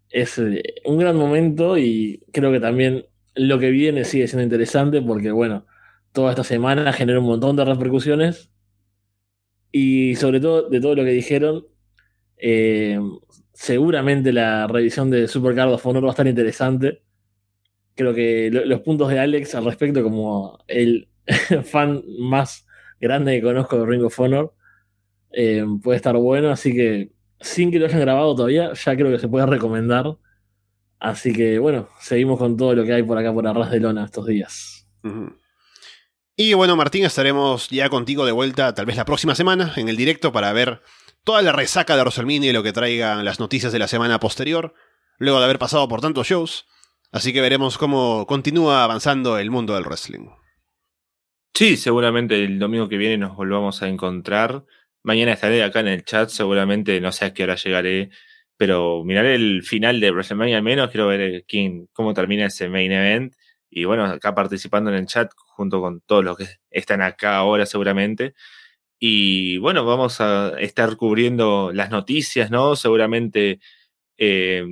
Es 0.10 0.38
eh, 0.38 0.62
un 0.86 0.98
gran 1.00 1.16
momento 1.16 1.78
y 1.78 2.24
creo 2.32 2.52
que 2.52 2.60
también 2.60 3.06
lo 3.36 3.60
que 3.60 3.72
viene 3.72 4.06
sigue 4.06 4.28
siendo 4.28 4.44
interesante 4.44 5.02
porque, 5.02 5.32
bueno, 5.32 5.66
toda 6.12 6.32
esta 6.32 6.44
semana 6.44 6.94
generó 6.94 7.20
un 7.22 7.28
montón 7.28 7.56
de 7.56 7.66
repercusiones. 7.66 8.52
Y 9.72 10.16
sobre 10.16 10.40
todo, 10.40 10.70
de 10.70 10.80
todo 10.80 10.96
lo 10.96 11.04
que 11.04 11.10
dijeron, 11.12 11.66
eh, 12.38 13.00
seguramente 13.54 14.34
la 14.34 14.68
revisión 14.68 15.10
de 15.10 15.28
Supercard 15.28 15.72
of 15.72 15.86
Honor 15.86 16.04
va 16.04 16.10
a 16.10 16.12
estar 16.12 16.28
interesante. 16.28 17.02
Creo 17.96 18.14
que 18.14 18.50
los 18.52 18.82
puntos 18.82 19.10
de 19.10 19.20
Alex 19.20 19.56
al 19.56 19.66
respecto, 19.66 20.04
como 20.04 20.60
el 20.68 21.10
fan 21.64 22.04
más 22.20 22.66
grande 23.00 23.36
que 23.36 23.42
conozco 23.42 23.80
de 23.80 23.86
Ring 23.86 24.04
of 24.04 24.20
Honor, 24.20 24.54
eh, 25.32 25.64
puede 25.82 25.98
estar 25.98 26.16
bueno. 26.16 26.50
Así 26.50 26.74
que, 26.74 27.12
sin 27.40 27.72
que 27.72 27.80
lo 27.80 27.86
hayan 27.86 28.02
grabado 28.02 28.36
todavía, 28.36 28.74
ya 28.74 28.96
creo 28.96 29.12
que 29.12 29.20
se 29.20 29.28
puede 29.28 29.46
recomendar 29.46 30.18
Así 31.04 31.34
que 31.34 31.60
bueno, 31.60 31.90
seguimos 32.00 32.40
con 32.40 32.56
todo 32.56 32.74
lo 32.74 32.86
que 32.86 32.94
hay 32.94 33.04
por 33.04 33.18
acá 33.18 33.34
por 33.34 33.46
Arras 33.46 33.70
de 33.70 33.82
Lona 33.82 34.06
estos 34.06 34.26
días. 34.26 34.88
Y 36.38 36.54
bueno, 36.54 36.78
Martín, 36.78 37.04
estaremos 37.04 37.68
ya 37.68 37.90
contigo 37.90 38.26
de 38.26 38.32
vuelta 38.32 38.74
tal 38.74 38.86
vez 38.86 38.96
la 38.96 39.04
próxima 39.04 39.36
semana 39.36 39.74
en 39.76 39.90
el 39.90 39.98
directo 39.98 40.32
para 40.32 40.54
ver 40.54 40.82
toda 41.26 41.42
la 41.42 41.52
resaca 41.52 41.98
de 41.98 42.04
WrestleMania 42.04 42.52
y 42.52 42.54
lo 42.54 42.64
que 42.64 42.72
traigan 42.72 43.26
las 43.26 43.42
noticias 43.42 43.74
de 43.74 43.80
la 43.80 43.90
semana 43.90 44.22
posterior, 44.22 44.76
luego 45.18 45.40
de 45.40 45.44
haber 45.44 45.60
pasado 45.60 45.90
por 45.90 46.00
tantos 46.00 46.26
shows. 46.26 46.68
Así 47.14 47.32
que 47.32 47.40
veremos 47.40 47.78
cómo 47.78 48.26
continúa 48.28 48.84
avanzando 48.84 49.38
el 49.38 49.50
mundo 49.50 49.76
del 49.76 49.86
wrestling. 49.86 50.28
Sí, 51.54 51.78
seguramente 51.78 52.44
el 52.44 52.60
domingo 52.60 52.90
que 52.90 52.98
viene 52.98 53.18
nos 53.18 53.38
volvamos 53.38 53.82
a 53.82 53.88
encontrar. 53.88 54.66
Mañana 55.04 55.32
estaré 55.32 55.64
acá 55.64 55.80
en 55.80 55.88
el 55.88 56.04
chat, 56.04 56.28
seguramente 56.28 57.00
no 57.00 57.14
sé 57.14 57.26
a 57.26 57.34
qué 57.34 57.44
hora 57.44 57.56
llegaré 57.56 58.10
pero 58.58 59.04
mirar 59.04 59.26
el 59.26 59.64
final 59.64 60.00
de 60.00 60.12
WrestleMania 60.12 60.58
al 60.58 60.64
menos, 60.64 60.90
quiero 60.90 61.08
ver 61.08 61.22
eh, 61.22 61.46
quién, 61.48 61.90
cómo 61.94 62.14
termina 62.14 62.46
ese 62.46 62.70
main 62.70 62.92
event. 62.92 63.34
Y 63.70 63.86
bueno, 63.86 64.06
acá 64.06 64.36
participando 64.36 64.90
en 64.92 64.98
el 64.98 65.06
chat 65.08 65.32
junto 65.36 65.82
con 65.82 66.02
todos 66.02 66.24
los 66.24 66.38
que 66.38 66.48
están 66.70 67.02
acá 67.02 67.38
ahora 67.38 67.66
seguramente. 67.66 68.36
Y 69.00 69.58
bueno, 69.58 69.86
vamos 69.86 70.22
a 70.22 70.54
estar 70.60 70.96
cubriendo 70.98 71.72
las 71.74 71.90
noticias, 71.90 72.52
¿no? 72.52 72.76
Seguramente 72.76 73.60
eh, 74.18 74.66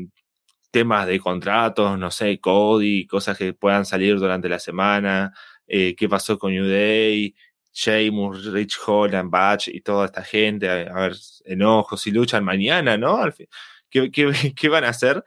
temas 0.71 1.07
de 1.07 1.19
contratos, 1.19 1.99
no 1.99 2.09
sé, 2.11 2.39
Cody, 2.39 3.05
cosas 3.05 3.37
que 3.37 3.53
puedan 3.53 3.85
salir 3.85 4.17
durante 4.17 4.49
la 4.49 4.59
semana, 4.59 5.33
eh, 5.67 5.95
qué 5.95 6.09
pasó 6.09 6.39
con 6.39 6.53
New 6.53 6.65
Day, 6.65 7.35
Sheamus, 7.73 8.45
Rich 8.51 8.79
Holland, 8.85 9.29
Batch 9.29 9.69
y 9.69 9.81
toda 9.81 10.05
esta 10.05 10.23
gente, 10.23 10.69
a, 10.69 10.93
ver, 10.93 11.13
enojos 11.45 12.05
y 12.07 12.11
luchan 12.11 12.43
mañana, 12.43 12.97
¿no? 12.97 13.17
Al 13.17 13.33
fin, 13.33 13.47
qué, 13.89 14.69
van 14.69 14.83
a 14.83 14.89
hacer. 14.89 15.23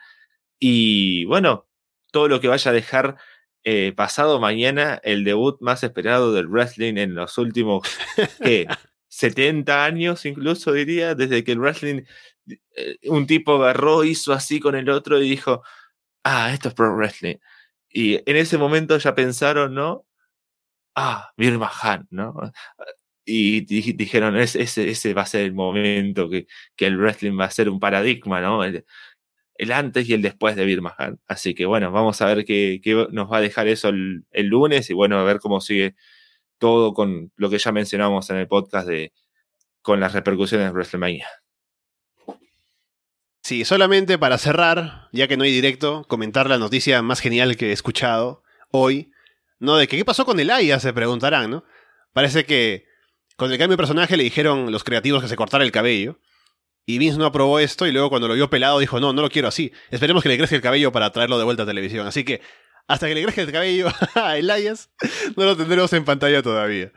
Y 0.58 1.24
bueno, 1.26 1.68
todo 2.10 2.28
lo 2.28 2.40
que 2.40 2.48
vaya 2.48 2.70
a 2.70 2.74
dejar 2.74 3.16
eh, 3.64 3.92
pasado 3.96 4.40
mañana 4.40 5.00
el 5.04 5.24
debut 5.24 5.58
más 5.60 5.82
esperado 5.82 6.32
del 6.32 6.48
wrestling 6.48 6.96
en 6.96 7.14
los 7.14 7.38
últimos 7.38 7.88
70 9.08 9.84
años, 9.84 10.26
incluso 10.26 10.72
diría, 10.72 11.14
desde 11.14 11.44
que 11.44 11.52
el 11.52 11.60
wrestling, 11.60 12.02
un 13.04 13.26
tipo 13.26 13.54
agarró, 13.56 14.04
hizo 14.04 14.32
así 14.32 14.60
con 14.60 14.74
el 14.74 14.88
otro 14.90 15.20
y 15.22 15.30
dijo, 15.30 15.62
ah, 16.24 16.52
esto 16.52 16.68
es 16.68 16.74
pro 16.74 16.94
wrestling. 16.96 17.36
Y 17.90 18.16
en 18.30 18.36
ese 18.36 18.58
momento 18.58 18.98
ya 18.98 19.14
pensaron, 19.14 19.74
¿no? 19.74 20.06
Ah, 20.96 21.32
Birma 21.36 21.70
¿no? 22.10 22.34
y 23.26 23.62
dijeron, 23.94 24.36
ese, 24.36 24.62
ese 24.62 25.14
va 25.14 25.22
a 25.22 25.26
ser 25.26 25.42
el 25.42 25.54
momento 25.54 26.28
que, 26.28 26.46
que, 26.76 26.86
el 26.86 26.98
wrestling 26.98 27.38
va 27.38 27.46
a 27.46 27.50
ser 27.50 27.68
un 27.70 27.80
paradigma, 27.80 28.40
¿no? 28.40 28.64
El, 28.64 28.84
antes 29.72 30.08
y 30.08 30.14
el 30.14 30.22
después 30.22 30.56
de 30.56 30.64
Birmahan. 30.64 31.20
Así 31.26 31.54
que 31.54 31.66
bueno, 31.66 31.90
vamos 31.92 32.20
a 32.20 32.26
ver 32.26 32.44
qué, 32.44 32.80
qué 32.82 33.06
nos 33.12 33.30
va 33.32 33.38
a 33.38 33.40
dejar 33.40 33.68
eso 33.68 33.88
el, 33.88 34.24
el, 34.30 34.46
lunes 34.48 34.90
y 34.90 34.94
bueno, 34.94 35.18
a 35.18 35.24
ver 35.24 35.38
cómo 35.40 35.60
sigue 35.60 35.94
todo 36.58 36.94
con 36.94 37.32
lo 37.36 37.50
que 37.50 37.58
ya 37.58 37.72
mencionamos 37.72 38.30
en 38.30 38.36
el 38.38 38.48
podcast 38.48 38.88
de 38.88 39.12
con 39.82 40.00
las 40.00 40.12
repercusiones 40.14 40.68
de 40.68 40.72
WrestleMania. 40.72 41.28
Sí, 43.44 43.66
solamente 43.66 44.16
para 44.16 44.38
cerrar, 44.38 45.10
ya 45.12 45.28
que 45.28 45.36
no 45.36 45.44
hay 45.44 45.52
directo, 45.52 46.06
comentar 46.08 46.48
la 46.48 46.56
noticia 46.56 47.02
más 47.02 47.20
genial 47.20 47.58
que 47.58 47.68
he 47.68 47.72
escuchado 47.72 48.42
hoy. 48.70 49.12
¿No? 49.58 49.76
De 49.76 49.86
que 49.86 49.98
qué 49.98 50.04
pasó 50.04 50.24
con 50.24 50.40
el 50.40 50.50
Aya, 50.50 50.80
se 50.80 50.94
preguntarán, 50.94 51.50
¿no? 51.50 51.64
Parece 52.14 52.46
que 52.46 52.86
con 53.36 53.52
el 53.52 53.58
cambio 53.58 53.74
de 53.74 53.82
personaje 53.82 54.16
le 54.16 54.24
dijeron 54.24 54.72
los 54.72 54.82
creativos 54.82 55.22
que 55.22 55.28
se 55.28 55.36
cortara 55.36 55.62
el 55.62 55.72
cabello. 55.72 56.18
Y 56.86 56.96
Vince 56.96 57.18
no 57.18 57.26
aprobó 57.26 57.58
esto 57.58 57.86
y 57.86 57.92
luego 57.92 58.08
cuando 58.08 58.28
lo 58.28 58.34
vio 58.34 58.48
pelado 58.48 58.78
dijo, 58.78 58.98
no, 58.98 59.12
no 59.12 59.20
lo 59.20 59.28
quiero 59.28 59.48
así. 59.48 59.72
Esperemos 59.90 60.22
que 60.22 60.30
le 60.30 60.38
crezca 60.38 60.56
el 60.56 60.62
cabello 60.62 60.90
para 60.90 61.12
traerlo 61.12 61.36
de 61.36 61.44
vuelta 61.44 61.64
a 61.64 61.66
televisión. 61.66 62.06
Así 62.06 62.24
que 62.24 62.40
hasta 62.88 63.08
que 63.08 63.14
le 63.14 63.22
crezca 63.24 63.42
el 63.42 63.52
cabello 63.52 63.88
a 64.14 64.38
Elias, 64.38 64.88
no 65.36 65.44
lo 65.44 65.54
tendremos 65.54 65.92
en 65.92 66.06
pantalla 66.06 66.42
todavía. 66.42 66.92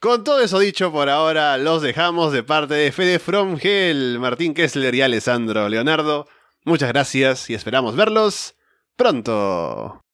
Con 0.00 0.22
todo 0.22 0.40
eso 0.40 0.60
dicho, 0.60 0.92
por 0.92 1.08
ahora 1.08 1.58
los 1.58 1.82
dejamos 1.82 2.32
de 2.32 2.44
parte 2.44 2.74
de 2.74 2.92
Fede 2.92 3.18
From 3.18 3.58
Hell, 3.60 4.20
Martín 4.20 4.54
Kessler 4.54 4.94
y 4.94 5.02
Alessandro 5.02 5.68
Leonardo. 5.68 6.28
Muchas 6.64 6.90
gracias 6.90 7.50
y 7.50 7.54
esperamos 7.54 7.96
verlos 7.96 8.54
pronto. 8.94 10.04